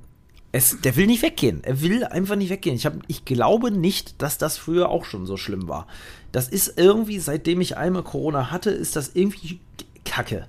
es, 0.51 0.81
der 0.81 0.95
will 0.95 1.07
nicht 1.07 1.21
weggehen. 1.21 1.63
Er 1.63 1.81
will 1.81 2.03
einfach 2.03 2.35
nicht 2.35 2.49
weggehen. 2.49 2.75
Ich, 2.75 2.85
hab, 2.85 2.93
ich 3.07 3.25
glaube 3.25 3.69
nicht, 3.69 4.21
dass 4.21 4.37
das 4.37 4.57
früher 4.57 4.89
auch 4.89 5.05
schon 5.05 5.25
so 5.25 5.37
schlimm 5.37 5.67
war. 5.67 5.87
Das 6.31 6.47
ist 6.47 6.77
irgendwie, 6.77 7.19
seitdem 7.19 7.61
ich 7.61 7.77
einmal 7.77 8.03
Corona 8.03 8.49
hatte, 8.49 8.71
ist 8.71 8.95
das 8.95 9.11
irgendwie 9.13 9.59
kacke. 10.05 10.47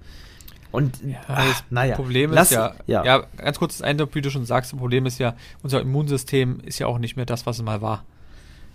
Und 0.73 1.03
ja, 1.05 1.19
ach, 1.27 1.49
das 1.49 1.65
naja, 1.71 1.97
Problem 1.97 2.33
ist 2.33 2.53
ja, 2.53 2.75
ja, 2.87 3.05
ja, 3.05 3.27
ganz 3.37 3.59
kurz 3.59 3.79
das 3.79 3.83
eine, 3.83 4.09
wie 4.15 4.21
du 4.21 4.31
schon 4.31 4.45
sagst, 4.45 4.73
das 4.73 4.79
Problem 4.79 5.05
ist 5.05 5.19
ja, 5.19 5.35
unser 5.63 5.81
Immunsystem 5.81 6.61
ist 6.65 6.79
ja 6.79 6.87
auch 6.87 6.99
nicht 6.99 7.17
mehr 7.17 7.27
das, 7.27 7.45
was 7.45 7.59
es 7.59 7.65
mal 7.65 7.83
war. 7.83 8.05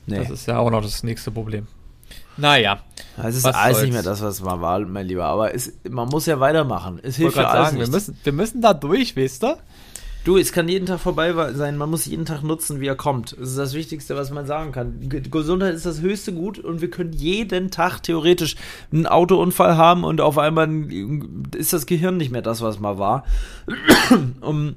Nee. 0.05 0.17
Das 0.17 0.29
ist 0.29 0.45
ja 0.45 0.59
auch 0.59 0.69
noch 0.69 0.81
das 0.81 1.03
nächste 1.03 1.31
Problem. 1.31 1.67
Naja. 2.37 2.79
Es 3.17 3.37
ist 3.37 3.45
alles 3.45 3.81
nicht 3.81 3.93
mehr 3.93 4.03
das, 4.03 4.21
was 4.21 4.41
mal 4.41 4.59
war, 4.61 4.79
mein 4.79 5.07
Lieber. 5.07 5.25
Aber 5.25 5.53
es, 5.53 5.73
man 5.89 6.09
muss 6.09 6.25
ja 6.25 6.39
weitermachen. 6.39 6.99
Es 7.01 7.15
hilft 7.15 7.37
ja 7.37 7.47
alles 7.47 7.69
sagen, 7.69 7.79
wir 7.79 7.87
müssen, 7.87 8.17
wir 8.23 8.33
müssen 8.33 8.61
da 8.61 8.73
durch, 8.73 9.15
weißt 9.15 9.43
du? 9.43 9.57
Du, 10.25 10.37
es 10.37 10.51
kann 10.51 10.67
jeden 10.67 10.87
Tag 10.87 10.99
vorbei 10.99 11.31
sein, 11.53 11.77
man 11.77 11.91
muss 11.91 12.07
jeden 12.07 12.25
Tag 12.25 12.41
nutzen, 12.41 12.81
wie 12.81 12.87
er 12.87 12.95
kommt. 12.95 13.33
Das 13.33 13.49
ist 13.49 13.59
das 13.59 13.75
Wichtigste, 13.75 14.15
was 14.15 14.31
man 14.31 14.47
sagen 14.47 14.71
kann. 14.71 14.95
Gesundheit 15.07 15.75
ist 15.75 15.85
das 15.85 16.01
höchste 16.01 16.33
Gut 16.33 16.57
und 16.57 16.81
wir 16.81 16.89
können 16.89 17.13
jeden 17.13 17.69
Tag 17.69 17.99
theoretisch 17.99 18.55
einen 18.91 19.05
Autounfall 19.05 19.77
haben 19.77 20.03
und 20.03 20.21
auf 20.21 20.39
einmal 20.39 20.67
ist 21.55 21.73
das 21.73 21.85
Gehirn 21.85 22.17
nicht 22.17 22.31
mehr 22.31 22.41
das, 22.41 22.61
was 22.61 22.79
mal 22.79 22.97
war. 22.97 23.23
um, 24.41 24.75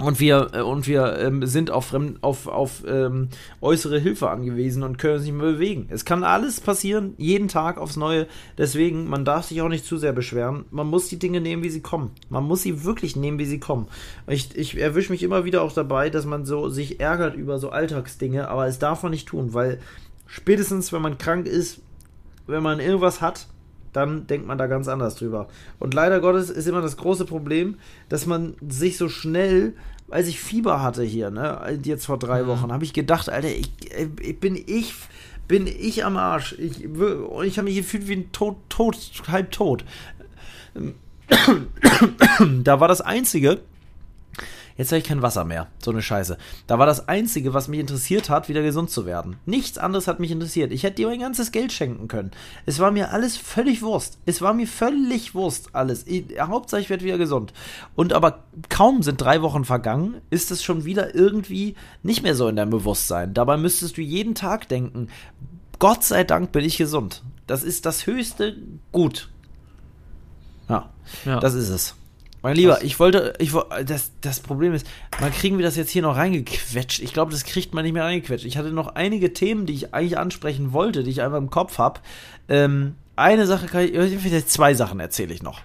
und 0.00 0.20
wir, 0.20 0.50
äh, 0.52 0.60
und 0.60 0.86
wir 0.86 1.18
ähm, 1.18 1.44
sind 1.44 1.70
auf, 1.70 1.86
fremd, 1.86 2.22
auf, 2.22 2.46
auf 2.46 2.84
ähm, 2.86 3.28
äußere 3.60 3.98
Hilfe 3.98 4.30
angewiesen 4.30 4.82
und 4.84 4.96
können 4.96 5.14
uns 5.14 5.24
nicht 5.24 5.34
mehr 5.34 5.52
bewegen. 5.52 5.88
Es 5.90 6.04
kann 6.04 6.22
alles 6.22 6.60
passieren, 6.60 7.14
jeden 7.16 7.48
Tag 7.48 7.78
aufs 7.78 7.96
Neue. 7.96 8.28
Deswegen, 8.56 9.08
man 9.08 9.24
darf 9.24 9.46
sich 9.46 9.60
auch 9.60 9.68
nicht 9.68 9.84
zu 9.84 9.96
sehr 9.96 10.12
beschweren. 10.12 10.66
Man 10.70 10.86
muss 10.86 11.08
die 11.08 11.18
Dinge 11.18 11.40
nehmen, 11.40 11.64
wie 11.64 11.70
sie 11.70 11.80
kommen. 11.80 12.12
Man 12.28 12.44
muss 12.44 12.62
sie 12.62 12.84
wirklich 12.84 13.16
nehmen, 13.16 13.38
wie 13.38 13.44
sie 13.44 13.58
kommen. 13.58 13.88
Ich, 14.28 14.56
ich 14.56 14.78
erwische 14.78 15.10
mich 15.10 15.24
immer 15.24 15.44
wieder 15.44 15.62
auch 15.62 15.72
dabei, 15.72 16.10
dass 16.10 16.26
man 16.26 16.46
so 16.46 16.68
sich 16.68 17.00
ärgert 17.00 17.34
über 17.34 17.58
so 17.58 17.70
Alltagsdinge, 17.70 18.48
aber 18.48 18.68
es 18.68 18.78
darf 18.78 19.02
man 19.02 19.10
nicht 19.10 19.26
tun, 19.26 19.52
weil 19.52 19.80
spätestens, 20.26 20.92
wenn 20.92 21.02
man 21.02 21.18
krank 21.18 21.46
ist, 21.46 21.80
wenn 22.46 22.62
man 22.62 22.78
irgendwas 22.78 23.20
hat, 23.20 23.48
dann 23.92 24.26
denkt 24.26 24.46
man 24.46 24.58
da 24.58 24.66
ganz 24.66 24.88
anders 24.88 25.16
drüber. 25.16 25.48
Und 25.78 25.94
leider 25.94 26.20
Gottes 26.20 26.50
ist 26.50 26.66
immer 26.66 26.82
das 26.82 26.96
große 26.96 27.24
Problem, 27.24 27.76
dass 28.08 28.26
man 28.26 28.54
sich 28.66 28.96
so 28.96 29.08
schnell, 29.08 29.74
als 30.10 30.28
ich 30.28 30.40
Fieber 30.40 30.82
hatte 30.82 31.02
hier, 31.02 31.30
ne, 31.30 31.78
jetzt 31.84 32.06
vor 32.06 32.18
drei 32.18 32.42
mhm. 32.42 32.46
Wochen, 32.48 32.72
habe 32.72 32.84
ich 32.84 32.92
gedacht, 32.92 33.28
Alter, 33.28 33.48
ich, 33.48 33.70
ich, 34.20 34.38
bin 34.38 34.56
ich, 34.56 34.94
bin 35.46 35.66
ich 35.66 36.04
am 36.04 36.16
Arsch. 36.16 36.54
Ich, 36.58 36.84
ich 36.84 37.58
habe 37.58 37.64
mich 37.64 37.76
gefühlt 37.76 38.08
wie 38.08 38.16
ein 38.16 38.32
tot, 38.32 38.56
tot, 38.68 38.96
halb 39.28 39.50
tot. 39.50 39.84
da 42.62 42.80
war 42.80 42.88
das 42.88 43.00
Einzige, 43.00 43.60
Jetzt 44.78 44.92
habe 44.92 45.00
ich 45.00 45.04
kein 45.04 45.22
Wasser 45.22 45.44
mehr. 45.44 45.66
So 45.82 45.90
eine 45.90 46.02
Scheiße. 46.02 46.38
Da 46.68 46.78
war 46.78 46.86
das 46.86 47.08
Einzige, 47.08 47.52
was 47.52 47.66
mich 47.66 47.80
interessiert 47.80 48.30
hat, 48.30 48.48
wieder 48.48 48.62
gesund 48.62 48.90
zu 48.90 49.06
werden. 49.06 49.36
Nichts 49.44 49.76
anderes 49.76 50.06
hat 50.06 50.20
mich 50.20 50.30
interessiert. 50.30 50.70
Ich 50.70 50.84
hätte 50.84 50.96
dir 50.96 51.08
mein 51.08 51.18
ganzes 51.18 51.50
Geld 51.50 51.72
schenken 51.72 52.06
können. 52.06 52.30
Es 52.64 52.78
war 52.78 52.92
mir 52.92 53.12
alles 53.12 53.36
völlig 53.36 53.82
Wurst. 53.82 54.18
Es 54.24 54.40
war 54.40 54.54
mir 54.54 54.68
völlig 54.68 55.34
Wurst 55.34 55.74
alles. 55.74 56.06
Ich, 56.06 56.40
Hauptsache 56.40 56.80
ich 56.80 56.90
werde 56.90 57.04
wieder 57.04 57.18
gesund. 57.18 57.52
Und 57.96 58.12
aber 58.12 58.44
kaum 58.68 59.02
sind 59.02 59.20
drei 59.20 59.42
Wochen 59.42 59.64
vergangen, 59.64 60.20
ist 60.30 60.52
es 60.52 60.62
schon 60.62 60.84
wieder 60.84 61.12
irgendwie 61.12 61.74
nicht 62.04 62.22
mehr 62.22 62.36
so 62.36 62.46
in 62.46 62.54
deinem 62.54 62.70
Bewusstsein. 62.70 63.34
Dabei 63.34 63.56
müsstest 63.56 63.96
du 63.96 64.00
jeden 64.00 64.36
Tag 64.36 64.68
denken, 64.68 65.08
Gott 65.80 66.04
sei 66.04 66.22
Dank 66.22 66.52
bin 66.52 66.64
ich 66.64 66.78
gesund. 66.78 67.24
Das 67.48 67.64
ist 67.64 67.84
das 67.84 68.06
höchste 68.06 68.56
Gut. 68.92 69.28
Ja, 70.68 70.90
ja. 71.24 71.40
das 71.40 71.54
ist 71.54 71.68
es. 71.68 71.96
Mein 72.42 72.54
Lieber, 72.54 72.82
ich 72.82 73.00
wollte, 73.00 73.34
ich 73.38 73.52
das, 73.84 74.12
das 74.20 74.40
Problem 74.40 74.72
ist, 74.72 74.86
man 75.20 75.32
kriegen 75.32 75.58
wir 75.58 75.64
das 75.64 75.76
jetzt 75.76 75.90
hier 75.90 76.02
noch 76.02 76.16
reingequetscht. 76.16 77.00
Ich 77.00 77.12
glaube, 77.12 77.32
das 77.32 77.44
kriegt 77.44 77.74
man 77.74 77.84
nicht 77.84 77.92
mehr 77.92 78.04
reingequetscht. 78.04 78.44
Ich 78.46 78.56
hatte 78.56 78.70
noch 78.70 78.94
einige 78.94 79.32
Themen, 79.32 79.66
die 79.66 79.74
ich 79.74 79.92
eigentlich 79.92 80.18
ansprechen 80.18 80.72
wollte, 80.72 81.02
die 81.02 81.10
ich 81.10 81.22
einfach 81.22 81.38
im 81.38 81.50
Kopf 81.50 81.78
habe. 81.78 82.00
Ähm, 82.48 82.94
eine 83.16 83.46
Sache 83.46 83.66
kann 83.66 83.82
ich, 83.82 84.46
zwei 84.46 84.74
Sachen 84.74 85.00
erzähle 85.00 85.34
ich 85.34 85.42
noch. 85.42 85.60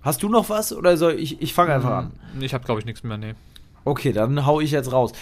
Hast 0.00 0.22
du 0.22 0.28
noch 0.28 0.48
was 0.48 0.72
oder 0.72 0.96
soll 0.96 1.18
ich, 1.18 1.42
ich 1.42 1.52
fange 1.52 1.74
einfach 1.74 1.90
an? 1.90 2.12
Hm, 2.32 2.42
ich 2.42 2.54
habe 2.54 2.64
glaube 2.64 2.80
ich 2.80 2.86
nichts 2.86 3.02
mehr, 3.02 3.18
nee. 3.18 3.34
Okay, 3.84 4.12
dann 4.12 4.46
hau 4.46 4.60
ich 4.60 4.70
jetzt 4.70 4.92
raus. 4.92 5.12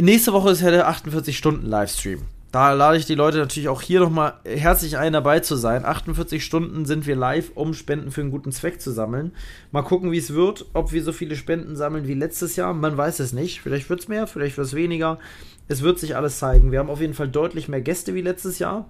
Nächste 0.00 0.32
Woche 0.32 0.50
ist 0.50 0.62
ja 0.62 0.70
der 0.70 0.88
48 0.88 1.36
Stunden 1.36 1.66
Livestream. 1.66 2.22
Da 2.54 2.72
lade 2.72 2.96
ich 2.96 3.04
die 3.04 3.16
Leute 3.16 3.38
natürlich 3.38 3.68
auch 3.68 3.82
hier 3.82 3.98
nochmal 3.98 4.34
herzlich 4.44 4.96
ein, 4.96 5.12
dabei 5.12 5.40
zu 5.40 5.56
sein. 5.56 5.84
48 5.84 6.44
Stunden 6.44 6.84
sind 6.84 7.04
wir 7.04 7.16
live, 7.16 7.50
um 7.56 7.74
Spenden 7.74 8.12
für 8.12 8.20
einen 8.20 8.30
guten 8.30 8.52
Zweck 8.52 8.80
zu 8.80 8.92
sammeln. 8.92 9.32
Mal 9.72 9.82
gucken, 9.82 10.12
wie 10.12 10.18
es 10.18 10.34
wird, 10.34 10.66
ob 10.72 10.92
wir 10.92 11.02
so 11.02 11.10
viele 11.10 11.34
Spenden 11.34 11.74
sammeln 11.74 12.06
wie 12.06 12.14
letztes 12.14 12.54
Jahr. 12.54 12.72
Man 12.72 12.96
weiß 12.96 13.18
es 13.18 13.32
nicht. 13.32 13.60
Vielleicht 13.60 13.90
wird 13.90 14.02
es 14.02 14.06
mehr, 14.06 14.28
vielleicht 14.28 14.56
wird 14.56 14.68
es 14.68 14.74
weniger. 14.74 15.18
Es 15.66 15.82
wird 15.82 15.98
sich 15.98 16.14
alles 16.14 16.38
zeigen. 16.38 16.70
Wir 16.70 16.78
haben 16.78 16.90
auf 16.90 17.00
jeden 17.00 17.14
Fall 17.14 17.26
deutlich 17.26 17.66
mehr 17.66 17.80
Gäste 17.80 18.14
wie 18.14 18.20
letztes 18.20 18.60
Jahr. 18.60 18.88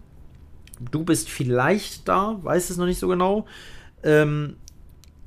Du 0.91 1.03
bist 1.03 1.31
vielleicht 1.31 2.07
da, 2.07 2.39
weiß 2.43 2.69
es 2.69 2.77
noch 2.77 2.85
nicht 2.85 2.99
so 2.99 3.09
genau. 3.09 3.47
Ähm, 4.03 4.57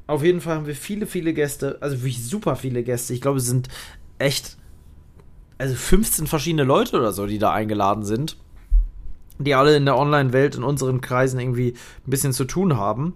auf 0.06 0.24
jeden 0.24 0.42
Fall 0.42 0.58
haben 0.58 0.68
wir 0.68 0.76
viele, 0.76 1.08
viele 1.08 1.34
Gäste, 1.34 1.80
also 1.82 1.98
wirklich 1.98 2.24
super 2.24 2.56
viele 2.56 2.84
Gäste. 2.84 3.16
Ich 3.16 3.22
glaube, 3.22 3.40
es 3.40 3.48
sind 3.48 3.68
echt 4.20 4.58
also 5.58 5.76
15 5.76 6.28
verschiedene 6.28 6.64
Leute 6.64 6.98
oder 6.98 7.12
so, 7.12 7.26
die 7.26 7.40
da 7.40 7.52
eingeladen 7.52 8.04
sind. 8.04 8.38
die 9.40 9.54
alle 9.54 9.76
in 9.76 9.86
der 9.86 9.98
Online-Welt 9.98 10.56
in 10.56 10.64
unseren 10.64 11.00
Kreisen 11.00 11.40
irgendwie 11.40 11.74
ein 11.74 12.10
bisschen 12.10 12.34
zu 12.34 12.46
tun 12.46 12.76
haben. 12.76 13.14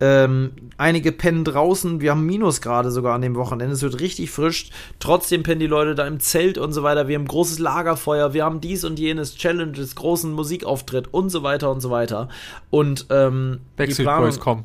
Ähm, 0.00 0.50
einige 0.76 1.12
pennen 1.12 1.44
draußen. 1.44 2.00
Wir 2.00 2.10
haben 2.10 2.26
Minusgrade 2.26 2.90
sogar 2.90 3.14
an 3.14 3.22
dem 3.22 3.36
Wochenende. 3.36 3.72
Es 3.72 3.82
wird 3.82 4.00
richtig 4.00 4.30
frisch. 4.30 4.68
Trotzdem 4.98 5.44
pennen 5.44 5.60
die 5.60 5.66
Leute 5.66 5.94
da 5.94 6.06
im 6.06 6.20
Zelt 6.20 6.58
und 6.58 6.72
so 6.72 6.82
weiter. 6.82 7.08
Wir 7.08 7.16
haben 7.16 7.26
großes 7.26 7.58
Lagerfeuer. 7.58 8.34
Wir 8.34 8.44
haben 8.44 8.60
dies 8.60 8.84
und 8.84 8.98
jenes 8.98 9.36
Challenges, 9.36 9.94
großen 9.94 10.32
Musikauftritt 10.32 11.14
und 11.14 11.30
so 11.30 11.42
weiter 11.42 11.70
und 11.70 11.80
so 11.80 11.90
weiter. 11.90 12.28
Und 12.68 13.06
ähm, 13.10 13.60
Backstreet 13.76 14.06
Boys 14.06 14.40
kommen 14.40 14.64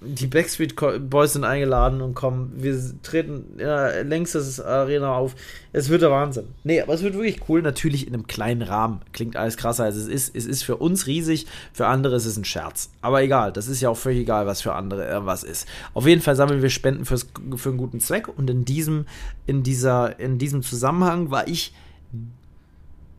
die 0.00 0.26
Backstreet 0.26 0.76
Boys 1.08 1.32
sind 1.32 1.44
eingeladen 1.44 2.02
und 2.02 2.14
kommen. 2.14 2.52
Wir 2.56 2.78
treten 3.02 3.44
in 3.52 3.58
der 3.58 4.04
längstes 4.04 4.60
Arena 4.60 5.14
auf. 5.14 5.34
Es 5.72 5.88
wird 5.88 6.02
der 6.02 6.10
Wahnsinn. 6.10 6.44
Nee, 6.64 6.80
aber 6.80 6.94
es 6.94 7.02
wird 7.02 7.14
wirklich 7.14 7.48
cool. 7.48 7.62
Natürlich 7.62 8.06
in 8.06 8.14
einem 8.14 8.26
kleinen 8.26 8.62
Rahmen. 8.62 9.00
Klingt 9.12 9.36
alles 9.36 9.56
krasser, 9.56 9.84
als 9.84 9.96
es 9.96 10.06
ist. 10.06 10.36
Es 10.36 10.44
ist 10.44 10.62
für 10.62 10.76
uns 10.76 11.06
riesig, 11.06 11.46
für 11.72 11.86
andere 11.86 12.16
ist 12.16 12.26
es 12.26 12.36
ein 12.36 12.44
Scherz. 12.44 12.90
Aber 13.00 13.22
egal, 13.22 13.52
das 13.52 13.68
ist 13.68 13.80
ja 13.80 13.88
auch 13.88 13.96
völlig 13.96 14.20
egal, 14.20 14.46
was 14.46 14.60
für 14.60 14.74
andere 14.74 15.08
äh, 15.08 15.24
was 15.24 15.44
ist. 15.44 15.66
Auf 15.94 16.06
jeden 16.06 16.20
Fall 16.20 16.36
sammeln 16.36 16.62
wir 16.62 16.70
Spenden 16.70 17.04
fürs, 17.04 17.26
für 17.56 17.70
einen 17.70 17.78
guten 17.78 18.00
Zweck. 18.00 18.28
Und 18.28 18.50
in 18.50 18.64
diesem, 18.64 19.06
in 19.46 19.62
dieser, 19.62 20.20
in 20.20 20.38
diesem 20.38 20.62
Zusammenhang 20.62 21.30
war 21.30 21.48
ich 21.48 21.72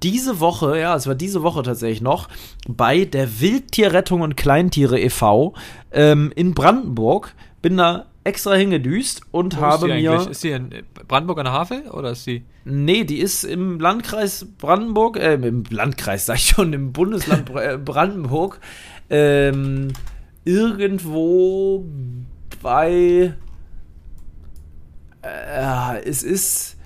diese 0.04 0.40
Woche, 0.40 0.80
ja, 0.80 0.96
es 0.96 1.08
war 1.08 1.16
diese 1.16 1.44
Woche 1.44 1.64
tatsächlich 1.64 2.02
noch, 2.02 2.30
bei 2.68 3.06
der 3.06 3.40
Wildtierrettung 3.40 4.22
und 4.22 4.38
Kleintiere 4.38 5.00
e.V. 5.00 5.54
Ähm, 5.92 6.32
in 6.36 6.54
Brandenburg. 6.54 7.34
Bin 7.62 7.78
da 7.78 8.06
extra 8.24 8.54
hingedüst 8.54 9.22
und 9.32 9.58
Wo 9.58 9.62
habe 9.62 9.90
ist 9.90 9.96
mir. 9.96 10.30
Ist 10.30 10.42
sie 10.42 10.52
in 10.52 10.70
Brandenburg 11.08 11.40
an 11.40 11.46
der 11.46 11.54
Havel 11.54 11.90
oder 11.90 12.12
ist 12.12 12.24
sie? 12.26 12.44
Nee, 12.66 13.04
die 13.04 13.20
ist 13.20 13.44
im 13.44 13.80
Landkreis 13.80 14.46
Brandenburg, 14.58 15.18
äh, 15.18 15.34
im 15.36 15.64
Landkreis, 15.70 16.26
sag 16.26 16.36
ich 16.36 16.50
schon, 16.50 16.74
im 16.74 16.92
Bundesland 16.92 17.50
äh, 17.56 17.78
Brandenburg. 17.78 18.60
Ähm, 19.10 19.94
irgendwo 20.44 21.86
bei. 22.62 23.34
Äh, 25.22 26.04
es 26.04 26.24
ist 26.24 26.77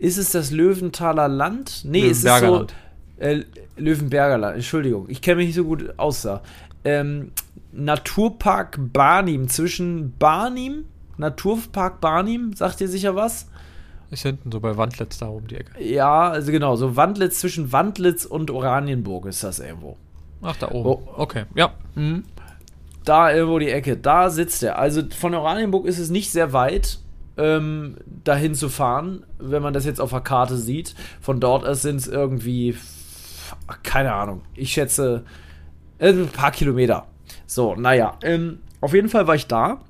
ist 0.00 0.16
es 0.16 0.30
das 0.30 0.50
Löwenthaler 0.50 1.28
Land? 1.28 1.82
Nee, 1.84 2.08
es 2.08 2.24
ist 2.24 2.38
so. 2.40 2.66
Äh, 3.18 3.44
Löwenberger 3.76 4.38
Land, 4.38 4.56
Entschuldigung. 4.56 5.06
Ich 5.08 5.20
kenne 5.20 5.36
mich 5.36 5.48
nicht 5.48 5.56
so 5.56 5.64
gut 5.64 5.92
aus 5.98 6.22
da. 6.22 6.42
Ähm, 6.84 7.32
Naturpark 7.72 8.78
Barnim 8.92 9.48
zwischen 9.48 10.16
Barnim, 10.18 10.86
Naturpark 11.18 12.00
Barnim, 12.00 12.54
sagt 12.54 12.80
ihr 12.80 12.88
sicher 12.88 13.14
was? 13.14 13.46
Ist 14.10 14.22
hinten 14.22 14.50
so 14.50 14.58
bei 14.58 14.76
Wandlitz 14.78 15.18
da 15.18 15.28
oben 15.28 15.46
die 15.48 15.56
Ecke. 15.56 15.84
Ja, 15.84 16.30
also 16.30 16.50
genau, 16.50 16.76
so 16.76 16.96
Wandlitz 16.96 17.40
zwischen 17.40 17.70
Wandlitz 17.70 18.24
und 18.24 18.50
Oranienburg 18.50 19.26
ist 19.26 19.44
das 19.44 19.60
irgendwo. 19.60 19.98
Ach, 20.40 20.56
da 20.56 20.70
oben. 20.70 20.88
Oh. 20.88 21.02
Okay, 21.16 21.44
ja. 21.54 21.74
Mhm. 21.94 22.24
Da 23.04 23.32
irgendwo 23.32 23.58
die 23.58 23.68
Ecke, 23.68 23.98
da 23.98 24.30
sitzt 24.30 24.62
er. 24.62 24.78
Also 24.78 25.02
von 25.16 25.34
Oranienburg 25.34 25.86
ist 25.86 25.98
es 25.98 26.08
nicht 26.08 26.32
sehr 26.32 26.54
weit 26.54 27.00
ähm, 27.40 27.96
dahin 28.24 28.54
zu 28.54 28.68
fahren, 28.68 29.24
wenn 29.38 29.62
man 29.62 29.72
das 29.72 29.86
jetzt 29.86 30.00
auf 30.00 30.10
der 30.10 30.20
Karte 30.20 30.56
sieht. 30.56 30.94
Von 31.20 31.40
dort 31.40 31.64
aus 31.64 31.82
sind 31.82 31.96
es 31.96 32.06
irgendwie, 32.06 32.76
keine 33.82 34.12
Ahnung, 34.12 34.42
ich 34.54 34.72
schätze 34.72 35.24
äh, 35.98 36.10
ein 36.10 36.28
paar 36.28 36.50
Kilometer. 36.52 37.06
So, 37.46 37.74
naja, 37.74 38.16
ähm, 38.22 38.58
auf 38.80 38.94
jeden 38.94 39.08
Fall 39.08 39.26
war 39.26 39.34
ich 39.34 39.46
da 39.46 39.80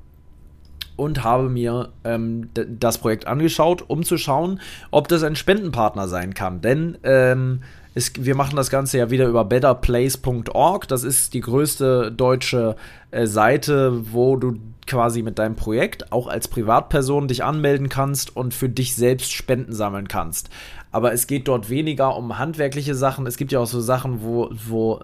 und 0.96 1.24
habe 1.24 1.48
mir 1.48 1.90
ähm, 2.04 2.50
das 2.54 2.98
Projekt 2.98 3.26
angeschaut, 3.26 3.84
um 3.88 4.02
zu 4.02 4.18
schauen, 4.18 4.60
ob 4.90 5.08
das 5.08 5.22
ein 5.22 5.36
Spendenpartner 5.36 6.08
sein 6.08 6.34
kann. 6.34 6.60
Denn 6.60 6.98
ähm, 7.04 7.62
es, 7.94 8.12
wir 8.18 8.34
machen 8.34 8.56
das 8.56 8.70
Ganze 8.70 8.98
ja 8.98 9.10
wieder 9.10 9.26
über 9.26 9.44
betterplace.org. 9.44 10.88
Das 10.88 11.02
ist 11.02 11.34
die 11.34 11.40
größte 11.40 12.12
deutsche 12.12 12.76
äh, 13.10 13.26
Seite, 13.26 14.12
wo 14.12 14.36
du 14.36 14.58
quasi 14.90 15.22
mit 15.22 15.38
deinem 15.38 15.54
Projekt 15.54 16.10
auch 16.10 16.26
als 16.26 16.48
Privatperson 16.48 17.28
dich 17.28 17.44
anmelden 17.44 17.88
kannst 17.88 18.36
und 18.36 18.52
für 18.52 18.68
dich 18.68 18.96
selbst 18.96 19.32
Spenden 19.32 19.72
sammeln 19.72 20.08
kannst. 20.08 20.50
Aber 20.90 21.12
es 21.12 21.28
geht 21.28 21.46
dort 21.46 21.70
weniger 21.70 22.16
um 22.16 22.38
handwerkliche 22.38 22.96
Sachen. 22.96 23.26
Es 23.28 23.36
gibt 23.36 23.52
ja 23.52 23.60
auch 23.60 23.68
so 23.68 23.80
Sachen, 23.80 24.22
wo, 24.22 24.50
wo, 24.52 25.00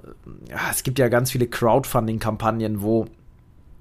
ja, 0.51 0.59
es 0.73 0.83
gibt 0.83 0.99
ja 0.99 1.07
ganz 1.07 1.31
viele 1.31 1.47
Crowdfunding-Kampagnen, 1.47 2.83
wo 2.83 3.07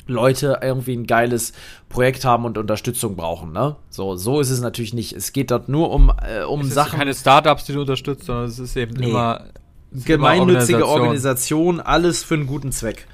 Leute 0.06 0.60
irgendwie 0.62 0.96
ein 0.96 1.08
geiles 1.08 1.54
Projekt 1.90 2.24
haben 2.24 2.46
und 2.46 2.60
Unterstützung 2.60 3.16
brauchen, 3.16 3.52
ne? 3.52 3.76
So, 3.90 4.16
so 4.16 4.40
ist 4.40 4.52
es 4.52 4.62
natürlich 4.62 4.94
nicht. 4.94 5.14
Es 5.14 5.34
geht 5.34 5.50
dort 5.50 5.68
nur 5.68 5.90
um, 5.90 6.12
äh, 6.22 6.44
um 6.44 6.62
es 6.62 6.76
Sachen. 6.76 7.00
keine 7.00 7.16
Startups, 7.16 7.66
die 7.66 7.74
du 7.74 7.82
unterstützt, 7.82 8.26
sondern 8.26 8.46
es 8.46 8.60
ist 8.60 8.78
eben 8.78 8.94
nee. 8.98 9.10
immer 9.10 9.46
gemeinnützige 9.92 10.86
Organisation. 10.86 11.02
Organisation, 11.02 11.80
alles 11.80 12.24
für 12.24 12.36
einen 12.36 12.46
guten 12.46 12.72
Zweck. 12.72 13.08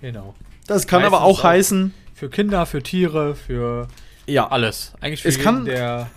Genau. 0.00 0.34
Das 0.66 0.88
kann 0.88 1.02
Meistens 1.02 1.16
aber 1.16 1.24
auch 1.24 1.44
heißen, 1.44 1.94
für 2.22 2.30
Kinder, 2.30 2.66
für 2.66 2.80
Tiere, 2.84 3.34
für 3.34 3.88
ja. 4.26 4.46
alles. 4.46 4.92
Eigentlich 5.00 5.22
für 5.22 5.28
es 5.28 5.38
jeden, 5.38 5.44
kann 5.44 5.64
der, 5.64 6.08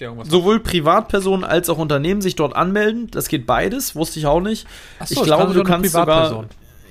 der 0.00 0.08
irgendwas 0.08 0.28
sowohl 0.28 0.56
macht. 0.56 0.64
Privatpersonen 0.64 1.44
als 1.44 1.70
auch 1.70 1.78
Unternehmen 1.78 2.20
sich 2.20 2.34
dort 2.34 2.56
anmelden. 2.56 3.08
Das 3.12 3.28
geht 3.28 3.46
beides, 3.46 3.94
wusste 3.94 4.18
ich 4.18 4.26
auch 4.26 4.40
nicht. 4.40 4.66
So, 5.04 5.20
ich 5.20 5.22
glaube, 5.22 5.54
du 5.54 5.62
kannst 5.62 5.92
sogar 5.92 6.46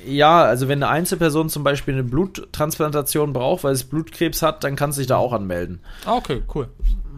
ja, 0.08 0.44
also 0.44 0.70
wenn 0.70 0.82
eine 0.82 0.88
Einzelperson 0.88 1.50
zum 1.50 1.66
Beispiel 1.66 1.94
eine 1.96 2.06
Bluttransplantation 2.06 3.34
braucht, 3.34 3.66
weil 3.66 3.74
es 3.74 3.84
Blutkrebs 3.84 4.42
hat, 4.42 4.64
dann 4.64 4.78
kannst 4.78 4.98
du 4.98 5.02
dich 5.02 5.08
da 5.08 5.18
auch 5.18 5.34
anmelden. 5.34 5.82
Ah, 6.06 6.16
okay, 6.16 6.42
cool. 6.56 6.70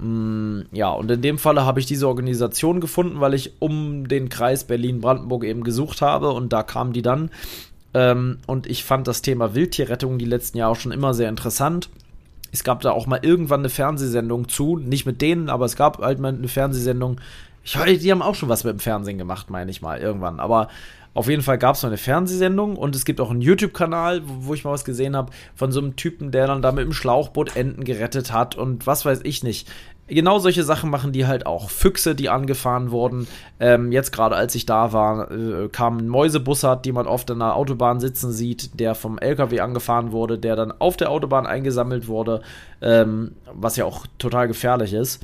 Mm, 0.02 0.62
ja, 0.72 0.90
und 0.90 1.10
in 1.10 1.22
dem 1.22 1.38
Falle 1.38 1.66
habe 1.66 1.80
ich 1.80 1.86
diese 1.86 2.08
Organisation 2.08 2.82
gefunden, 2.82 3.22
weil 3.22 3.36
ich 3.36 3.54
um 3.60 4.08
den 4.08 4.28
Kreis 4.28 4.66
Berlin-Brandenburg 4.66 5.46
eben 5.46 5.64
gesucht 5.64 6.02
habe 6.02 6.32
und 6.32 6.52
da 6.52 6.64
kam 6.64 6.94
die 6.94 7.04
dann. 7.04 7.30
Ähm, 7.94 8.40
und 8.48 8.68
ich 8.68 8.84
fand 8.84 9.08
das 9.08 9.22
Thema 9.22 9.54
Wildtierrettung 9.56 10.18
die 10.18 10.26
letzten 10.26 10.58
Jahre 10.58 10.72
auch 10.72 10.80
schon 10.80 10.92
immer 10.92 11.14
sehr 11.14 11.30
interessant. 11.30 11.90
Es 12.52 12.64
gab 12.64 12.82
da 12.82 12.92
auch 12.92 13.08
mal 13.08 13.20
irgendwann 13.22 13.62
eine 13.62 13.70
Fernsehsendung 13.70 14.48
zu, 14.48 14.78
nicht 14.78 15.06
mit 15.06 15.22
denen, 15.22 15.50
aber 15.50 15.66
es 15.66 15.76
gab 15.76 16.00
halt 16.00 16.20
mal 16.20 16.34
eine 16.34 16.48
Fernsehsendung. 16.48 17.20
Ich, 17.64 17.74
die 18.00 18.12
haben 18.12 18.22
auch 18.22 18.36
schon 18.36 18.50
was 18.50 18.64
mit 18.64 18.74
dem 18.74 18.80
Fernsehen 18.80 19.18
gemacht, 19.18 19.50
meine 19.50 19.72
ich 19.72 19.82
mal, 19.82 20.00
irgendwann. 20.00 20.40
Aber 20.40 20.68
auf 21.14 21.30
jeden 21.30 21.44
Fall 21.44 21.58
gab 21.58 21.76
es 21.76 21.84
mal 21.84 21.90
eine 21.90 21.98
Fernsehsendung 21.98 22.76
und 22.76 22.96
es 22.96 23.06
gibt 23.06 23.22
auch 23.22 23.30
einen 23.30 23.42
YouTube-Kanal, 23.42 24.22
wo, 24.26 24.48
wo, 24.48 24.54
ich 24.54 24.64
mal 24.64 24.72
was 24.72 24.86
gesehen 24.86 25.16
habe, 25.16 25.32
von 25.56 25.72
so 25.72 25.80
einem 25.80 25.96
Typen, 25.96 26.32
der 26.32 26.48
dann 26.48 26.62
da 26.62 26.72
mit 26.72 26.86
dem 26.86 26.94
Schlauchboot 26.94 27.56
Enten 27.56 27.84
gerettet 27.84 28.34
hat 28.34 28.56
und 28.56 28.88
was 28.88 29.06
weiß 29.06 29.22
ich 29.24 29.44
nicht 29.44 29.70
genau 30.08 30.40
solche 30.40 30.64
Sachen 30.64 30.90
machen 30.90 31.12
die 31.12 31.26
halt 31.26 31.46
auch. 31.46 31.70
Füchse, 31.70 32.16
die 32.16 32.30
angefahren 32.30 32.92
wurden. 32.92 33.28
Ähm, 33.60 33.92
jetzt 33.92 34.12
gerade 34.12 34.36
als 34.36 34.56
ich 34.56 34.66
da 34.66 34.94
war, 34.94 35.32
äh, 35.32 35.70
kam 35.70 35.98
ein 35.98 36.08
Mäusebussard, 36.08 36.86
die 36.86 36.92
man 36.92 37.08
oft 37.08 37.30
an 37.32 37.40
der 37.40 37.56
Autobahn 37.56 38.00
sitzen 38.00 38.32
sieht, 38.32 38.80
der 38.80 38.96
vom 38.96 39.18
LKW 39.18 39.60
angefahren 39.60 40.12
wurde, 40.12 40.38
der 40.38 40.56
dann 40.56 40.74
auf 40.80 40.98
der 40.98 41.10
Autobahn 41.10 41.46
eingesammelt 41.46 42.08
wurde, 42.08 42.42
ähm, 42.82 43.36
was 43.54 43.76
ja 43.76 43.86
auch 43.86 44.06
total 44.18 44.48
gefährlich 44.48 44.94
ist. 44.94 45.24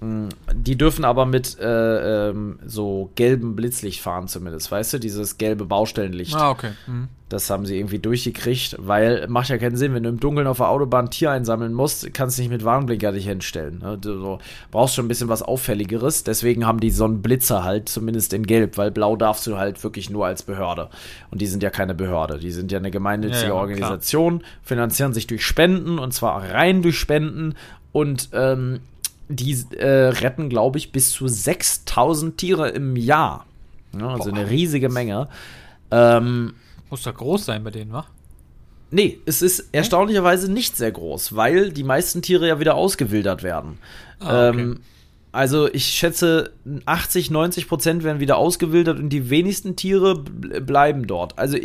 Mm, 0.00 0.28
die 0.54 0.76
dürfen 0.76 1.04
aber 1.04 1.26
mit 1.26 1.58
äh, 1.58 2.30
ähm, 2.30 2.58
so 2.64 3.10
gelbem 3.16 3.54
Blitzlicht 3.54 4.00
fahren, 4.00 4.28
zumindest, 4.28 4.70
weißt 4.70 4.94
du? 4.94 4.98
Dieses 4.98 5.36
gelbe 5.36 5.66
Baustellenlicht. 5.66 6.34
Ah, 6.34 6.50
okay. 6.50 6.70
Mhm. 6.86 7.08
Das 7.28 7.48
haben 7.48 7.64
sie 7.64 7.78
irgendwie 7.78 8.00
durchgekriegt, 8.00 8.76
weil 8.80 9.28
macht 9.28 9.50
ja 9.50 9.58
keinen 9.58 9.76
Sinn, 9.76 9.94
wenn 9.94 10.02
du 10.02 10.08
im 10.08 10.18
Dunkeln 10.18 10.48
auf 10.48 10.56
der 10.56 10.68
Autobahn 10.68 11.04
ein 11.04 11.10
Tier 11.10 11.30
einsammeln 11.30 11.72
musst, 11.72 12.12
kannst 12.12 12.36
du 12.36 12.42
nicht 12.42 12.50
mit 12.50 12.64
Warnblinker 12.64 13.12
dich 13.12 13.26
hinstellen. 13.26 13.78
Ne? 13.78 13.98
Du 13.98 14.38
brauchst 14.72 14.96
schon 14.96 15.04
ein 15.04 15.08
bisschen 15.08 15.28
was 15.28 15.42
Auffälligeres. 15.42 16.24
Deswegen 16.24 16.66
haben 16.66 16.80
die 16.80 16.90
so 16.90 17.04
einen 17.04 17.22
Blitzer 17.22 17.62
halt, 17.62 17.88
zumindest 17.88 18.32
in 18.32 18.46
Gelb, 18.46 18.78
weil 18.78 18.90
Blau 18.90 19.14
darfst 19.14 19.46
du 19.46 19.58
halt 19.58 19.84
wirklich 19.84 20.10
nur 20.10 20.26
als 20.26 20.42
Behörde. 20.42 20.88
Und 21.30 21.40
die 21.40 21.46
sind 21.46 21.62
ja 21.62 21.70
keine 21.70 21.94
Behörde. 21.94 22.38
Die 22.40 22.50
sind 22.50 22.72
ja 22.72 22.78
eine 22.78 22.90
gemeinnützige 22.90 23.42
ja, 23.42 23.54
ja, 23.54 23.60
Organisation, 23.60 24.40
klar. 24.40 24.50
finanzieren 24.64 25.12
sich 25.12 25.28
durch 25.28 25.46
Spenden 25.46 26.00
und 26.00 26.12
zwar 26.12 26.42
rein 26.50 26.82
durch 26.82 26.98
Spenden. 26.98 27.54
Und 27.92 28.30
ähm, 28.32 28.80
die 29.30 29.64
äh, 29.76 30.08
retten, 30.08 30.48
glaube 30.48 30.78
ich, 30.78 30.92
bis 30.92 31.10
zu 31.10 31.28
6000 31.28 32.36
Tiere 32.36 32.68
im 32.70 32.96
Jahr. 32.96 33.46
Ja, 33.98 34.08
also 34.08 34.30
Boah. 34.30 34.38
eine 34.38 34.50
riesige 34.50 34.88
Menge. 34.88 35.28
Ähm, 35.90 36.54
muss 36.90 37.02
doch 37.02 37.14
groß 37.14 37.44
sein 37.44 37.64
bei 37.64 37.70
denen, 37.70 37.92
wa? 37.92 38.06
Nee, 38.90 39.20
es 39.24 39.40
ist 39.40 39.68
erstaunlicherweise 39.72 40.50
nicht 40.50 40.76
sehr 40.76 40.90
groß, 40.90 41.36
weil 41.36 41.70
die 41.70 41.84
meisten 41.84 42.22
Tiere 42.22 42.48
ja 42.48 42.58
wieder 42.58 42.74
ausgewildert 42.74 43.42
werden. 43.42 43.78
Ah, 44.18 44.48
okay. 44.48 44.60
ähm, 44.60 44.80
also 45.32 45.72
ich 45.72 45.86
schätze, 45.86 46.52
80, 46.86 47.30
90 47.30 47.68
Prozent 47.68 48.02
werden 48.02 48.18
wieder 48.18 48.36
ausgewildert 48.36 48.98
und 48.98 49.10
die 49.10 49.30
wenigsten 49.30 49.76
Tiere 49.76 50.18
bleiben 50.18 51.06
dort. 51.06 51.38
Also 51.38 51.56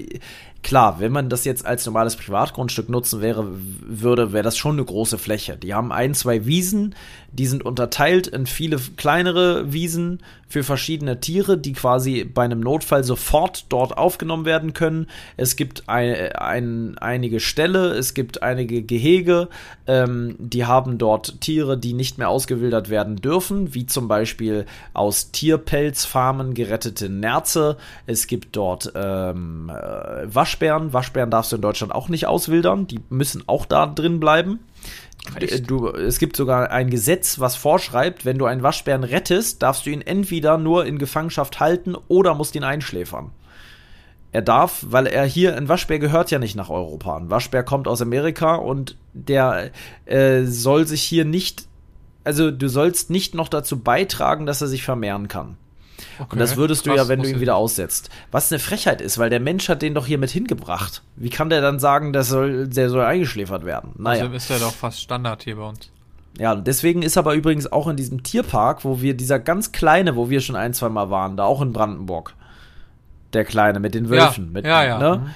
klar, 0.65 0.99
wenn 0.99 1.11
man 1.11 1.29
das 1.29 1.45
jetzt 1.45 1.63
als 1.63 1.85
normales 1.85 2.15
Privatgrundstück 2.15 2.89
nutzen 2.89 3.21
wäre, 3.21 3.47
würde, 3.51 4.33
wäre 4.33 4.43
das 4.43 4.57
schon 4.57 4.73
eine 4.73 4.83
große 4.83 5.19
Fläche. 5.19 5.57
Die 5.57 5.75
haben 5.75 5.91
ein, 5.91 6.15
zwei 6.15 6.47
Wiesen, 6.47 6.95
die 7.31 7.45
sind 7.45 7.63
unterteilt 7.63 8.25
in 8.27 8.47
viele 8.47 8.77
kleinere 8.97 9.71
Wiesen 9.71 10.23
für 10.47 10.63
verschiedene 10.63 11.19
Tiere, 11.19 11.57
die 11.57 11.73
quasi 11.73 12.23
bei 12.23 12.43
einem 12.43 12.61
Notfall 12.61 13.03
sofort 13.03 13.65
dort 13.69 13.97
aufgenommen 13.97 14.45
werden 14.45 14.73
können. 14.73 15.07
Es 15.37 15.55
gibt 15.55 15.89
ein, 15.89 16.31
ein, 16.33 16.97
einige 16.97 17.39
Ställe, 17.39 17.89
es 17.93 18.13
gibt 18.13 18.41
einige 18.41 18.81
Gehege, 18.81 19.49
ähm, 19.85 20.35
die 20.39 20.65
haben 20.65 20.97
dort 20.97 21.41
Tiere, 21.41 21.77
die 21.77 21.93
nicht 21.93 22.17
mehr 22.17 22.29
ausgewildert 22.29 22.89
werden 22.89 23.17
dürfen, 23.17 23.73
wie 23.73 23.85
zum 23.85 24.07
Beispiel 24.07 24.65
aus 24.93 25.31
Tierpelzfarmen 25.31 26.53
gerettete 26.53 27.09
Nerze. 27.09 27.77
Es 28.05 28.27
gibt 28.27 28.55
dort 28.55 28.93
ähm, 28.95 29.69
äh, 29.69 30.33
Waschbären. 30.55 30.93
Waschbären 30.93 31.29
darfst 31.29 31.51
du 31.51 31.57
in 31.57 31.61
Deutschland 31.61 31.93
auch 31.93 32.07
nicht 32.07 32.27
auswildern, 32.27 32.87
die 32.87 33.01
müssen 33.09 33.43
auch 33.47 33.65
da 33.65 33.85
drin 33.85 34.21
bleiben. 34.21 34.59
Du, 35.67 35.89
es 35.89 36.19
gibt 36.19 36.37
sogar 36.37 36.71
ein 36.71 36.89
Gesetz, 36.89 37.39
was 37.39 37.55
vorschreibt, 37.55 38.25
wenn 38.25 38.37
du 38.37 38.45
einen 38.45 38.63
Waschbären 38.63 39.03
rettest, 39.03 39.61
darfst 39.61 39.85
du 39.85 39.89
ihn 39.89 40.01
entweder 40.01 40.57
nur 40.57 40.85
in 40.85 40.97
Gefangenschaft 40.97 41.59
halten 41.59 41.95
oder 42.07 42.35
musst 42.35 42.55
ihn 42.55 42.63
einschläfern. 42.63 43.31
Er 44.31 44.41
darf, 44.41 44.85
weil 44.87 45.07
er 45.07 45.25
hier, 45.25 45.57
ein 45.57 45.67
Waschbär 45.67 45.99
gehört 45.99 46.31
ja 46.31 46.39
nicht 46.39 46.55
nach 46.55 46.69
Europa. 46.69 47.17
Ein 47.17 47.29
Waschbär 47.29 47.63
kommt 47.63 47.87
aus 47.87 48.01
Amerika 48.01 48.55
und 48.55 48.97
der 49.13 49.71
äh, 50.05 50.43
soll 50.43 50.87
sich 50.87 51.01
hier 51.01 51.25
nicht, 51.25 51.67
also 52.23 52.51
du 52.51 52.69
sollst 52.69 53.09
nicht 53.09 53.33
noch 53.33 53.49
dazu 53.49 53.79
beitragen, 53.79 54.45
dass 54.45 54.61
er 54.61 54.67
sich 54.67 54.83
vermehren 54.83 55.27
kann. 55.27 55.57
Okay, 56.19 56.27
und 56.33 56.39
das 56.39 56.57
würdest 56.57 56.85
du 56.85 56.93
ja, 56.93 57.07
wenn 57.07 57.21
du 57.21 57.29
ihn 57.29 57.39
wieder 57.39 57.55
aussetzt. 57.55 58.09
Was 58.31 58.51
eine 58.51 58.59
Frechheit 58.59 59.01
ist, 59.01 59.17
weil 59.17 59.29
der 59.29 59.39
Mensch 59.39 59.69
hat 59.69 59.81
den 59.81 59.93
doch 59.93 60.05
hier 60.05 60.17
mit 60.17 60.29
hingebracht. 60.29 61.03
Wie 61.15 61.29
kann 61.29 61.49
der 61.49 61.61
dann 61.61 61.79
sagen, 61.79 62.13
der 62.13 62.23
soll, 62.23 62.67
der 62.67 62.89
soll 62.89 63.03
eingeschläfert 63.03 63.65
werden? 63.65 63.91
Naja. 63.97 64.23
Also 64.23 64.35
ist 64.35 64.49
der 64.49 64.59
doch 64.59 64.73
fast 64.73 65.01
Standard 65.01 65.43
hier 65.43 65.55
bei 65.55 65.67
uns. 65.67 65.91
Ja, 66.37 66.55
deswegen 66.55 67.01
ist 67.01 67.17
aber 67.17 67.33
übrigens 67.33 67.71
auch 67.71 67.87
in 67.87 67.95
diesem 67.95 68.23
Tierpark, 68.23 68.83
wo 68.83 69.01
wir, 69.01 69.15
dieser 69.15 69.39
ganz 69.39 69.71
kleine, 69.71 70.15
wo 70.15 70.29
wir 70.29 70.41
schon 70.41 70.55
ein, 70.55 70.73
zwei 70.73 70.89
Mal 70.89 71.09
waren, 71.09 71.37
da 71.37 71.45
auch 71.45 71.61
in 71.61 71.71
Brandenburg, 71.71 72.35
der 73.33 73.45
kleine 73.45 73.79
mit 73.79 73.95
den 73.95 74.09
Wölfen, 74.09 74.45
ja, 74.45 74.51
mit, 74.51 74.65
ja, 74.65 74.83
ja. 74.83 74.99
Ne? 74.99 75.17
Mhm. 75.17 75.29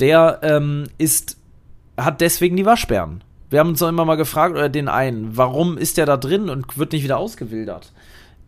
der 0.00 0.38
ähm, 0.42 0.84
ist, 0.98 1.36
hat 1.96 2.20
deswegen 2.20 2.56
die 2.56 2.66
Waschbären. 2.66 3.24
Wir 3.50 3.60
haben 3.60 3.70
uns 3.70 3.78
doch 3.80 3.88
immer 3.88 4.04
mal 4.04 4.16
gefragt, 4.16 4.54
oder 4.54 4.68
den 4.68 4.88
einen, 4.88 5.36
warum 5.36 5.78
ist 5.78 5.96
der 5.96 6.06
da 6.06 6.16
drin 6.16 6.48
und 6.48 6.78
wird 6.78 6.92
nicht 6.92 7.04
wieder 7.04 7.18
ausgewildert? 7.18 7.92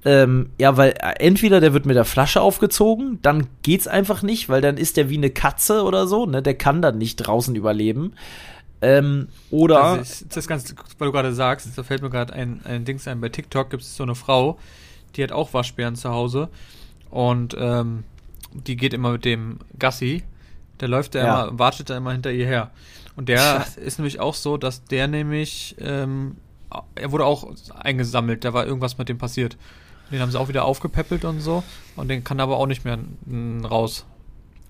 Ähm, 0.05 0.51
ja, 0.59 0.77
weil 0.77 0.91
äh, 0.91 1.15
entweder 1.19 1.61
der 1.61 1.73
wird 1.73 1.87
mit 1.87 1.97
der 1.97 2.05
Flasche 2.05 2.41
aufgezogen, 2.41 3.19
dann 3.23 3.49
geht's 3.63 3.89
einfach 3.89 4.23
nicht, 4.23 4.49
weil 4.49 4.61
dann 4.61 4.77
ist 4.77 4.97
der 4.97 5.11
wie 5.11 5.17
eine 5.17 5.31
Katze 5.31 5.83
oder 5.83 6.07
so, 6.07 6.25
ne? 6.25 6.41
Der 6.41 6.55
kann 6.55 6.81
dann 6.81 6.99
nicht 6.99 7.17
draußen 7.17 7.55
überleben. 7.57 8.15
Ähm, 8.81 9.29
oder. 9.51 9.97
Das, 9.99 10.23
ist, 10.23 10.37
das 10.37 10.47
Ganze, 10.47 10.75
weil 10.99 11.07
du 11.07 11.13
gerade 11.13 11.35
sagst, 11.35 11.77
da 11.77 11.83
fällt 11.83 12.03
mir 12.03 12.11
gerade 12.11 12.33
ein, 12.33 12.61
ein 12.65 12.85
Dings 12.85 13.09
ein. 13.09 13.21
Bei 13.21 13.29
TikTok 13.29 13.71
gibt 13.71 13.83
es 13.83 13.97
so 13.97 14.05
eine 14.05 14.15
Frau, 14.15 14.59
die 15.17 15.23
hat 15.23 15.33
auch 15.33 15.53
Waschbären 15.53 15.97
zu 15.97 16.11
Hause 16.11 16.49
und 17.11 17.57
ähm, 17.59 18.05
die 18.53 18.77
geht 18.77 18.95
immer 18.95 19.13
mit 19.13 19.25
dem 19.25 19.59
Gassi. 19.79 20.23
Der 20.81 20.89
läuft 20.89 21.17
da 21.17 21.19
ja. 21.19 21.45
immer, 21.45 21.59
wartet 21.59 21.91
da 21.91 21.97
immer 21.97 22.13
hinter 22.13 22.31
ihr 22.31 22.47
her. 22.47 22.71
Und 23.17 23.29
der 23.29 23.67
ist 23.85 23.99
nämlich 23.99 24.21
auch 24.21 24.35
so, 24.35 24.57
dass 24.57 24.85
der 24.85 25.09
nämlich, 25.09 25.75
ähm, 25.81 26.37
er 26.95 27.11
wurde 27.11 27.25
auch 27.25 27.53
eingesammelt, 27.75 28.45
da 28.45 28.53
war 28.53 28.65
irgendwas 28.65 28.97
mit 28.97 29.09
dem 29.09 29.19
passiert. 29.19 29.57
Den 30.11 30.21
haben 30.21 30.31
sie 30.31 30.39
auch 30.39 30.49
wieder 30.49 30.65
aufgepäppelt 30.65 31.25
und 31.25 31.41
so. 31.41 31.63
Und 31.97 32.09
den 32.09 32.25
kann 32.25 32.41
aber 32.41 32.57
auch 32.57 32.67
nicht 32.67 32.85
mehr 32.85 32.99
raus. 33.65 34.07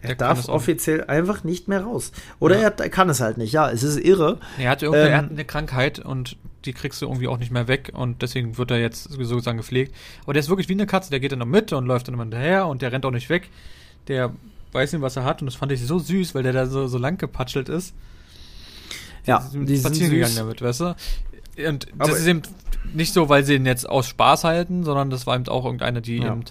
Er 0.01 0.15
darf 0.15 0.49
offiziell 0.49 1.05
einfach 1.05 1.43
nicht 1.43 1.67
mehr 1.67 1.83
raus. 1.83 2.13
Oder 2.39 2.61
ja. 2.61 2.69
er 2.69 2.91
kann 2.91 3.09
es 3.09 3.21
halt 3.21 3.37
nicht. 3.37 3.53
Ja, 3.53 3.69
es 3.71 3.83
ist 3.83 3.99
irre. 3.99 4.39
Er 4.59 4.71
hat, 4.71 4.83
ähm, 4.83 4.95
er 4.95 5.19
hat 5.19 5.31
eine 5.31 5.45
Krankheit 5.45 5.99
und 5.99 6.37
die 6.65 6.73
kriegst 6.73 7.03
du 7.03 7.07
irgendwie 7.07 7.29
auch 7.29 7.39
nicht 7.39 7.51
mehr 7.51 7.67
weg 7.67 7.91
und 7.95 8.23
deswegen 8.23 8.59
wird 8.59 8.71
er 8.71 8.79
jetzt 8.79 9.05
sozusagen 9.05 9.59
gepflegt. 9.59 9.95
Aber 10.23 10.35
der 10.35 10.41
ist 10.41 10.49
wirklich 10.49 10.69
wie 10.69 10.75
eine 10.75 10.87
Katze, 10.87 11.11
der 11.11 11.19
geht 11.19 11.33
dann 11.33 11.41
noch 11.41 11.47
mit 11.47 11.73
und 11.73 11.87
läuft 11.87 12.07
dann 12.07 12.15
immer 12.15 12.25
hinterher 12.25 12.67
und 12.67 12.83
der 12.83 12.93
rennt 12.93 13.07
auch 13.07 13.11
nicht 13.11 13.29
weg. 13.29 13.49
Der 14.07 14.33
weiß 14.73 14.93
nicht, 14.93 15.03
was 15.03 15.17
er 15.17 15.25
hat 15.25 15.43
und 15.43 15.47
das 15.47 15.57
fand 15.57 15.73
ich 15.73 15.85
so 15.85 15.99
süß, 15.99 16.35
weil 16.35 16.43
der 16.43 16.53
da 16.53 16.67
so, 16.67 16.87
so 16.87 16.99
lang 16.99 17.19
gepatschelt 17.19 17.69
ist. 17.69 17.95
Ja, 19.27 19.47
die 19.53 19.77
sind 19.77 19.81
spazieren 19.81 20.11
gegangen 20.13 20.37
damit, 20.37 20.63
weißt 20.63 20.81
du? 20.81 20.97
Und 21.67 21.87
das 21.87 22.09
Aber 22.09 22.17
ist 22.17 22.27
eben 22.27 22.43
nicht 22.95 23.13
so, 23.13 23.29
weil 23.29 23.45
sie 23.45 23.55
ihn 23.55 23.67
jetzt 23.67 23.89
aus 23.89 24.07
Spaß 24.07 24.45
halten, 24.45 24.85
sondern 24.85 25.11
das 25.11 25.27
war 25.27 25.37
eben 25.37 25.49
auch 25.49 25.65
irgendeine, 25.65 26.03
die 26.03 26.19
ja. 26.19 26.33
eben 26.33 26.45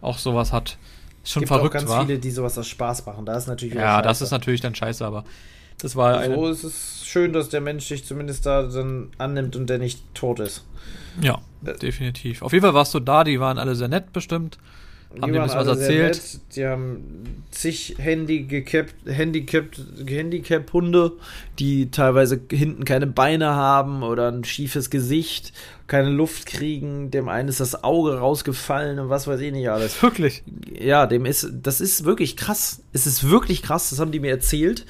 auch 0.00 0.18
sowas 0.18 0.52
hat. 0.52 0.78
Ist 1.22 1.32
schon 1.32 1.42
Gibt 1.42 1.48
verrückt, 1.48 1.76
auch 1.76 1.78
ganz 1.78 1.88
war. 1.90 2.06
viele, 2.06 2.18
die 2.18 2.30
sowas 2.30 2.58
aus 2.58 2.66
Spaß 2.66 3.06
machen. 3.06 3.26
Da 3.26 3.36
ist 3.36 3.46
natürlich 3.46 3.74
Ja, 3.74 4.02
das 4.02 4.22
ist 4.22 4.30
natürlich 4.30 4.60
dann 4.60 4.74
scheiße, 4.74 5.04
aber 5.04 5.24
das 5.78 5.96
war 5.96 6.18
also 6.18 6.34
So 6.34 6.48
ist 6.48 6.64
es 6.64 7.06
schön, 7.06 7.32
dass 7.32 7.48
der 7.48 7.60
Mensch 7.60 7.86
sich 7.86 8.04
zumindest 8.04 8.46
da 8.46 8.64
dann 8.64 9.10
annimmt 9.18 9.56
und 9.56 9.68
der 9.68 9.78
nicht 9.78 10.02
tot 10.14 10.40
ist. 10.40 10.64
Ja, 11.20 11.40
äh, 11.64 11.74
definitiv. 11.74 12.42
Auf 12.42 12.52
jeden 12.52 12.64
Fall 12.64 12.74
warst 12.74 12.94
du 12.94 13.00
da, 13.00 13.24
die 13.24 13.38
waren 13.38 13.58
alle 13.58 13.74
sehr 13.74 13.88
nett 13.88 14.12
bestimmt. 14.12 14.58
Haben 15.20 15.32
dir 15.32 15.40
was 15.40 15.54
erzählt? 15.54 16.14
Nett. 16.14 16.40
Die 16.56 16.66
haben 16.66 17.44
zig 17.50 17.96
Handicapped, 17.98 18.94
Handicapped, 19.06 19.80
Handicap-Hunde, 20.06 21.12
die 21.58 21.90
teilweise 21.90 22.40
hinten 22.50 22.84
keine 22.84 23.06
Beine 23.06 23.50
haben 23.50 24.02
oder 24.02 24.30
ein 24.30 24.44
schiefes 24.44 24.90
Gesicht, 24.90 25.52
keine 25.86 26.10
Luft 26.10 26.46
kriegen. 26.46 27.10
Dem 27.10 27.28
einen 27.28 27.48
ist 27.48 27.60
das 27.60 27.84
Auge 27.84 28.18
rausgefallen 28.18 28.98
und 28.98 29.10
was 29.10 29.26
weiß 29.26 29.40
ich 29.40 29.52
nicht 29.52 29.68
alles. 29.68 30.02
Wirklich? 30.02 30.42
Ja, 30.72 31.06
dem 31.06 31.26
ist, 31.26 31.48
das 31.62 31.80
ist 31.80 32.04
wirklich 32.04 32.36
krass. 32.36 32.82
Es 32.92 33.06
ist 33.06 33.28
wirklich 33.28 33.62
krass, 33.62 33.90
das 33.90 33.98
haben 33.98 34.12
die 34.12 34.20
mir 34.20 34.30
erzählt, 34.30 34.86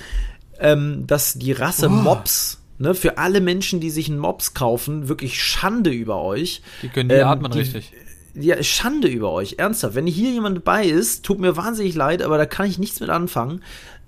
ähm, 0.61 1.05
dass 1.07 1.35
die 1.35 1.53
Rasse 1.53 1.87
oh. 1.87 1.91
Mops 1.91 2.59
Ne, 2.79 2.95
für 2.95 3.17
alle 3.17 3.41
Menschen, 3.41 3.79
die 3.79 3.91
sich 3.91 4.09
einen 4.09 4.19
Mops 4.19 4.55
kaufen, 4.55 5.07
wirklich 5.09 5.41
Schande 5.41 5.91
über 5.91 6.21
euch. 6.21 6.63
Die 6.83 6.89
können 6.89 7.11
die 7.11 7.15
ähm, 7.15 7.29
atmen 7.29 7.53
die, 7.53 7.61
richtig 7.61 7.93
ja, 8.35 8.63
Schande 8.63 9.09
über 9.09 9.31
euch, 9.33 9.57
ernsthaft. 9.59 9.95
Wenn 9.95 10.07
hier 10.07 10.31
jemand 10.31 10.57
dabei 10.59 10.87
ist, 10.87 11.25
tut 11.25 11.39
mir 11.39 11.57
wahnsinnig 11.57 11.95
leid, 11.95 12.23
aber 12.23 12.39
da 12.39 12.47
kann 12.47 12.67
ich 12.67 12.79
nichts 12.79 13.01
mit 13.01 13.11
anfangen, 13.11 13.63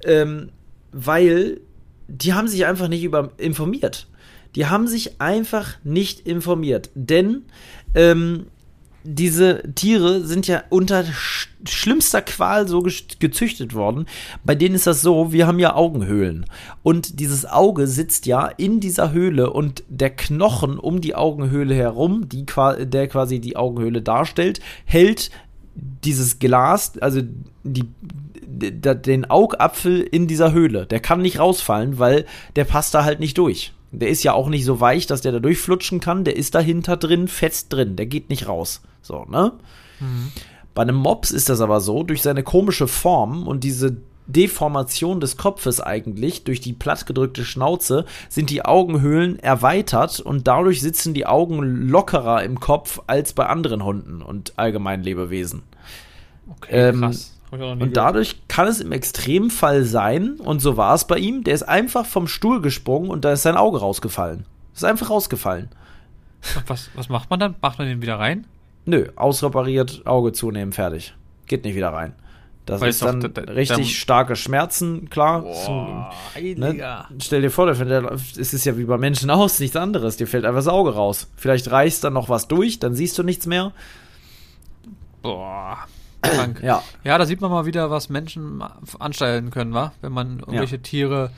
ähm, 0.04 0.50
weil 0.92 1.60
die 2.08 2.34
haben 2.34 2.48
sich 2.48 2.66
einfach 2.66 2.88
nicht 2.88 3.04
über 3.04 3.30
informiert. 3.36 4.06
Die 4.54 4.66
haben 4.66 4.86
sich 4.86 5.20
einfach 5.20 5.76
nicht 5.82 6.20
informiert, 6.20 6.90
denn 6.94 7.42
ähm, 7.94 8.46
diese 9.04 9.62
Tiere 9.74 10.24
sind 10.24 10.46
ja 10.46 10.64
unter 10.70 11.04
sch 11.04 11.50
schlimmster 11.66 12.20
Qual 12.20 12.68
so 12.68 12.82
gezüchtet 12.82 13.74
worden. 13.74 14.04
Bei 14.44 14.54
denen 14.54 14.74
ist 14.74 14.86
das 14.86 15.00
so, 15.00 15.32
wir 15.32 15.46
haben 15.46 15.58
ja 15.58 15.74
Augenhöhlen. 15.74 16.44
Und 16.82 17.20
dieses 17.20 17.46
Auge 17.46 17.86
sitzt 17.86 18.26
ja 18.26 18.46
in 18.48 18.80
dieser 18.80 19.12
Höhle 19.12 19.50
und 19.50 19.82
der 19.88 20.10
Knochen 20.10 20.78
um 20.78 21.00
die 21.00 21.14
Augenhöhle 21.14 21.74
herum, 21.74 22.28
die, 22.28 22.44
der 22.80 23.08
quasi 23.08 23.38
die 23.38 23.56
Augenhöhle 23.56 24.02
darstellt, 24.02 24.60
hält 24.84 25.30
dieses 25.74 26.38
Glas, 26.38 26.98
also 26.98 27.22
die, 27.62 27.84
den 28.46 29.24
Augapfel 29.24 30.00
in 30.00 30.26
dieser 30.26 30.52
Höhle. 30.52 30.86
Der 30.86 31.00
kann 31.00 31.22
nicht 31.22 31.38
rausfallen, 31.38 31.98
weil 31.98 32.26
der 32.56 32.64
passt 32.64 32.94
da 32.94 33.04
halt 33.04 33.20
nicht 33.20 33.38
durch. 33.38 33.72
Der 33.98 34.08
ist 34.08 34.22
ja 34.22 34.32
auch 34.32 34.48
nicht 34.48 34.64
so 34.64 34.80
weich, 34.80 35.06
dass 35.06 35.20
der 35.20 35.32
da 35.32 35.38
durchflutschen 35.38 36.00
kann. 36.00 36.24
Der 36.24 36.36
ist 36.36 36.54
dahinter 36.54 36.96
drin, 36.96 37.28
fest 37.28 37.72
drin. 37.72 37.96
Der 37.96 38.06
geht 38.06 38.28
nicht 38.28 38.48
raus. 38.48 38.82
So, 39.02 39.24
ne? 39.24 39.52
Mhm. 40.00 40.32
Bei 40.74 40.82
einem 40.82 40.96
Mops 40.96 41.30
ist 41.30 41.48
das 41.48 41.60
aber 41.60 41.80
so, 41.80 42.02
durch 42.02 42.22
seine 42.22 42.42
komische 42.42 42.88
Form 42.88 43.46
und 43.46 43.62
diese 43.62 43.96
Deformation 44.26 45.20
des 45.20 45.36
Kopfes 45.36 45.80
eigentlich, 45.80 46.44
durch 46.44 46.60
die 46.60 46.72
plattgedrückte 46.72 47.44
Schnauze, 47.44 48.06
sind 48.28 48.50
die 48.50 48.64
Augenhöhlen 48.64 49.38
erweitert 49.38 50.20
und 50.20 50.48
dadurch 50.48 50.80
sitzen 50.80 51.14
die 51.14 51.26
Augen 51.26 51.88
lockerer 51.88 52.42
im 52.42 52.58
Kopf 52.58 53.00
als 53.06 53.34
bei 53.34 53.46
anderen 53.46 53.84
Hunden 53.84 54.22
und 54.22 54.54
allgemein 54.56 55.02
Lebewesen. 55.02 55.62
Okay, 56.48 56.88
ähm, 56.88 57.00
krass. 57.00 57.33
Und 57.60 57.96
dadurch 57.96 58.36
kann 58.48 58.66
es 58.66 58.80
im 58.80 58.92
Extremfall 58.92 59.84
sein, 59.84 60.36
und 60.40 60.60
so 60.60 60.76
war 60.76 60.94
es 60.94 61.06
bei 61.06 61.18
ihm, 61.18 61.44
der 61.44 61.54
ist 61.54 61.62
einfach 61.62 62.06
vom 62.06 62.26
Stuhl 62.26 62.60
gesprungen 62.60 63.10
und 63.10 63.24
da 63.24 63.32
ist 63.32 63.42
sein 63.42 63.56
Auge 63.56 63.80
rausgefallen. 63.80 64.44
Ist 64.74 64.84
einfach 64.84 65.10
rausgefallen. 65.10 65.68
Was, 66.66 66.90
was 66.94 67.08
macht 67.08 67.30
man 67.30 67.40
dann? 67.40 67.54
Macht 67.62 67.78
man 67.78 67.88
den 67.88 68.02
wieder 68.02 68.18
rein? 68.18 68.46
Nö, 68.86 69.08
ausrepariert, 69.16 70.02
Auge 70.04 70.32
zunehmen, 70.32 70.72
fertig. 70.72 71.14
Geht 71.46 71.64
nicht 71.64 71.74
wieder 71.74 71.92
rein. 71.92 72.14
Das 72.66 72.80
Weil 72.80 72.90
ist 72.90 73.02
dann 73.02 73.20
doch, 73.20 73.46
richtig 73.48 73.76
dann, 73.76 73.84
starke 73.84 74.36
Schmerzen, 74.36 75.10
klar. 75.10 75.42
Boah, 75.42 76.10
ne? 76.42 77.06
Stell 77.20 77.42
dir 77.42 77.50
vor, 77.50 77.68
es 77.68 78.36
ist 78.36 78.64
ja 78.64 78.78
wie 78.78 78.84
bei 78.84 78.96
Menschen 78.96 79.28
aus, 79.30 79.60
nichts 79.60 79.76
anderes. 79.76 80.16
Dir 80.16 80.26
fällt 80.26 80.46
einfach 80.46 80.60
das 80.60 80.68
Auge 80.68 80.94
raus. 80.94 81.30
Vielleicht 81.36 81.70
reißt 81.70 82.04
dann 82.04 82.14
noch 82.14 82.30
was 82.30 82.48
durch, 82.48 82.78
dann 82.78 82.94
siehst 82.94 83.18
du 83.18 83.22
nichts 83.22 83.46
mehr. 83.46 83.72
Boah. 85.20 85.86
Krank. 86.28 86.60
Ja. 86.62 86.82
ja, 87.04 87.18
da 87.18 87.26
sieht 87.26 87.40
man 87.40 87.50
mal 87.50 87.66
wieder, 87.66 87.90
was 87.90 88.08
Menschen 88.08 88.62
anstellen 88.98 89.50
können, 89.50 89.74
wa? 89.74 89.92
Wenn 90.00 90.12
man 90.12 90.38
irgendwelche 90.40 90.76
ja. 90.76 90.82
Tiere 90.82 91.30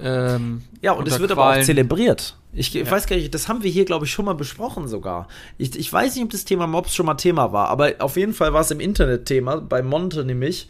ähm, 0.00 0.62
ja, 0.80 0.92
und 0.92 1.06
es 1.06 1.18
wird 1.20 1.32
aber 1.32 1.50
auch 1.50 1.62
zelebriert. 1.62 2.36
Ich 2.52 2.72
ja. 2.72 2.90
weiß 2.90 3.06
gar 3.06 3.16
nicht, 3.16 3.32
das 3.34 3.48
haben 3.48 3.62
wir 3.62 3.70
hier, 3.70 3.84
glaube 3.84 4.04
ich, 4.04 4.10
schon 4.10 4.24
mal 4.24 4.34
besprochen 4.34 4.88
sogar. 4.88 5.28
Ich, 5.58 5.78
ich 5.78 5.92
weiß 5.92 6.14
nicht, 6.14 6.24
ob 6.24 6.30
das 6.30 6.44
Thema 6.44 6.66
Mobs 6.66 6.94
schon 6.94 7.06
mal 7.06 7.14
Thema 7.14 7.52
war, 7.52 7.68
aber 7.68 7.94
auf 7.98 8.16
jeden 8.16 8.34
Fall 8.34 8.52
war 8.52 8.62
es 8.62 8.70
im 8.70 8.80
Internet 8.80 9.26
Thema, 9.26 9.60
bei 9.60 9.82
Monte 9.82 10.24
nämlich, 10.24 10.68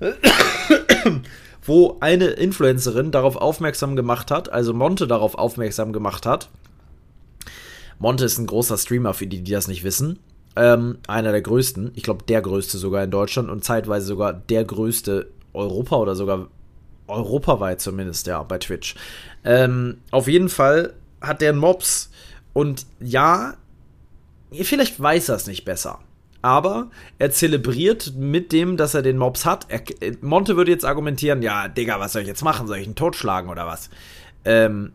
wo 1.62 1.96
eine 2.00 2.26
Influencerin 2.26 3.10
darauf 3.10 3.36
aufmerksam 3.36 3.96
gemacht 3.96 4.30
hat, 4.30 4.52
also 4.52 4.74
Monte 4.74 5.06
darauf 5.06 5.34
aufmerksam 5.36 5.92
gemacht 5.92 6.26
hat. 6.26 6.50
Monte 7.98 8.24
ist 8.24 8.38
ein 8.38 8.46
großer 8.46 8.76
Streamer, 8.76 9.14
für 9.14 9.26
die, 9.26 9.42
die 9.42 9.52
das 9.52 9.68
nicht 9.68 9.84
wissen. 9.84 10.18
Ähm, 10.56 10.98
einer 11.08 11.32
der 11.32 11.42
größten, 11.42 11.92
ich 11.94 12.04
glaube 12.04 12.24
der 12.28 12.40
größte 12.40 12.78
sogar 12.78 13.02
in 13.02 13.10
Deutschland 13.10 13.50
und 13.50 13.64
zeitweise 13.64 14.06
sogar 14.06 14.32
der 14.32 14.64
größte 14.64 15.30
Europa 15.52 15.96
oder 15.96 16.14
sogar 16.14 16.48
europaweit 17.08 17.80
zumindest, 17.80 18.26
ja, 18.26 18.42
bei 18.42 18.58
Twitch. 18.58 18.94
Ähm, 19.44 19.98
auf 20.10 20.28
jeden 20.28 20.48
Fall 20.48 20.94
hat 21.20 21.40
der 21.40 21.52
Mobs 21.52 22.10
und 22.52 22.86
ja, 23.00 23.54
vielleicht 24.52 25.00
weiß 25.00 25.28
er 25.28 25.36
es 25.36 25.46
nicht 25.46 25.64
besser. 25.64 25.98
Aber 26.40 26.90
er 27.18 27.30
zelebriert 27.30 28.12
mit 28.16 28.52
dem, 28.52 28.76
dass 28.76 28.94
er 28.94 29.00
den 29.00 29.16
Mobs 29.16 29.46
hat. 29.46 29.66
Er, 29.70 29.82
Monte 30.20 30.56
würde 30.56 30.70
jetzt 30.70 30.84
argumentieren, 30.84 31.40
ja, 31.40 31.68
Digga, 31.68 31.98
was 32.00 32.12
soll 32.12 32.22
ich 32.22 32.28
jetzt 32.28 32.44
machen? 32.44 32.66
Soll 32.66 32.78
ich 32.78 32.86
ihn 32.86 32.94
totschlagen 32.94 33.50
oder 33.50 33.66
was? 33.66 33.88
Ähm, 34.44 34.92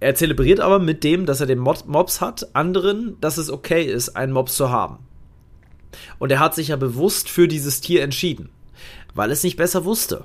er 0.00 0.14
zelebriert 0.14 0.60
aber 0.60 0.78
mit 0.78 1.02
dem, 1.04 1.26
dass 1.26 1.40
er 1.40 1.46
den 1.46 1.58
Mobs 1.58 2.20
hat, 2.20 2.54
anderen, 2.54 3.16
dass 3.20 3.36
es 3.36 3.50
okay 3.50 3.82
ist, 3.84 4.10
einen 4.10 4.32
Mobs 4.32 4.54
zu 4.54 4.70
haben. 4.70 4.98
Und 6.18 6.30
er 6.30 6.38
hat 6.38 6.54
sich 6.54 6.68
ja 6.68 6.76
bewusst 6.76 7.28
für 7.28 7.48
dieses 7.48 7.80
Tier 7.80 8.02
entschieden, 8.02 8.50
weil 9.14 9.30
es 9.30 9.42
nicht 9.42 9.56
besser 9.56 9.84
wusste. 9.84 10.24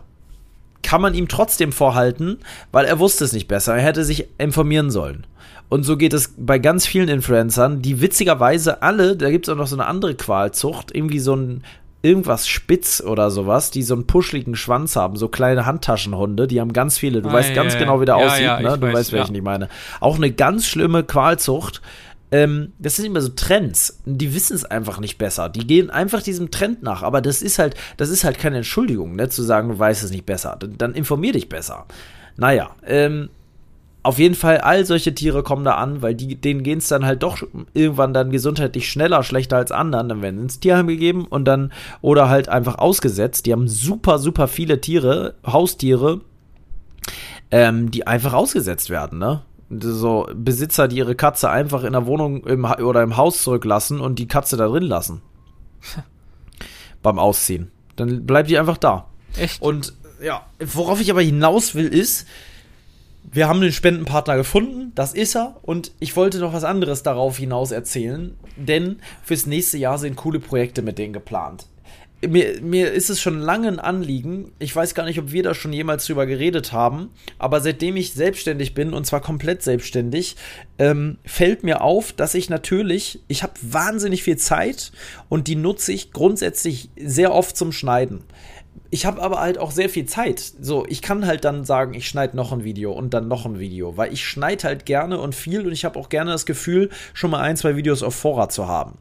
Kann 0.84 1.01
man 1.01 1.13
ihm 1.13 1.28
trotzdem 1.28 1.71
vorhalten, 1.71 2.39
weil 2.71 2.86
er 2.86 2.99
wusste 2.99 3.24
es 3.24 3.34
nicht 3.34 3.47
besser. 3.47 3.76
Er 3.76 3.82
hätte 3.82 4.03
sich 4.03 4.28
informieren 4.38 4.91
sollen. 4.91 5.26
Und 5.69 5.84
so 5.84 5.97
geht 5.97 6.13
es 6.13 6.36
bei 6.38 6.59
ganz 6.59 6.86
vielen 6.86 7.09
Influencern, 7.09 7.82
die 7.82 7.99
witzigerweise 8.01 8.84
alle, 8.84 9.15
da 9.15 9.32
gibt 9.32 9.47
es 9.47 9.53
auch 9.53 9.57
noch 9.57 9.65
so 9.65 9.76
eine 9.76 9.88
andere 9.88 10.13
Qualzucht, 10.13 10.93
irgendwie 10.93 11.19
so 11.19 11.36
ein 11.36 11.63
irgendwas 12.04 12.47
spitz 12.47 13.01
oder 13.01 13.32
sowas, 13.32 13.72
die 13.72 13.82
so 13.82 13.95
einen 13.95 14.06
puschligen 14.06 14.56
Schwanz 14.56 14.95
haben, 14.95 15.16
so 15.16 15.30
kleine 15.30 15.66
Handtaschenhunde, 15.66 16.47
die 16.47 16.60
haben 16.60 16.74
ganz 16.74 16.97
viele. 16.97 17.22
Du 17.22 17.30
ah, 17.30 17.34
weißt 17.34 17.49
ja, 17.49 17.56
ganz 17.56 17.74
ja, 17.74 17.80
genau, 17.80 18.01
wie 18.01 18.06
der 18.06 18.18
ja, 18.18 18.26
aussieht, 18.26 18.70
ne? 18.70 18.78
Du 18.78 18.88
weiß, 18.88 18.93
weißt, 18.93 19.12
welchen 19.14 19.36
ich 19.36 19.41
meine. 19.41 19.70
Auch 20.01 20.18
eine 20.18 20.32
ganz 20.32 20.68
schlimme 20.68 21.04
Qualzucht. 21.04 21.82
Ähm, 22.30 22.74
das 22.78 22.97
sind 22.97 23.06
immer 23.06 23.22
so 23.22 23.30
Trends. 23.30 24.01
Die 24.06 24.36
wissen 24.36 24.56
es 24.56 24.66
einfach 24.66 24.99
nicht 24.99 25.18
besser. 25.18 25.47
Die 25.47 25.66
gehen 25.66 25.89
einfach 25.89 26.22
diesem 26.22 26.51
Trend 26.51 26.84
nach. 26.84 27.04
Aber 27.04 27.22
das 27.22 27.41
ist 27.41 27.58
halt, 27.58 27.76
das 27.95 28.10
ist 28.10 28.26
halt 28.26 28.38
keine 28.38 28.58
Entschuldigung, 28.58 29.16
ne? 29.16 29.30
Zu 29.30 29.41
sagen, 29.41 29.70
du 29.70 29.80
weißt 29.80 30.04
es 30.04 30.12
nicht 30.12 30.26
besser. 30.26 30.58
Dann, 30.60 30.78
dann 30.78 30.95
informier 30.95 31.32
dich 31.32 31.47
besser. 31.47 31.86
Naja, 32.36 32.72
ähm, 32.86 33.30
auf 34.04 34.20
jeden 34.20 34.36
Fall, 34.36 34.60
all 34.60 34.86
solche 34.86 35.16
Tiere 35.16 35.43
kommen 35.43 35.64
da 35.64 35.76
an, 35.76 36.01
weil 36.01 36.14
die, 36.14 36.36
denen 36.36 36.62
gehen 36.62 36.80
es 36.80 36.89
dann 36.89 37.06
halt 37.06 37.24
doch 37.24 37.41
irgendwann 37.74 38.14
dann 38.14 38.32
gesundheitlich 38.32 38.89
schneller, 38.89 39.24
schlechter 39.24 39.56
als 39.56 39.72
anderen. 39.72 40.10
Dann 40.10 40.22
werden 40.22 40.38
sie 40.38 40.43
ins 40.43 40.60
Tierheim 40.60 40.88
gegeben 40.88 41.26
und 41.26 41.45
dann, 41.45 41.72
oder 42.01 42.28
halt 42.28 42.49
einfach 42.49 42.78
ausgesetzt. 42.78 43.45
Die 43.45 43.54
haben 43.54 43.70
super, 43.70 44.20
super 44.20 44.49
viele 44.49 44.82
Tiere, 44.82 45.36
Haustiere, 45.45 46.20
ähm, 47.49 47.91
die 47.91 48.06
einfach 48.06 48.34
ausgesetzt 48.34 48.89
werden, 48.89 49.20
ne? 49.20 49.41
So 49.70 50.28
Besitzer, 50.36 50.89
die 50.89 50.97
ihre 50.97 51.16
Katze 51.16 51.49
einfach 51.49 51.84
in 51.84 51.93
der 51.93 52.06
Wohnung 52.06 52.45
im, 52.45 52.66
oder 52.66 53.01
im 53.01 53.16
Haus 53.16 53.41
zurücklassen 53.41 54.01
und 54.01 54.20
die 54.20 54.28
Katze 54.28 54.58
da 54.58 54.68
drin 54.68 54.84
lassen. 54.84 55.22
Beim 57.01 57.18
Ausziehen. 57.18 57.72
Dann 57.95 58.26
bleibt 58.26 58.49
die 58.49 58.60
einfach 58.60 58.78
da. 58.78 59.08
Echt? 59.38 59.62
Und 59.62 59.93
ja, 60.22 60.45
worauf 60.60 60.99
ich 60.99 61.10
aber 61.10 61.22
hinaus 61.22 61.74
will, 61.74 61.88
ist, 61.88 62.28
wir 63.32 63.47
haben 63.47 63.61
den 63.61 63.71
Spendenpartner 63.71 64.38
gefunden, 64.38 64.91
das 64.95 65.13
ist 65.13 65.36
er. 65.36 65.55
Und 65.61 65.91
ich 65.99 66.15
wollte 66.15 66.39
noch 66.39 66.53
was 66.53 66.63
anderes 66.63 67.03
darauf 67.03 67.38
hinaus 67.38 67.71
erzählen, 67.71 68.36
denn 68.57 68.99
fürs 69.24 69.45
nächste 69.45 69.78
Jahr 69.78 69.97
sind 69.97 70.15
coole 70.15 70.39
Projekte 70.39 70.82
mit 70.82 70.97
denen 70.97 71.13
geplant. 71.13 71.67
Mir, 72.26 72.61
mir 72.61 72.91
ist 72.93 73.09
es 73.09 73.19
schon 73.19 73.39
lange 73.39 73.67
ein 73.67 73.80
Anliegen. 73.80 74.53
Ich 74.57 74.74
weiß 74.74 74.95
gar 74.95 75.03
nicht, 75.03 75.19
ob 75.19 75.34
wir 75.34 75.43
da 75.43 75.53
schon 75.53 75.74
jemals 75.74 76.05
drüber 76.05 76.26
geredet 76.26 76.71
haben. 76.71 77.09
Aber 77.38 77.59
seitdem 77.59 77.97
ich 77.97 78.13
selbstständig 78.13 78.74
bin, 78.74 78.93
und 78.93 79.05
zwar 79.05 79.19
komplett 79.19 79.61
selbstständig, 79.61 80.38
ähm, 80.80 81.17
fällt 81.26 81.63
mir 81.63 81.82
auf, 81.82 82.13
dass 82.13 82.34
ich 82.34 82.49
natürlich, 82.49 83.19
ich 83.28 83.43
habe 83.43 83.53
wahnsinnig 83.61 84.24
viel 84.24 84.38
Zeit 84.38 84.93
und 85.28 85.47
die 85.47 85.57
nutze 85.57 85.91
ich 85.91 86.13
grundsätzlich 86.13 86.89
sehr 86.95 87.34
oft 87.34 87.57
zum 87.57 87.74
Schneiden 87.74 88.24
ich 88.89 89.05
habe 89.05 89.21
aber 89.21 89.39
halt 89.39 89.57
auch 89.57 89.71
sehr 89.71 89.89
viel 89.89 90.05
Zeit. 90.05 90.39
So, 90.39 90.86
ich 90.88 91.01
kann 91.01 91.26
halt 91.26 91.45
dann 91.45 91.65
sagen, 91.65 91.93
ich 91.93 92.07
schneide 92.07 92.38
noch 92.38 92.51
ein 92.51 92.63
Video 92.63 92.91
und 92.91 93.13
dann 93.13 93.28
noch 93.28 93.45
ein 93.45 93.59
Video, 93.59 93.97
weil 93.97 94.13
ich 94.13 94.26
schneide 94.26 94.65
halt 94.65 94.86
gerne 94.86 95.19
und 95.19 95.34
viel 95.34 95.65
und 95.65 95.71
ich 95.71 95.84
habe 95.84 95.99
auch 95.99 96.09
gerne 96.09 96.32
das 96.32 96.45
Gefühl, 96.45 96.89
schon 97.13 97.32
mal 97.32 97.41
ein, 97.41 97.57
zwei 97.57 97.76
Videos 97.76 98.03
auf 98.03 98.13
Vorrat 98.15 98.51
zu 98.51 98.67
haben. 98.67 98.99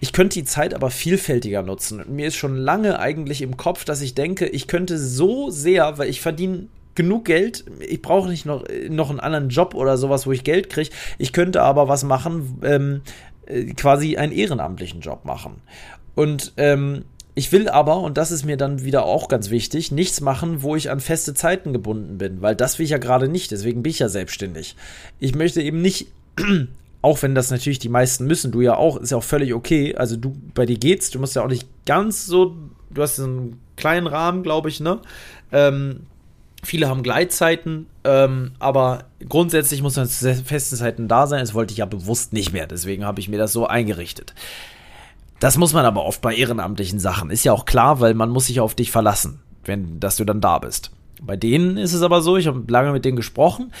Ich 0.00 0.12
könnte 0.12 0.34
die 0.34 0.44
Zeit 0.44 0.74
aber 0.74 0.90
vielfältiger 0.90 1.62
nutzen. 1.62 2.02
Mir 2.08 2.26
ist 2.26 2.36
schon 2.36 2.56
lange 2.56 2.98
eigentlich 2.98 3.42
im 3.42 3.56
Kopf, 3.56 3.84
dass 3.84 4.00
ich 4.00 4.14
denke, 4.14 4.46
ich 4.46 4.66
könnte 4.66 4.98
so 4.98 5.50
sehr, 5.50 5.98
weil 5.98 6.08
ich 6.08 6.20
verdiene 6.20 6.68
genug 6.94 7.26
Geld. 7.26 7.64
Ich 7.86 8.02
brauche 8.02 8.28
nicht 8.28 8.46
noch, 8.46 8.64
noch 8.88 9.10
einen 9.10 9.20
anderen 9.20 9.50
Job 9.50 9.74
oder 9.74 9.96
sowas, 9.96 10.26
wo 10.26 10.32
ich 10.32 10.42
Geld 10.42 10.70
kriege. 10.70 10.90
Ich 11.18 11.32
könnte 11.32 11.62
aber 11.62 11.86
was 11.86 12.02
machen, 12.02 12.60
ähm, 12.64 13.02
äh, 13.46 13.66
quasi 13.74 14.16
einen 14.16 14.32
ehrenamtlichen 14.32 15.02
Job 15.02 15.24
machen. 15.24 15.60
Und 16.14 16.54
ähm, 16.56 17.04
ich 17.34 17.52
will 17.52 17.68
aber, 17.68 17.98
und 18.00 18.18
das 18.18 18.30
ist 18.30 18.44
mir 18.44 18.56
dann 18.56 18.84
wieder 18.84 19.04
auch 19.04 19.28
ganz 19.28 19.50
wichtig, 19.50 19.92
nichts 19.92 20.20
machen, 20.20 20.62
wo 20.62 20.76
ich 20.76 20.90
an 20.90 21.00
feste 21.00 21.34
Zeiten 21.34 21.72
gebunden 21.72 22.18
bin, 22.18 22.42
weil 22.42 22.56
das 22.56 22.78
will 22.78 22.84
ich 22.84 22.90
ja 22.90 22.98
gerade 22.98 23.28
nicht, 23.28 23.50
deswegen 23.50 23.82
bin 23.82 23.90
ich 23.90 24.00
ja 24.00 24.08
selbstständig. 24.08 24.76
Ich 25.18 25.34
möchte 25.34 25.62
eben 25.62 25.80
nicht, 25.80 26.08
auch 27.02 27.22
wenn 27.22 27.34
das 27.34 27.50
natürlich 27.50 27.78
die 27.78 27.88
meisten 27.88 28.26
müssen, 28.26 28.52
du 28.52 28.60
ja 28.60 28.76
auch, 28.76 28.96
ist 28.96 29.10
ja 29.10 29.16
auch 29.16 29.24
völlig 29.24 29.54
okay, 29.54 29.94
also 29.94 30.16
du, 30.16 30.36
bei 30.54 30.66
dir 30.66 30.78
geht's, 30.78 31.10
du 31.10 31.18
musst 31.18 31.36
ja 31.36 31.42
auch 31.42 31.48
nicht 31.48 31.66
ganz 31.86 32.26
so, 32.26 32.56
du 32.90 33.02
hast 33.02 33.20
einen 33.20 33.60
kleinen 33.76 34.06
Rahmen, 34.06 34.42
glaube 34.42 34.68
ich, 34.68 34.80
ne? 34.80 35.00
Ähm, 35.52 36.00
Viele 36.62 36.88
haben 36.88 37.02
Gleitzeiten, 37.02 37.86
ähm, 38.04 38.52
aber 38.58 39.04
grundsätzlich 39.26 39.80
muss 39.80 39.96
man 39.96 40.06
zu 40.06 40.34
festen 40.34 40.76
Zeiten 40.76 41.08
da 41.08 41.26
sein. 41.26 41.40
Das 41.40 41.54
wollte 41.54 41.72
ich 41.72 41.78
ja 41.78 41.86
bewusst 41.86 42.34
nicht 42.34 42.52
mehr. 42.52 42.66
Deswegen 42.66 43.06
habe 43.06 43.18
ich 43.20 43.28
mir 43.28 43.38
das 43.38 43.52
so 43.52 43.66
eingerichtet. 43.66 44.34
Das 45.40 45.56
muss 45.56 45.72
man 45.72 45.86
aber 45.86 46.04
oft 46.04 46.20
bei 46.20 46.34
ehrenamtlichen 46.34 47.00
Sachen. 47.00 47.30
Ist 47.30 47.44
ja 47.44 47.52
auch 47.52 47.64
klar, 47.64 48.00
weil 48.00 48.14
man 48.14 48.28
muss 48.28 48.46
sich 48.46 48.60
auf 48.60 48.74
dich 48.74 48.90
verlassen, 48.90 49.40
wenn, 49.64 49.98
dass 49.98 50.16
du 50.16 50.24
dann 50.24 50.42
da 50.42 50.58
bist. 50.58 50.92
Bei 51.22 51.36
denen 51.36 51.78
ist 51.78 51.94
es 51.94 52.02
aber 52.02 52.20
so, 52.20 52.36
ich 52.36 52.46
habe 52.46 52.62
lange 52.68 52.92
mit 52.92 53.04
denen 53.04 53.16
gesprochen, 53.16 53.72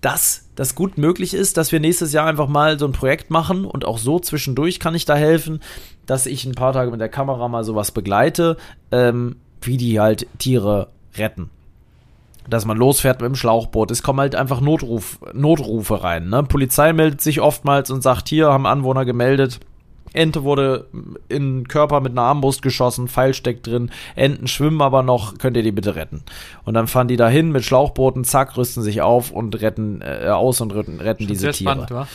dass 0.00 0.48
das 0.54 0.74
gut 0.74 0.98
möglich 0.98 1.34
ist, 1.34 1.56
dass 1.56 1.72
wir 1.72 1.80
nächstes 1.80 2.12
Jahr 2.12 2.26
einfach 2.26 2.46
mal 2.46 2.78
so 2.78 2.86
ein 2.86 2.92
Projekt 2.92 3.30
machen 3.30 3.64
und 3.64 3.84
auch 3.84 3.98
so 3.98 4.20
zwischendurch 4.20 4.80
kann 4.80 4.94
ich 4.94 5.06
da 5.06 5.16
helfen, 5.16 5.60
dass 6.06 6.26
ich 6.26 6.44
ein 6.44 6.54
paar 6.54 6.72
Tage 6.72 6.90
mit 6.90 7.00
der 7.00 7.08
Kamera 7.08 7.48
mal 7.48 7.64
sowas 7.64 7.90
begleite, 7.90 8.56
ähm, 8.92 9.36
wie 9.62 9.76
die 9.76 9.98
halt 9.98 10.26
Tiere 10.38 10.88
retten. 11.16 11.50
Dass 12.48 12.64
man 12.64 12.76
losfährt 12.76 13.20
mit 13.20 13.28
dem 13.28 13.34
Schlauchboot. 13.34 13.90
Es 13.90 14.02
kommen 14.02 14.20
halt 14.20 14.34
einfach 14.34 14.60
Notruf, 14.60 15.18
Notrufe 15.32 16.02
rein. 16.02 16.28
Ne? 16.28 16.44
Polizei 16.44 16.92
meldet 16.92 17.20
sich 17.20 17.40
oftmals 17.40 17.90
und 17.90 18.02
sagt, 18.02 18.28
hier 18.28 18.48
haben 18.48 18.66
Anwohner 18.66 19.04
gemeldet, 19.04 19.60
Ente 20.12 20.44
wurde 20.44 20.86
in 21.28 21.60
den 21.60 21.68
Körper 21.68 22.00
mit 22.00 22.12
einer 22.12 22.22
Armbrust 22.22 22.62
geschossen, 22.62 23.08
Pfeil 23.08 23.34
steckt 23.34 23.66
drin, 23.66 23.90
Enten 24.16 24.46
schwimmen 24.46 24.80
aber 24.80 25.02
noch, 25.02 25.38
könnt 25.38 25.56
ihr 25.56 25.62
die 25.62 25.72
bitte 25.72 25.94
retten? 25.96 26.22
Und 26.64 26.74
dann 26.74 26.86
fahren 26.86 27.08
die 27.08 27.16
dahin 27.16 27.52
mit 27.52 27.64
Schlauchbooten, 27.64 28.24
zack, 28.24 28.56
rüsten 28.56 28.82
sich 28.82 29.02
auf 29.02 29.30
und 29.30 29.60
retten 29.60 30.02
äh, 30.02 30.28
aus 30.28 30.60
und 30.60 30.74
retten, 30.74 31.00
retten 31.00 31.26
diese 31.26 31.50
Tiere. 31.50 31.72
Spannend, 31.72 31.90
wa? 31.90 32.08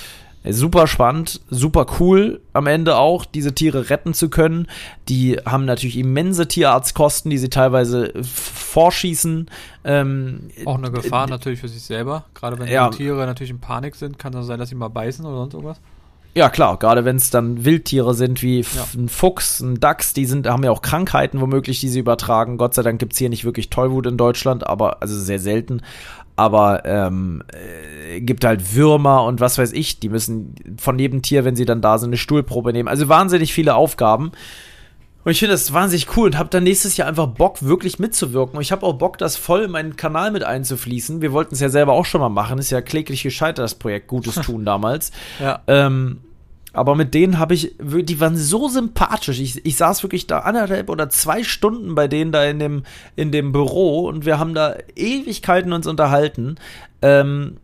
Super 0.46 0.88
spannend, 0.88 1.40
super 1.50 1.86
cool 2.00 2.42
am 2.52 2.68
Ende 2.68 2.98
auch, 2.98 3.24
diese 3.24 3.56
Tiere 3.56 3.90
retten 3.90 4.14
zu 4.14 4.30
können. 4.30 4.68
Die 5.08 5.38
haben 5.46 5.64
natürlich 5.64 5.98
immense 5.98 6.50
Tierarztkosten, 6.50 7.32
die 7.32 7.38
sie 7.38 7.50
teilweise 7.50 8.12
vorschießen. 8.22 9.50
Ähm, 9.86 10.50
auch 10.66 10.78
eine 10.78 10.92
Gefahr 10.92 11.28
äh, 11.28 11.30
natürlich 11.30 11.62
für 11.62 11.70
sich 11.70 11.84
selber. 11.84 12.26
Gerade 12.34 12.60
wenn 12.60 12.68
ja, 12.68 12.90
die 12.90 12.98
Tiere 12.98 13.26
natürlich 13.26 13.52
in 13.52 13.60
Panik 13.60 13.96
sind, 13.96 14.20
kann 14.20 14.34
es 14.34 14.46
sein, 14.46 14.60
dass 14.60 14.68
sie 14.68 14.76
mal 14.76 14.90
beißen 14.90 15.26
oder 15.26 15.38
sonst 15.38 15.54
irgendwas. 15.54 15.80
Ja, 16.36 16.50
klar, 16.50 16.78
gerade 16.78 17.06
wenn 17.06 17.18
es 17.18 17.30
dann 17.30 17.64
Wildtiere 17.64 18.16
sind 18.16 18.42
wie 18.42 18.62
ja. 18.62 18.88
ein 18.96 19.08
Fuchs, 19.08 19.60
ein 19.60 19.80
Dachs, 19.80 20.14
die 20.14 20.26
sind, 20.26 20.48
haben 20.48 20.64
ja 20.64 20.72
auch 20.72 20.82
Krankheiten 20.82 21.42
womöglich, 21.42 21.80
die 21.80 21.90
sie 21.90 22.00
übertragen. 22.00 22.58
Gott 22.58 22.74
sei 22.74 22.82
Dank 22.82 23.00
gibt's 23.00 23.20
hier 23.20 23.30
nicht 23.30 23.46
wirklich 23.46 23.70
Tollwut 23.70 24.08
in 24.08 24.18
Deutschland, 24.18 24.66
aber, 24.66 25.02
also 25.02 25.16
sehr 25.20 25.40
selten. 25.40 25.82
Aber 26.36 26.86
ähm, 26.86 27.44
äh, 27.54 28.20
gibt 28.22 28.44
halt 28.44 28.76
Würmer 28.76 29.24
und 29.26 29.40
was 29.40 29.60
weiß 29.60 29.72
ich, 29.74 30.00
die 30.00 30.10
müssen 30.10 30.56
von 30.80 30.98
jedem 30.98 31.22
Tier, 31.22 31.46
wenn 31.46 31.56
sie 31.56 31.66
dann 31.66 31.82
da 31.82 32.00
sind, 32.00 32.10
eine 32.10 32.18
Stuhlprobe 32.18 32.74
nehmen. 32.74 32.90
Also 32.90 33.08
wahnsinnig 33.08 33.54
viele 33.54 33.76
Aufgaben. 33.76 34.32
Und 35.24 35.32
ich 35.32 35.40
finde 35.40 35.54
das 35.54 35.72
wahnsinnig 35.72 36.18
cool 36.18 36.28
und 36.28 36.38
habe 36.38 36.50
dann 36.50 36.64
nächstes 36.64 36.98
Jahr 36.98 37.08
einfach 37.08 37.28
Bock, 37.28 37.64
wirklich 37.64 38.00
mitzuwirken. 38.00 38.58
Und 38.58 38.62
ich 38.62 38.72
habe 38.72 38.86
auch 38.86 38.94
Bock, 38.94 39.18
das 39.18 39.38
voll 39.38 39.64
in 39.64 39.72
meinen 39.72 39.96
Kanal 39.96 40.32
mit 40.32 40.44
einzufließen. 40.44 41.22
Wir 41.22 41.32
wollten 41.32 41.56
es 41.56 41.62
ja 41.62 41.70
selber 41.70 41.94
auch 41.94 42.06
schon 42.06 42.22
mal 42.22 42.30
machen. 42.30 42.60
Ist 42.60 42.72
ja 42.72 42.82
kläglich 42.82 43.24
gescheitert, 43.24 43.64
das 43.64 43.76
Projekt 43.76 44.08
Gutes 44.08 44.36
tun 44.42 44.66
damals. 44.66 45.12
ja. 45.40 45.62
Ähm, 45.68 46.20
aber 46.76 46.96
mit 46.96 47.14
denen 47.14 47.38
habe 47.38 47.54
ich, 47.54 47.76
die 47.80 48.20
waren 48.20 48.36
so 48.36 48.68
sympathisch. 48.68 49.40
Ich, 49.40 49.64
ich 49.64 49.78
saß 49.78 50.02
wirklich 50.02 50.26
da 50.26 50.40
anderthalb 50.40 50.90
oder 50.90 51.08
zwei 51.08 51.44
Stunden 51.44 51.94
bei 51.94 52.08
denen 52.08 52.32
da 52.32 52.44
in 52.44 52.58
dem, 52.58 52.84
in 53.16 53.32
dem 53.32 53.52
Büro 53.52 54.08
und 54.08 54.26
wir 54.26 54.40
haben 54.40 54.56
da 54.56 54.76
Ewigkeiten 54.96 55.72
uns 55.72 55.86
unterhalten. 55.86 56.56
Ähm, 57.04 57.58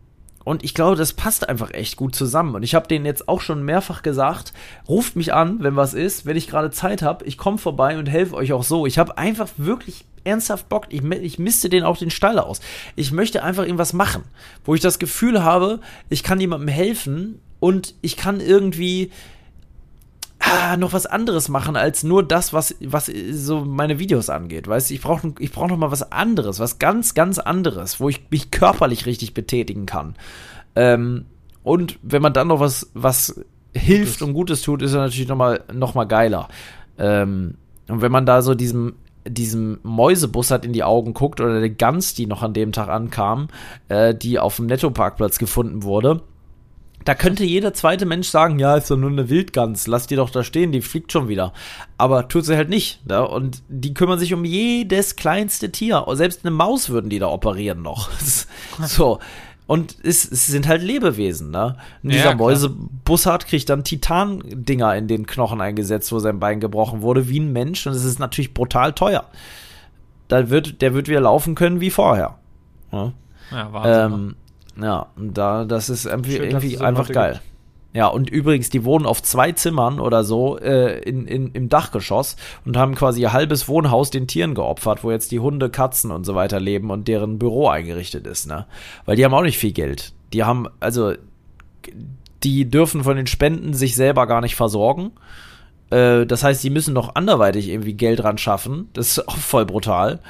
und 0.44 0.64
ich 0.64 0.74
glaube, 0.74 0.96
das 0.96 1.12
passt 1.12 1.48
einfach 1.48 1.72
echt 1.72 1.96
gut 1.96 2.14
zusammen. 2.14 2.54
Und 2.54 2.62
ich 2.62 2.74
habe 2.74 2.88
denen 2.88 3.04
jetzt 3.04 3.28
auch 3.28 3.40
schon 3.40 3.62
mehrfach 3.62 4.02
gesagt, 4.02 4.54
ruft 4.88 5.14
mich 5.14 5.34
an, 5.34 5.62
wenn 5.62 5.76
was 5.76 5.92
ist, 5.92 6.24
wenn 6.24 6.36
ich 6.36 6.48
gerade 6.48 6.70
Zeit 6.70 7.02
habe, 7.02 7.26
ich 7.26 7.36
komme 7.36 7.58
vorbei 7.58 7.98
und 7.98 8.06
helfe 8.06 8.34
euch 8.34 8.52
auch 8.52 8.62
so. 8.62 8.86
Ich 8.86 8.98
habe 8.98 9.18
einfach 9.18 9.48
wirklich 9.58 10.06
ernsthaft 10.24 10.68
Bock, 10.68 10.86
ich, 10.88 11.02
ich 11.02 11.38
misste 11.38 11.68
den 11.68 11.84
auch 11.84 11.98
den 11.98 12.10
Stall 12.10 12.38
aus. 12.38 12.60
Ich 12.96 13.12
möchte 13.12 13.42
einfach 13.42 13.64
irgendwas 13.64 13.92
machen, 13.92 14.24
wo 14.64 14.74
ich 14.74 14.80
das 14.80 14.98
Gefühl 14.98 15.42
habe, 15.42 15.80
ich 16.08 16.22
kann 16.22 16.40
jemandem 16.40 16.68
helfen 16.68 17.40
und 17.58 17.94
ich 18.00 18.16
kann 18.16 18.40
irgendwie 18.40 19.10
ah, 20.40 20.76
noch 20.76 20.92
was 20.92 21.06
anderes 21.06 21.48
machen 21.48 21.76
als 21.76 22.02
nur 22.02 22.22
das, 22.22 22.52
was, 22.52 22.74
was 22.80 23.10
so 23.32 23.64
meine 23.64 23.98
Videos 23.98 24.30
angeht. 24.30 24.66
Weißt 24.66 24.90
du, 24.90 24.94
ich 24.94 25.00
brauche 25.00 25.34
ich 25.38 25.52
brauch 25.52 25.68
noch 25.68 25.76
mal 25.76 25.90
was 25.90 26.10
anderes, 26.10 26.58
was 26.58 26.78
ganz, 26.78 27.14
ganz 27.14 27.38
anderes, 27.38 28.00
wo 28.00 28.08
ich 28.08 28.22
mich 28.30 28.50
körperlich 28.50 29.06
richtig 29.06 29.34
betätigen 29.34 29.86
kann. 29.86 30.16
Ähm, 30.74 31.26
und 31.62 31.98
wenn 32.02 32.22
man 32.22 32.32
dann 32.32 32.48
noch 32.48 32.60
was, 32.60 32.90
was 32.94 33.40
hilft 33.74 34.18
Gutes. 34.18 34.22
und 34.22 34.34
Gutes 34.34 34.62
tut, 34.62 34.82
ist 34.82 34.94
er 34.94 35.00
natürlich 35.00 35.28
noch 35.28 35.36
mal, 35.36 35.62
noch 35.72 35.94
mal 35.94 36.04
geiler. 36.04 36.48
Ähm, 36.98 37.54
und 37.88 38.02
wenn 38.02 38.12
man 38.12 38.26
da 38.26 38.42
so 38.42 38.54
diesem 38.54 38.94
diesem 39.26 39.78
Mäusebus 39.82 40.50
hat 40.50 40.64
in 40.64 40.72
die 40.72 40.82
Augen 40.82 41.12
guckt 41.12 41.40
oder 41.40 41.60
der 41.60 41.68
Gans, 41.68 42.14
die 42.14 42.26
noch 42.26 42.42
an 42.42 42.54
dem 42.54 42.72
Tag 42.72 42.88
ankam, 42.88 43.48
äh, 43.88 44.14
die 44.14 44.38
auf 44.38 44.56
dem 44.56 44.64
Nettoparkplatz 44.66 45.38
gefunden 45.38 45.82
wurde, 45.82 46.22
da 47.04 47.14
könnte 47.14 47.44
jeder 47.44 47.72
zweite 47.72 48.04
Mensch 48.04 48.28
sagen, 48.28 48.58
ja, 48.58 48.76
ist 48.76 48.90
doch 48.90 48.96
nur 48.96 49.10
eine 49.10 49.30
Wildgans, 49.30 49.86
lass 49.86 50.06
die 50.06 50.16
doch 50.16 50.30
da 50.30 50.44
stehen, 50.44 50.70
die 50.72 50.82
fliegt 50.82 51.12
schon 51.12 51.28
wieder. 51.28 51.52
Aber 51.96 52.28
tut 52.28 52.44
sie 52.44 52.56
halt 52.56 52.68
nicht. 52.68 53.06
Ne? 53.06 53.26
Und 53.26 53.62
die 53.68 53.94
kümmern 53.94 54.18
sich 54.18 54.34
um 54.34 54.44
jedes 54.44 55.16
kleinste 55.16 55.72
Tier. 55.72 56.04
Selbst 56.12 56.44
eine 56.44 56.50
Maus 56.50 56.90
würden 56.90 57.08
die 57.08 57.18
da 57.18 57.28
operieren 57.28 57.82
noch. 57.82 58.10
so. 58.82 59.18
Und 59.66 59.96
es, 60.02 60.30
es, 60.30 60.48
sind 60.48 60.66
halt 60.66 60.82
Lebewesen, 60.82 61.52
ne? 61.52 61.76
Und 62.02 62.12
dieser 62.12 62.30
ja, 62.30 62.34
Mäusebussard 62.34 63.46
kriegt 63.46 63.68
dann 63.68 63.84
Titan-Dinger 63.84 64.96
in 64.96 65.06
den 65.06 65.26
Knochen 65.26 65.60
eingesetzt, 65.60 66.10
wo 66.10 66.18
sein 66.18 66.40
Bein 66.40 66.58
gebrochen 66.58 67.02
wurde, 67.02 67.28
wie 67.28 67.38
ein 67.38 67.52
Mensch. 67.52 67.86
Und 67.86 67.92
es 67.92 68.04
ist 68.04 68.18
natürlich 68.18 68.52
brutal 68.52 68.94
teuer. 68.94 69.26
Da 70.26 70.50
wird, 70.50 70.82
der 70.82 70.92
wird 70.92 71.06
wieder 71.06 71.20
laufen 71.20 71.54
können 71.54 71.80
wie 71.80 71.90
vorher. 71.90 72.38
Ne? 72.90 73.12
Ja, 73.52 73.72
Wahnsinn. 73.72 74.18
Ähm, 74.18 74.34
ja, 74.80 75.06
da, 75.16 75.64
das 75.64 75.88
ist 75.88 76.06
irgendwie, 76.06 76.36
Schön, 76.36 76.50
irgendwie 76.50 76.78
einfach 76.78 77.08
geil. 77.08 77.34
Gibt. 77.34 77.44
Ja, 77.92 78.06
und 78.06 78.30
übrigens, 78.30 78.70
die 78.70 78.84
wohnen 78.84 79.04
auf 79.04 79.20
zwei 79.20 79.50
Zimmern 79.50 79.98
oder 79.98 80.22
so 80.22 80.58
äh, 80.58 81.00
in, 81.00 81.26
in, 81.26 81.50
im 81.52 81.68
Dachgeschoss 81.68 82.36
und 82.64 82.76
haben 82.76 82.94
quasi 82.94 83.20
ihr 83.20 83.32
halbes 83.32 83.68
Wohnhaus 83.68 84.10
den 84.10 84.28
Tieren 84.28 84.54
geopfert, 84.54 85.02
wo 85.02 85.10
jetzt 85.10 85.32
die 85.32 85.40
Hunde, 85.40 85.70
Katzen 85.70 86.12
und 86.12 86.24
so 86.24 86.36
weiter 86.36 86.60
leben 86.60 86.90
und 86.90 87.08
deren 87.08 87.40
Büro 87.40 87.68
eingerichtet 87.68 88.28
ist, 88.28 88.46
ne? 88.46 88.66
Weil 89.06 89.16
die 89.16 89.24
haben 89.24 89.34
auch 89.34 89.42
nicht 89.42 89.58
viel 89.58 89.72
Geld. 89.72 90.12
Die 90.32 90.44
haben, 90.44 90.68
also, 90.78 91.14
die 92.44 92.70
dürfen 92.70 93.02
von 93.02 93.16
den 93.16 93.26
Spenden 93.26 93.74
sich 93.74 93.96
selber 93.96 94.28
gar 94.28 94.40
nicht 94.40 94.54
versorgen. 94.54 95.10
Äh, 95.90 96.26
das 96.26 96.44
heißt, 96.44 96.62
die 96.62 96.70
müssen 96.70 96.94
noch 96.94 97.16
anderweitig 97.16 97.68
irgendwie 97.68 97.94
Geld 97.94 98.22
ran 98.22 98.38
schaffen. 98.38 98.88
Das 98.92 99.08
ist 99.08 99.28
auch 99.28 99.36
voll 99.36 99.66
brutal. 99.66 100.20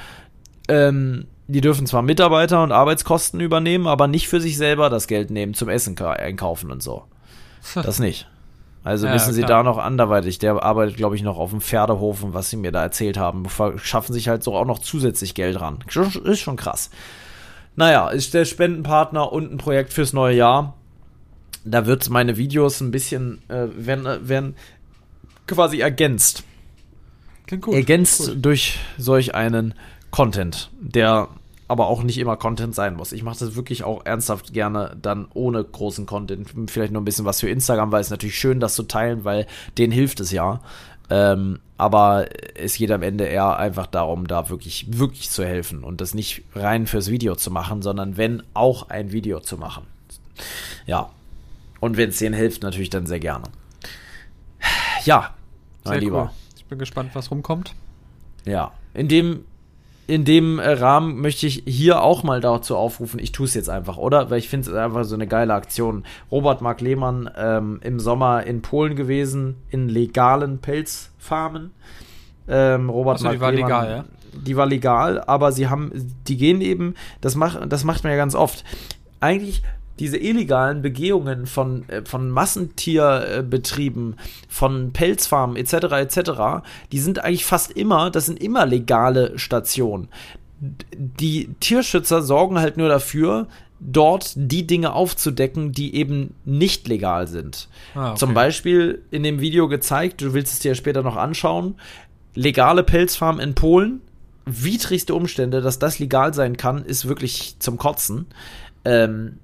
Ähm, 0.67 1.27
die 1.51 1.61
dürfen 1.61 1.85
zwar 1.85 2.01
Mitarbeiter 2.01 2.63
und 2.63 2.71
Arbeitskosten 2.71 3.39
übernehmen, 3.39 3.87
aber 3.87 4.07
nicht 4.07 4.27
für 4.27 4.39
sich 4.39 4.57
selber 4.57 4.89
das 4.89 5.07
Geld 5.07 5.31
nehmen 5.31 5.53
zum 5.53 5.69
Essen 5.69 5.97
einkaufen 5.99 6.71
und 6.71 6.81
so. 6.81 7.03
Das 7.75 7.99
nicht. 7.99 8.27
Also 8.83 9.05
ja, 9.05 9.13
müssen 9.13 9.33
sie 9.33 9.43
klar. 9.43 9.63
da 9.63 9.63
noch 9.63 9.77
anderweitig. 9.77 10.39
Der 10.39 10.63
arbeitet, 10.63 10.97
glaube 10.97 11.15
ich, 11.15 11.21
noch 11.21 11.37
auf 11.37 11.51
dem 11.51 11.61
Pferdehof 11.61 12.23
und 12.23 12.33
was 12.33 12.49
sie 12.49 12.57
mir 12.57 12.71
da 12.71 12.81
erzählt 12.81 13.17
haben. 13.17 13.45
Schaffen 13.77 14.13
sich 14.13 14.27
halt 14.27 14.43
so 14.43 14.55
auch 14.55 14.65
noch 14.65 14.79
zusätzlich 14.79 15.35
Geld 15.35 15.59
ran. 15.61 15.79
Ist 16.23 16.39
schon 16.39 16.55
krass. 16.55 16.89
Naja, 17.75 18.09
ist 18.09 18.33
der 18.33 18.45
Spendenpartner 18.45 19.31
und 19.31 19.51
ein 19.51 19.57
Projekt 19.57 19.93
fürs 19.93 20.13
neue 20.13 20.35
Jahr. 20.35 20.73
Da 21.63 21.85
wird 21.85 22.09
meine 22.09 22.37
Videos 22.37 22.81
ein 22.81 22.91
bisschen, 22.91 23.41
äh, 23.49 23.67
werden, 23.75 24.05
äh, 24.05 24.27
werden 24.27 24.55
quasi 25.45 25.79
ergänzt. 25.79 26.43
Klingt 27.45 27.63
gut. 27.63 27.75
Ergänzt 27.75 28.27
gut. 28.27 28.45
durch 28.45 28.79
solch 28.97 29.35
einen 29.35 29.75
Content, 30.09 30.71
der 30.79 31.29
aber 31.71 31.87
auch 31.87 32.03
nicht 32.03 32.17
immer 32.17 32.35
Content 32.35 32.75
sein 32.75 32.95
muss. 32.95 33.13
Ich 33.13 33.23
mache 33.23 33.39
das 33.39 33.55
wirklich 33.55 33.85
auch 33.85 34.05
ernsthaft 34.05 34.51
gerne 34.51 34.97
dann 35.01 35.29
ohne 35.33 35.63
großen 35.63 36.05
Content. 36.05 36.49
Vielleicht 36.69 36.91
nur 36.91 37.01
ein 37.01 37.05
bisschen 37.05 37.23
was 37.23 37.39
für 37.39 37.49
Instagram, 37.49 37.93
weil 37.93 38.01
es 38.01 38.09
natürlich 38.09 38.37
schön, 38.37 38.59
das 38.59 38.75
zu 38.75 38.83
teilen, 38.83 39.23
weil 39.23 39.47
denen 39.77 39.93
hilft 39.93 40.19
es 40.19 40.31
ja. 40.31 40.59
Ähm, 41.09 41.59
aber 41.77 42.25
es 42.55 42.75
geht 42.75 42.91
am 42.91 43.01
Ende 43.03 43.23
eher 43.23 43.55
einfach 43.57 43.87
darum, 43.87 44.27
da 44.27 44.49
wirklich, 44.49 44.97
wirklich 44.97 45.29
zu 45.29 45.45
helfen 45.45 45.85
und 45.85 46.01
das 46.01 46.13
nicht 46.13 46.43
rein 46.55 46.87
fürs 46.87 47.09
Video 47.09 47.37
zu 47.37 47.51
machen, 47.51 47.81
sondern 47.81 48.17
wenn 48.17 48.43
auch 48.53 48.89
ein 48.89 49.13
Video 49.13 49.39
zu 49.39 49.57
machen. 49.57 49.87
Ja. 50.85 51.09
Und 51.79 51.95
wenn 51.95 52.09
es 52.09 52.17
denen 52.17 52.35
hilft, 52.35 52.63
natürlich 52.63 52.89
dann 52.89 53.05
sehr 53.05 53.21
gerne. 53.21 53.45
Ja, 55.05 55.35
mein 55.85 55.93
sehr 55.93 56.01
Lieber. 56.01 56.23
Cool. 56.23 56.29
Ich 56.57 56.65
bin 56.65 56.79
gespannt, 56.79 57.11
was 57.13 57.31
rumkommt. 57.31 57.75
Ja. 58.43 58.73
In 58.93 59.07
dem 59.07 59.45
in 60.07 60.25
dem 60.25 60.59
äh, 60.59 60.69
Rahmen 60.71 61.21
möchte 61.21 61.47
ich 61.47 61.63
hier 61.65 62.01
auch 62.01 62.23
mal 62.23 62.41
dazu 62.41 62.75
aufrufen, 62.75 63.19
ich 63.19 63.31
tue 63.31 63.45
es 63.45 63.53
jetzt 63.53 63.69
einfach, 63.69 63.97
oder? 63.97 64.29
Weil 64.29 64.39
ich 64.39 64.49
finde 64.49 64.69
es 64.69 64.75
einfach 64.75 65.03
so 65.03 65.15
eine 65.15 65.27
geile 65.27 65.53
Aktion. 65.53 66.03
Robert 66.31 66.61
Mark 66.61 66.81
Lehmann 66.81 67.29
ähm, 67.37 67.79
im 67.83 67.99
Sommer 67.99 68.43
in 68.43 68.61
Polen 68.61 68.95
gewesen, 68.95 69.55
in 69.69 69.89
legalen 69.89 70.59
Pelzfarmen. 70.59 71.71
Ähm, 72.47 72.89
Robert 72.89 73.15
Achso, 73.15 73.25
Mark 73.25 73.35
die 73.35 73.41
war 73.41 73.51
Lehmann, 73.51 73.69
legal, 73.69 73.89
ja? 73.89 74.05
Die 74.33 74.55
war 74.55 74.65
legal, 74.65 75.21
aber 75.21 75.51
sie 75.51 75.67
haben, 75.67 75.91
die 76.27 76.37
gehen 76.37 76.61
eben, 76.61 76.95
das 77.19 77.35
macht, 77.35 77.59
das 77.71 77.83
macht 77.83 78.03
man 78.03 78.11
ja 78.11 78.17
ganz 78.17 78.33
oft. 78.33 78.63
Eigentlich 79.19 79.61
diese 79.99 80.17
illegalen 80.17 80.81
Begehungen 80.81 81.45
von, 81.45 81.87
äh, 81.89 82.03
von 82.05 82.29
Massentierbetrieben, 82.29 84.15
von 84.47 84.93
Pelzfarmen 84.93 85.55
etc. 85.55 85.73
etc., 85.93 86.31
die 86.91 86.99
sind 86.99 87.23
eigentlich 87.23 87.45
fast 87.45 87.71
immer, 87.71 88.09
das 88.09 88.25
sind 88.25 88.41
immer 88.41 88.65
legale 88.65 89.37
Stationen. 89.37 90.07
Die 90.59 91.49
Tierschützer 91.59 92.21
sorgen 92.21 92.59
halt 92.59 92.77
nur 92.77 92.89
dafür, 92.89 93.47
dort 93.79 94.33
die 94.35 94.67
Dinge 94.67 94.93
aufzudecken, 94.93 95.71
die 95.71 95.95
eben 95.95 96.35
nicht 96.45 96.87
legal 96.87 97.27
sind. 97.27 97.67
Ah, 97.95 98.11
okay. 98.11 98.19
Zum 98.19 98.33
Beispiel 98.33 99.01
in 99.09 99.23
dem 99.23 99.39
Video 99.39 99.67
gezeigt, 99.67 100.21
du 100.21 100.33
willst 100.33 100.53
es 100.53 100.59
dir 100.59 100.69
ja 100.69 100.75
später 100.75 101.01
noch 101.01 101.15
anschauen, 101.15 101.75
legale 102.35 102.83
Pelzfarmen 102.83 103.41
in 103.41 103.55
Polen, 103.55 104.01
widrigste 104.45 105.15
Umstände, 105.15 105.61
dass 105.61 105.79
das 105.79 105.99
legal 105.99 106.33
sein 106.33 106.57
kann, 106.57 106.85
ist 106.85 107.07
wirklich 107.07 107.55
zum 107.59 107.77
Kotzen. 107.77 108.27
Ähm, 108.85 109.37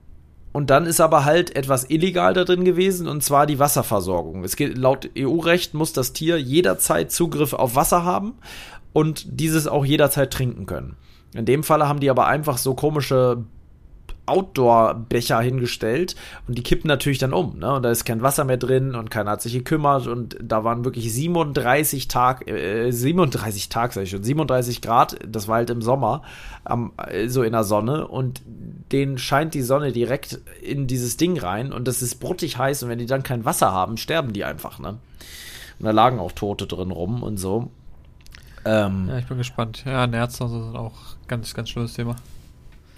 und 0.58 0.72
dann 0.72 0.88
ist 0.88 1.00
aber 1.00 1.24
halt 1.24 1.56
etwas 1.56 1.88
illegal 1.88 2.34
da 2.34 2.44
drin 2.44 2.66
gewesen, 2.66 3.08
und 3.08 3.22
zwar 3.22 3.46
die 3.46 3.60
Wasserversorgung. 3.60 4.44
Es 4.44 4.56
geht, 4.56 4.76
laut 4.76 5.08
EU-Recht 5.16 5.76
muss 5.76 5.94
das 5.94 6.14
Tier 6.14 6.42
jederzeit 6.42 7.12
Zugriff 7.12 7.54
auf 7.54 7.76
Wasser 7.76 8.04
haben 8.04 8.34
und 8.92 9.40
dieses 9.40 9.68
auch 9.68 9.86
jederzeit 9.86 10.34
trinken 10.34 10.66
können. 10.66 10.96
In 11.36 11.46
dem 11.46 11.62
Falle 11.62 11.88
haben 11.88 12.00
die 12.00 12.10
aber 12.10 12.26
einfach 12.26 12.58
so 12.58 12.74
komische 12.74 13.44
Outdoor-Becher 14.28 15.40
hingestellt 15.40 16.16
und 16.48 16.58
die 16.58 16.64
kippen 16.64 16.88
natürlich 16.88 17.18
dann 17.18 17.34
um. 17.34 17.58
Ne? 17.60 17.74
Und 17.74 17.84
da 17.84 17.92
ist 17.92 18.06
kein 18.06 18.22
Wasser 18.22 18.44
mehr 18.44 18.58
drin 18.58 18.94
und 18.96 19.10
keiner 19.10 19.32
hat 19.32 19.42
sich 19.42 19.54
gekümmert 19.54 20.08
und 20.08 20.38
da 20.42 20.64
waren 20.64 20.86
wirklich 20.86 21.12
37 21.12 22.08
Tag, 22.08 22.48
äh, 22.48 22.92
37 22.92 23.70
Tag, 23.70 23.94
sag 23.94 24.04
ich 24.04 24.12
schon, 24.12 24.24
37 24.24 24.82
Grad, 24.82 25.18
das 25.28 25.48
war 25.48 25.56
halt 25.56 25.70
im 25.70 25.82
Sommer, 25.82 26.22
am, 26.64 26.92
äh, 27.08 27.28
so 27.28 27.44
in 27.44 27.54
der 27.54 27.64
Sonne 27.64 28.08
und 28.08 28.42
denen 28.92 29.18
scheint 29.18 29.54
die 29.54 29.62
Sonne 29.62 29.92
direkt 29.92 30.40
in 30.62 30.88
dieses 30.88 31.18
Ding 31.18 31.40
rein 31.40 31.74
und 31.74 31.88
das 31.88 32.02
ist 32.02 32.16
bruttig 32.16 32.58
heiß 32.58 32.84
und 32.84 32.90
wenn 32.90 33.00
die 33.00 33.06
dann 33.06 33.24
kein 33.24 33.46
Wasser 33.46 33.72
haben, 33.72 33.98
sterben 33.98 34.34
die 34.34 34.44
einfach, 34.44 34.80
ne? 34.80 35.00
Und 35.80 35.86
da 35.86 35.92
lagen 35.92 36.20
auch 36.20 36.32
Tote 36.32 36.66
drin 36.66 36.92
rum 36.92 37.22
und 37.22 37.38
so. 37.38 37.70
Ähm, 38.66 39.08
ja, 39.08 39.20
ich 39.20 39.28
bin 39.28 39.38
gespannt. 39.38 39.84
Ja, 39.86 40.08
Nerz, 40.08 40.40
das 40.40 40.52
ist 40.52 40.76
auch 40.76 40.94
ganz, 41.28 41.54
ganz 41.54 41.70
schlimmes 41.70 41.94
Thema. 41.94 42.16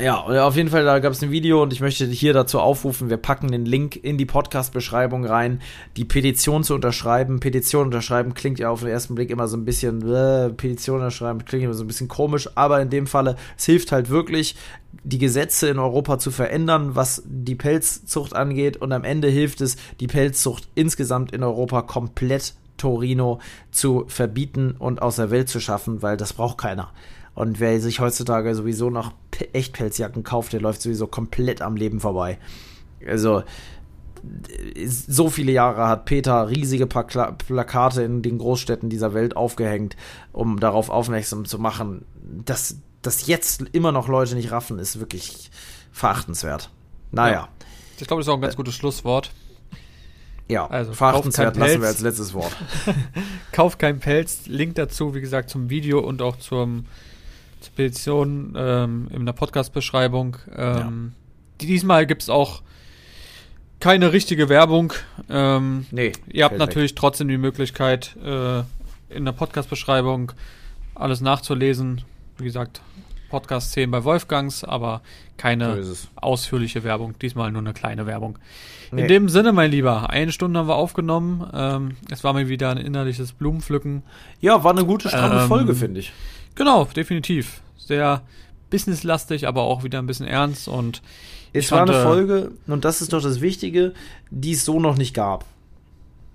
Ja, 0.01 0.21
auf 0.47 0.55
jeden 0.55 0.69
Fall, 0.69 0.85
da 0.85 0.99
gab 0.99 1.11
es 1.11 1.21
ein 1.21 1.29
Video 1.29 1.61
und 1.61 1.73
ich 1.73 1.81
möchte 1.81 2.05
hier 2.05 2.31
dazu 2.31 2.61
aufrufen, 2.61 3.09
wir 3.09 3.17
packen 3.17 3.51
den 3.51 3.65
Link 3.65 4.01
in 4.01 4.17
die 4.17 4.25
Podcast-Beschreibung 4.25 5.25
rein, 5.25 5.61
die 5.97 6.05
Petition 6.05 6.63
zu 6.63 6.75
unterschreiben. 6.75 7.41
Petition 7.41 7.87
unterschreiben 7.87 8.33
klingt 8.33 8.59
ja 8.59 8.69
auf 8.69 8.79
den 8.79 8.87
ersten 8.87 9.15
Blick 9.15 9.29
immer 9.29 9.49
so 9.49 9.57
ein 9.57 9.65
bisschen, 9.65 10.01
äh, 10.09 10.51
Petition 10.51 10.99
unterschreiben 10.99 11.43
klingt 11.43 11.65
immer 11.65 11.73
so 11.73 11.83
ein 11.83 11.87
bisschen 11.87 12.07
komisch, 12.07 12.49
aber 12.55 12.81
in 12.81 12.89
dem 12.89 13.07
Falle, 13.07 13.35
es 13.57 13.65
hilft 13.65 13.91
halt 13.91 14.09
wirklich, 14.09 14.55
die 15.03 15.17
Gesetze 15.17 15.67
in 15.67 15.79
Europa 15.79 16.17
zu 16.17 16.31
verändern, 16.31 16.95
was 16.95 17.21
die 17.25 17.55
Pelzzucht 17.55 18.33
angeht 18.33 18.77
und 18.77 18.93
am 18.93 19.03
Ende 19.03 19.27
hilft 19.27 19.59
es, 19.59 19.75
die 19.99 20.07
Pelzzucht 20.07 20.69
insgesamt 20.75 21.33
in 21.33 21.43
Europa 21.43 21.81
komplett 21.81 22.53
Torino 22.77 23.39
zu 23.71 24.05
verbieten 24.07 24.75
und 24.79 25.01
aus 25.01 25.17
der 25.17 25.29
Welt 25.29 25.49
zu 25.49 25.59
schaffen, 25.59 26.01
weil 26.01 26.15
das 26.15 26.31
braucht 26.31 26.57
keiner. 26.57 26.93
Und 27.39 27.61
wer 27.61 27.79
sich 27.79 28.01
heutzutage 28.01 28.53
sowieso 28.53 28.89
noch 28.89 29.13
Echtpelzjacken 29.53 30.23
kauft, 30.23 30.51
der 30.51 30.59
läuft 30.59 30.81
sowieso 30.81 31.07
komplett 31.07 31.61
am 31.61 31.77
Leben 31.77 32.01
vorbei. 32.01 32.37
Also, 33.07 33.43
so 35.07 35.29
viele 35.29 35.53
Jahre 35.53 35.87
hat 35.87 36.03
Peter 36.03 36.49
riesige 36.49 36.85
Pla 36.85 37.31
Plakate 37.31 38.03
in 38.03 38.23
den 38.23 38.39
Großstädten 38.39 38.89
dieser 38.89 39.13
Welt 39.13 39.37
aufgehängt, 39.37 39.95
um 40.33 40.59
darauf 40.59 40.89
aufmerksam 40.89 41.45
zu 41.45 41.59
machen. 41.59 42.03
Dass, 42.43 42.75
dass 43.01 43.25
jetzt 43.25 43.63
immer 43.71 43.93
noch 43.93 44.09
Leute 44.09 44.35
nicht 44.35 44.51
raffen, 44.51 44.77
ist 44.77 44.99
wirklich 44.99 45.49
verachtenswert. 45.93 46.69
Naja. 47.13 47.33
Ja. 47.33 47.47
Ich 48.01 48.05
glaube, 48.05 48.19
das 48.19 48.27
ist 48.27 48.33
auch 48.33 48.37
ein 48.37 48.41
ganz 48.41 48.57
gutes 48.57 48.75
Schlusswort. 48.75 49.31
Ja, 50.49 50.67
also, 50.67 50.91
verachtenswert 50.91 51.55
lassen 51.55 51.79
wir 51.79 51.87
als 51.87 52.01
letztes 52.01 52.33
Wort. 52.33 52.53
Kauf 53.53 53.77
kein 53.77 54.01
Pelz. 54.01 54.47
Link 54.47 54.75
dazu, 54.75 55.15
wie 55.15 55.21
gesagt, 55.21 55.49
zum 55.49 55.69
Video 55.69 55.99
und 56.01 56.21
auch 56.21 56.35
zum 56.35 56.83
zur 57.59 57.73
Petition 57.73 58.53
ähm, 58.57 59.07
in 59.11 59.25
der 59.25 59.33
Podcast-Beschreibung. 59.33 60.37
Ähm, 60.55 61.13
ja. 61.61 61.67
Diesmal 61.67 62.05
gibt 62.05 62.23
es 62.23 62.29
auch 62.29 62.61
keine 63.79 64.11
richtige 64.11 64.49
Werbung. 64.49 64.93
Ähm, 65.29 65.85
nee. 65.91 66.11
Ihr 66.31 66.45
habt 66.45 66.57
natürlich 66.57 66.91
weg. 66.91 66.97
trotzdem 66.97 67.27
die 67.27 67.37
Möglichkeit, 67.37 68.15
äh, 68.23 68.59
in 69.09 69.25
der 69.25 69.31
Podcast-Beschreibung 69.31 70.31
alles 70.95 71.21
nachzulesen. 71.21 72.01
Wie 72.37 72.43
gesagt, 72.43 72.81
Podcast 73.29 73.71
10 73.73 73.91
bei 73.91 74.03
Wolfgangs, 74.03 74.63
aber 74.63 75.01
keine 75.37 75.83
so 75.83 76.07
ausführliche 76.15 76.83
Werbung. 76.83 77.17
Diesmal 77.19 77.51
nur 77.51 77.61
eine 77.61 77.73
kleine 77.73 78.05
Werbung. 78.05 78.37
Nee. 78.91 79.03
In 79.03 79.07
dem 79.07 79.29
Sinne, 79.29 79.53
mein 79.53 79.71
Lieber, 79.71 80.09
eine 80.09 80.31
Stunde 80.31 80.59
haben 80.59 80.67
wir 80.67 80.75
aufgenommen. 80.75 81.47
Ähm, 81.53 81.91
es 82.09 82.23
war 82.23 82.33
mir 82.33 82.49
wieder 82.49 82.71
ein 82.71 82.77
innerliches 82.77 83.33
Blumenpflücken. 83.33 84.03
Ja, 84.41 84.63
war 84.63 84.71
eine 84.71 84.85
gute, 84.85 85.09
stramme 85.09 85.41
ähm, 85.41 85.47
Folge, 85.47 85.75
finde 85.75 85.99
ich. 85.99 86.11
Genau, 86.59 86.83
definitiv. 86.83 87.61
Sehr 87.77 88.21
businesslastig, 88.69 89.47
aber 89.47 89.61
auch 89.61 89.85
wieder 89.85 89.97
ein 89.97 90.07
bisschen 90.07 90.27
ernst 90.27 90.67
und 90.67 91.01
es 91.53 91.71
war 91.71 91.83
eine 91.83 92.03
Folge, 92.03 92.51
und 92.67 92.83
das 92.83 93.01
ist 93.01 93.13
doch 93.13 93.23
das 93.23 93.39
Wichtige, 93.39 93.93
die 94.29 94.51
es 94.51 94.65
so 94.65 94.77
noch 94.81 94.97
nicht 94.97 95.13
gab. 95.13 95.45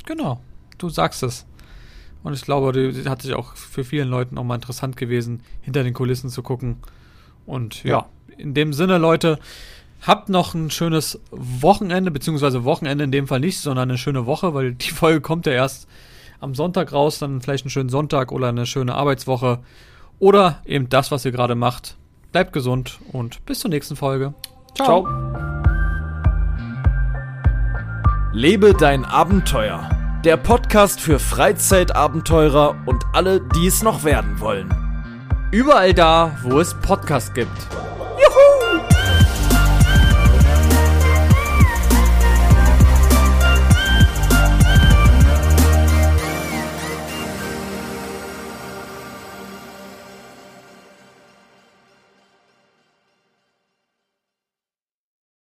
Genau, 0.07 0.41
du 0.79 0.89
sagst 0.89 1.23
es. 1.23 1.45
Und 2.23 2.33
ich 2.33 2.41
glaube, 2.41 2.73
die 2.73 3.07
hat 3.07 3.21
sich 3.21 3.35
auch 3.35 3.55
für 3.55 3.85
vielen 3.85 4.09
Leuten 4.09 4.39
auch 4.39 4.45
mal 4.45 4.55
interessant 4.55 4.97
gewesen, 4.97 5.43
hinter 5.61 5.85
den 5.85 5.93
Kulissen 5.93 6.31
zu 6.31 6.43
gucken. 6.43 6.79
Und 7.45 7.85
ja, 7.85 7.91
ja 7.91 8.07
in 8.39 8.55
dem 8.55 8.73
Sinne, 8.73 8.97
Leute, 8.97 9.39
habt 10.01 10.31
noch 10.31 10.55
ein 10.55 10.71
schönes 10.71 11.21
Wochenende, 11.33 12.11
beziehungsweise 12.11 12.65
Wochenende 12.65 13.05
in 13.05 13.13
dem 13.13 13.29
Fall 13.29 13.41
nicht, 13.41 13.59
sondern 13.59 13.91
eine 13.91 13.99
schöne 13.99 14.25
Woche, 14.25 14.55
weil 14.55 14.73
die 14.73 14.91
Folge 14.91 15.21
kommt 15.21 15.45
ja 15.45 15.53
erst 15.53 15.87
am 16.41 16.55
Sonntag 16.55 16.95
raus, 16.95 17.19
dann 17.19 17.43
vielleicht 17.43 17.67
einen 17.67 17.71
schönen 17.71 17.91
Sonntag 17.91 18.33
oder 18.33 18.49
eine 18.49 18.65
schöne 18.65 18.95
Arbeitswoche. 18.95 19.61
Oder 20.19 20.61
eben 20.65 20.89
das, 20.89 21.11
was 21.11 21.25
ihr 21.25 21.33
gerade 21.33 21.55
macht. 21.55 21.97
Bleibt 22.33 22.53
gesund 22.53 22.99
und 23.13 23.45
bis 23.47 23.61
zur 23.61 23.71
nächsten 23.71 23.97
Folge. 23.97 24.35
Ciao. 24.75 25.05
Ciao. 25.05 25.09
Lebe 28.33 28.75
dein 28.75 29.05
Abenteuer 29.05 29.89
der 30.25 30.39
Podcast 30.39 31.01
für 31.01 31.19
Freizeitabenteurer 31.19 32.77
und 32.87 33.05
alle, 33.13 33.43
die 33.43 33.67
es 33.67 33.83
noch 33.83 34.05
werden 34.05 34.41
wollen. 34.41 34.73
Überall 35.51 35.93
da, 35.93 36.39
wo 36.43 36.61
es 36.61 36.73
Podcasts 36.81 37.35
gibt. 37.35 37.53
Juhu! 38.19 38.94